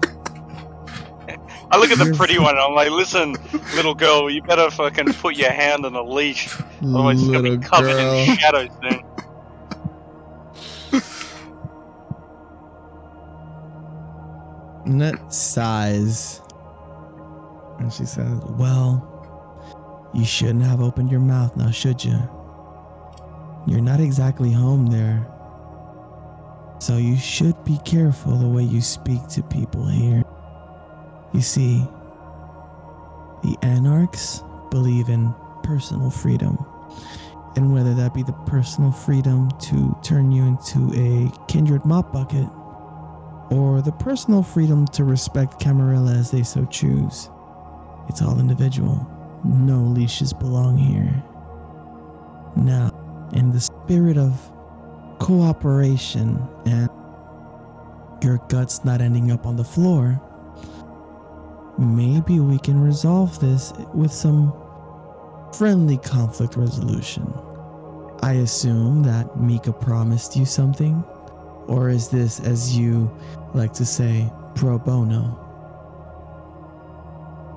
I 1.73 1.79
look 1.79 1.91
at 1.91 1.99
the 1.99 2.15
pretty 2.17 2.39
one 2.39 2.51
and 2.51 2.61
I'm 2.61 2.75
like, 2.75 2.91
listen, 2.91 3.35
little 3.75 3.95
girl, 3.95 4.31
you 4.31 4.41
better 4.43 4.71
fucking 4.71 5.13
put 5.15 5.35
your 5.37 5.51
hand 5.51 5.85
on 5.85 5.95
the 5.95 6.05
leash. 6.05 6.49
Otherwise 6.81 7.21
it's 7.21 7.27
gonna 7.31 7.41
Little 7.41 7.59
be 7.59 7.65
covered 7.67 7.87
girl. 7.89 8.15
in 8.15 8.37
shadows 8.37 8.69
soon. 8.83 9.03
Nanette 14.87 15.33
sighs. 15.33 16.41
And 17.79 17.93
she 17.93 18.05
says, 18.05 18.41
Well, 18.51 20.11
you 20.15 20.25
shouldn't 20.25 20.63
have 20.63 20.81
opened 20.81 21.11
your 21.11 21.21
mouth 21.21 21.57
now, 21.57 21.71
should 21.71 22.05
you? 22.05 22.17
You're 23.67 23.81
not 23.81 24.01
exactly 24.01 24.53
home 24.53 24.87
there. 24.87 25.27
So 26.79 26.99
you 26.99 27.17
should 27.17 27.63
be 27.65 27.79
careful 27.85 28.37
the 28.37 28.47
way 28.47 28.63
you 28.63 28.81
speak 28.81 29.27
to 29.29 29.43
people 29.43 29.87
here. 29.87 30.23
You 31.33 31.41
see, 31.41 31.79
the 33.43 33.57
anarchs 33.63 34.43
believe 34.71 35.09
in 35.09 35.35
personal 35.63 36.11
freedom. 36.11 36.65
And 37.57 37.73
whether 37.73 37.95
that 37.95 38.13
be 38.13 38.23
the 38.23 38.35
personal 38.47 38.93
freedom 38.93 39.51
to 39.63 39.97
turn 40.03 40.31
you 40.31 40.45
into 40.45 40.93
a 40.95 41.47
kindred 41.49 41.85
mop 41.85 42.13
bucket, 42.13 42.49
or 43.51 43.81
the 43.81 43.93
personal 43.93 44.43
freedom 44.43 44.87
to 44.89 45.05
respect 45.05 45.59
Camarilla 45.59 46.13
as 46.13 46.31
they 46.31 46.43
so 46.43 46.67
choose, 46.67 47.31
it's 48.09 48.21
all 48.21 48.39
individual. 48.39 49.09
No 49.45 49.79
leashes 49.79 50.33
belong 50.33 50.77
here. 50.77 51.23
Now, 52.57 52.91
in 53.33 53.53
the 53.53 53.61
spirit 53.61 54.17
of 54.17 54.53
cooperation 55.19 56.47
and 56.67 56.89
your 58.23 58.39
guts 58.49 58.85
not 58.85 59.01
ending 59.01 59.31
up 59.31 59.47
on 59.47 59.57
the 59.57 59.65
floor, 59.65 60.21
maybe 61.79 62.41
we 62.41 62.59
can 62.59 62.81
resolve 62.81 63.39
this 63.41 63.73
with 63.95 64.13
some 64.13 64.53
friendly 65.53 65.99
conflict 65.99 66.57
resolution. 66.57 67.33
I 68.23 68.35
assume 68.35 69.03
that 69.03 69.39
Mika 69.39 69.73
promised 69.73 70.37
you 70.37 70.45
something? 70.45 71.05
Or 71.69 71.89
is 71.91 72.09
this, 72.09 72.41
as 72.41 72.77
you 72.77 73.11
like 73.55 73.73
to 73.75 73.85
say, 73.85 74.31
pro 74.55 74.79
bono? 74.79 75.43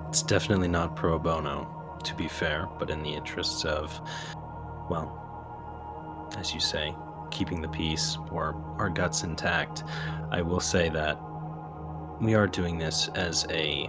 It's 0.10 0.24
definitely 0.24 0.68
not 0.68 0.96
pro 0.96 1.20
bono, 1.20 1.98
to 2.04 2.16
be 2.16 2.28
fair, 2.28 2.68
but 2.80 2.90
in 2.90 3.04
the 3.04 3.14
interests 3.14 3.64
of, 3.66 4.00
well, 4.90 5.29
as 6.38 6.54
you 6.54 6.60
say, 6.60 6.96
keeping 7.32 7.62
the 7.62 7.68
peace 7.70 8.18
or 8.32 8.56
our 8.78 8.90
guts 8.90 9.24
intact, 9.24 9.84
I 10.32 10.42
will 10.42 10.60
say 10.60 10.90
that 10.90 11.18
we 12.22 12.36
are 12.36 12.48
doing 12.48 12.78
this 12.78 13.08
as 13.16 13.46
a, 13.50 13.88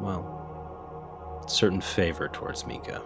well, 0.00 1.44
certain 1.48 1.80
favor 1.80 2.28
towards 2.28 2.66
Mika. 2.66 3.02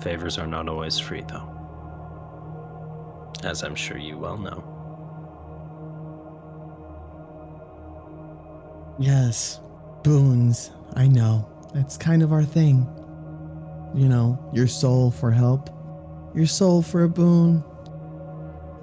Favors 0.00 0.38
are 0.38 0.46
not 0.46 0.68
always 0.68 0.98
free, 0.98 1.22
though. 1.28 1.48
As 3.44 3.62
I'm 3.62 3.74
sure 3.74 3.98
you 3.98 4.18
well 4.18 4.38
know. 4.38 4.64
Yes, 8.98 9.60
boons. 10.02 10.70
I 10.94 11.06
know. 11.06 11.48
It's 11.74 11.96
kind 11.96 12.22
of 12.22 12.32
our 12.32 12.44
thing. 12.44 12.86
You 13.94 14.08
know, 14.08 14.38
your 14.52 14.66
soul 14.66 15.10
for 15.10 15.30
help, 15.30 15.70
your 16.34 16.46
soul 16.46 16.82
for 16.82 17.04
a 17.04 17.08
boon, 17.08 17.62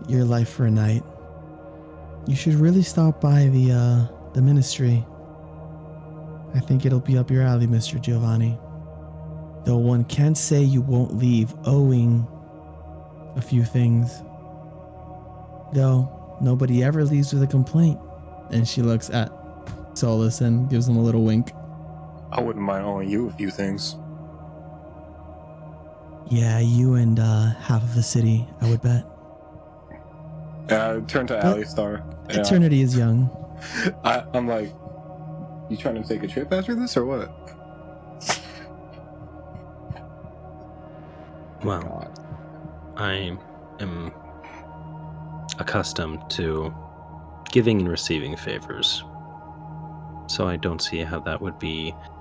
your 0.08 0.24
life 0.24 0.50
for 0.50 0.66
a 0.66 0.72
night. 0.72 1.04
You 2.28 2.36
should 2.36 2.56
really 2.56 2.84
stop 2.84 3.22
by 3.22 3.46
the 3.48 3.72
uh 3.72 4.32
the 4.34 4.42
ministry. 4.42 5.06
I 6.56 6.60
think 6.60 6.86
it'll 6.86 7.00
be 7.00 7.18
up 7.18 7.30
your 7.30 7.44
alley, 7.44 7.68
Mr. 7.68 8.02
Giovanni. 8.02 8.58
Though 9.66 9.78
one 9.78 10.04
can't 10.06 10.38
say 10.38 10.62
you 10.62 10.82
won't 10.82 11.16
leave 11.16 11.54
owing 11.66 12.28
a 13.36 13.42
few 13.42 13.64
things. 13.64 14.24
Though 15.74 16.38
nobody 16.42 16.84
ever 16.84 17.04
leaves 17.04 17.34
with 17.34 17.44
a 17.44 17.48
complaint. 17.48 18.00
And 18.52 18.68
she 18.68 18.82
looks 18.82 19.12
at 19.12 19.32
Solus 19.94 20.42
and 20.42 20.70
gives 20.70 20.88
him 20.88 20.98
a 20.98 21.02
little 21.02 21.24
wink. 21.24 21.52
I 22.32 22.42
wouldn't 22.42 22.66
mind 22.66 22.86
owing 22.86 23.10
you 23.10 23.28
a 23.28 23.32
few 23.32 23.52
things. 23.52 23.96
Yeah, 26.30 26.60
you 26.60 26.94
and 26.96 27.20
uh, 27.20 27.54
half 27.56 27.82
of 27.84 27.96
the 27.96 28.04
city, 28.04 28.48
I 28.62 28.70
would 28.70 28.82
bet. 28.82 29.06
And 30.70 30.74
I 30.74 31.00
turn 31.08 31.26
to 31.28 31.34
But 31.42 31.58
Aleistar. 31.58 32.04
and 32.30 32.38
I- 32.38 32.42
Eternity 32.42 32.82
is 32.82 32.96
young. 32.96 33.30
I, 34.04 34.24
I'm 34.34 34.48
like, 34.48 34.72
you 35.70 35.76
trying 35.78 36.02
to 36.02 36.08
take 36.08 36.24
a 36.24 36.28
trip 36.28 36.54
after 36.54 36.76
this 36.76 36.96
or 36.96 37.06
what? 37.06 37.36
Well, 41.64 42.10
I 42.96 43.38
am 43.80 44.14
accustomed 45.58 46.30
to 46.32 46.74
giving 47.52 47.80
and 47.82 47.90
receiving 47.90 48.36
favors. 48.38 49.04
So 50.28 50.48
I 50.48 50.56
don't 50.56 50.82
see 50.82 51.00
how 51.00 51.20
that 51.22 51.42
would 51.42 51.60
be, 51.60 51.94
well, 51.94 52.19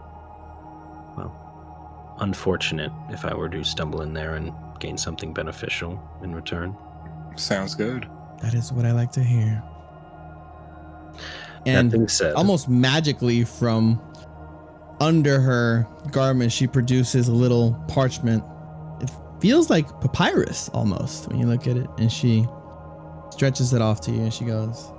unfortunate 2.20 2.92
if 3.10 3.24
I 3.24 3.34
were 3.34 3.48
to 3.48 3.64
stumble 3.64 4.02
in 4.02 4.12
there 4.12 4.34
and 4.34 4.52
gain 4.80 4.96
something 4.96 5.32
beneficial 5.32 6.00
in 6.22 6.34
return. 6.34 6.76
Sounds 7.36 7.74
good. 7.74 8.08
That 8.42 8.54
is 8.54 8.72
what 8.72 8.84
I 8.84 8.92
like 8.92 9.12
to 9.12 9.22
hear. 9.22 9.62
And 11.66 12.10
said, 12.10 12.34
almost 12.34 12.68
magically 12.68 13.44
from 13.44 14.00
under 15.00 15.40
her 15.40 15.86
garment, 16.10 16.52
she 16.52 16.66
produces 16.66 17.28
a 17.28 17.32
little 17.32 17.74
parchment. 17.88 18.44
It 19.00 19.10
feels 19.40 19.68
like 19.70 19.88
papyrus 20.00 20.68
almost 20.70 21.28
when 21.28 21.38
you 21.38 21.46
look 21.46 21.66
at 21.66 21.76
it. 21.76 21.88
And 21.98 22.10
she 22.10 22.46
stretches 23.30 23.72
it 23.72 23.82
off 23.82 24.00
to 24.02 24.10
you 24.10 24.22
and 24.22 24.32
she 24.32 24.44
goes, 24.44 24.90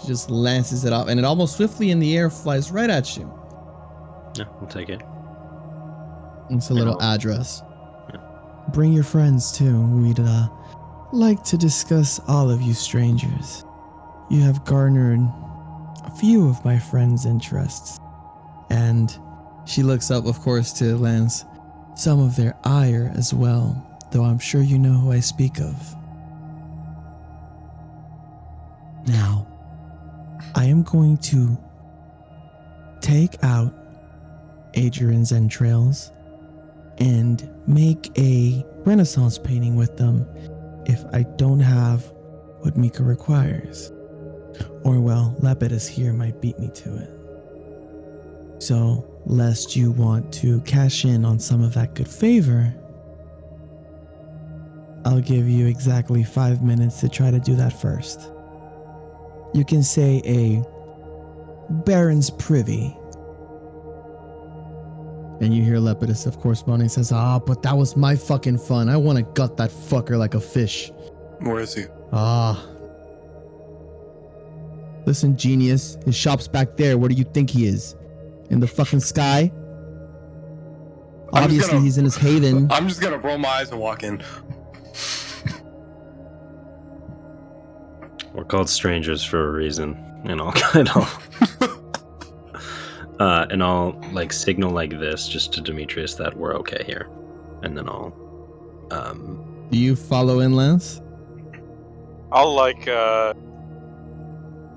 she 0.00 0.06
just 0.06 0.30
lances 0.30 0.84
it 0.84 0.92
off 0.92 1.08
and 1.08 1.18
it 1.18 1.24
almost 1.24 1.56
swiftly 1.56 1.90
in 1.90 1.98
the 1.98 2.16
air 2.16 2.30
flies 2.30 2.70
right 2.70 2.90
at 2.90 3.16
you. 3.16 3.30
yeah, 4.36 4.44
we'll 4.60 4.70
take 4.70 4.88
it. 4.88 5.02
It's 6.50 6.70
a 6.70 6.74
little 6.74 7.00
address. 7.02 7.62
Yeah. 8.12 8.20
Bring 8.72 8.92
your 8.92 9.04
friends 9.04 9.52
too. 9.52 9.80
We'd 9.80 10.20
uh, 10.20 10.48
like 11.12 11.42
to 11.44 11.56
discuss 11.56 12.20
all 12.28 12.50
of 12.50 12.60
you 12.62 12.74
strangers. 12.74 13.64
You 14.30 14.40
have 14.42 14.64
garnered 14.64 15.20
a 16.04 16.10
few 16.10 16.48
of 16.48 16.64
my 16.64 16.78
friends' 16.78 17.26
interests. 17.26 17.98
And 18.70 19.16
she 19.66 19.82
looks 19.82 20.10
up, 20.10 20.26
of 20.26 20.40
course, 20.40 20.72
to 20.74 20.96
Lance. 20.96 21.44
Some 21.94 22.20
of 22.20 22.36
their 22.36 22.56
ire 22.64 23.12
as 23.14 23.34
well, 23.34 24.00
though 24.10 24.24
I'm 24.24 24.38
sure 24.38 24.62
you 24.62 24.78
know 24.78 24.94
who 24.94 25.12
I 25.12 25.20
speak 25.20 25.60
of. 25.60 25.96
Now, 29.06 29.46
I 30.54 30.64
am 30.64 30.82
going 30.82 31.18
to 31.18 31.58
take 33.00 33.42
out 33.44 33.74
Adrian's 34.74 35.32
entrails 35.32 36.12
and 36.98 37.48
make 37.66 38.10
a 38.18 38.64
Renaissance 38.84 39.38
painting 39.38 39.76
with 39.76 39.96
them 39.96 40.26
if 40.86 41.04
I 41.12 41.22
don't 41.36 41.60
have 41.60 42.04
what 42.60 42.76
Mika 42.76 43.02
requires. 43.02 43.92
Or, 44.84 45.00
well, 45.00 45.36
Lepidus 45.40 45.88
here 45.88 46.12
might 46.12 46.40
beat 46.40 46.58
me 46.58 46.68
to 46.74 46.96
it. 46.96 48.62
So, 48.62 49.08
lest 49.26 49.76
you 49.76 49.90
want 49.92 50.32
to 50.34 50.60
cash 50.62 51.04
in 51.04 51.24
on 51.24 51.38
some 51.38 51.62
of 51.62 51.74
that 51.74 51.94
good 51.94 52.08
favor, 52.08 52.72
I'll 55.04 55.20
give 55.20 55.48
you 55.48 55.66
exactly 55.66 56.22
five 56.22 56.62
minutes 56.62 57.00
to 57.00 57.08
try 57.08 57.30
to 57.30 57.40
do 57.40 57.56
that 57.56 57.72
first. 57.72 58.30
You 59.54 59.64
can 59.64 59.82
say 59.82 60.22
a 60.24 60.62
Baron's 61.84 62.30
Privy 62.30 62.96
and 65.42 65.52
you 65.54 65.62
hear 65.62 65.76
Lepidus, 65.76 66.26
of 66.26 66.38
course, 66.40 66.66
moaning, 66.66 66.88
says, 66.88 67.12
Ah, 67.12 67.38
but 67.38 67.62
that 67.62 67.76
was 67.76 67.96
my 67.96 68.16
fucking 68.16 68.58
fun. 68.58 68.88
I 68.88 68.96
want 68.96 69.18
to 69.18 69.24
gut 69.34 69.56
that 69.58 69.70
fucker 69.70 70.16
like 70.16 70.34
a 70.34 70.40
fish. 70.40 70.90
Where 71.40 71.58
is 71.60 71.74
he? 71.74 71.84
Ah. 72.12 72.64
Listen, 75.04 75.36
genius. 75.36 75.98
His 76.04 76.14
shop's 76.14 76.46
back 76.46 76.76
there. 76.76 76.96
Where 76.96 77.08
do 77.08 77.16
you 77.16 77.24
think 77.24 77.50
he 77.50 77.66
is? 77.66 77.96
In 78.50 78.60
the 78.60 78.68
fucking 78.68 79.00
sky? 79.00 79.50
I'm 81.32 81.44
Obviously, 81.44 81.72
gonna- 81.72 81.84
he's 81.84 81.98
in 81.98 82.04
his 82.04 82.16
haven. 82.16 82.68
I'm 82.70 82.86
just 82.88 83.00
gonna 83.00 83.18
roll 83.18 83.38
my 83.38 83.48
eyes 83.48 83.70
and 83.70 83.80
walk 83.80 84.02
in. 84.04 84.22
We're 88.32 88.44
called 88.44 88.68
strangers 88.68 89.22
for 89.24 89.48
a 89.48 89.52
reason, 89.52 89.96
and 90.24 90.40
I'll 90.40 90.54
and 90.74 90.88
I'll 90.90 91.10
uh, 93.22 93.46
and 93.50 93.62
I'll 93.62 94.00
like 94.12 94.32
signal 94.32 94.72
like 94.72 94.90
this 94.90 95.28
just 95.28 95.52
to 95.52 95.60
Demetrius 95.60 96.14
that 96.16 96.36
we're 96.36 96.56
okay 96.56 96.82
here, 96.84 97.08
and 97.62 97.76
then 97.76 97.88
I'll 97.88 98.12
um 98.90 99.66
Do 99.70 99.78
you 99.78 99.94
follow 99.94 100.40
in, 100.40 100.54
Lance? 100.54 101.00
I'll 102.32 102.52
like, 102.52 102.88
uh, 102.88 103.34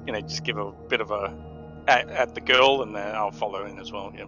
you 0.06 0.14
know, 0.14 0.22
just 0.22 0.44
give 0.44 0.58
a 0.58 0.72
bit 0.90 1.02
of 1.02 1.10
a 1.10 1.36
at, 1.88 2.08
at 2.10 2.36
the 2.36 2.42
girl, 2.42 2.84
and 2.84 2.96
then 2.96 3.16
I'll 3.16 3.32
follow 3.32 3.66
in 3.66 3.80
as 3.80 3.92
well. 3.92 4.14
Yeah. 4.16 4.26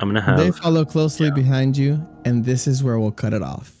I'm 0.00 0.08
gonna 0.08 0.22
have 0.22 0.38
They 0.38 0.50
follow 0.50 0.86
closely 0.86 1.26
yeah. 1.26 1.34
behind 1.34 1.76
you, 1.76 2.06
and 2.24 2.42
this 2.42 2.66
is 2.66 2.82
where 2.82 2.98
we'll 2.98 3.12
cut 3.12 3.34
it 3.34 3.42
off. 3.42 3.79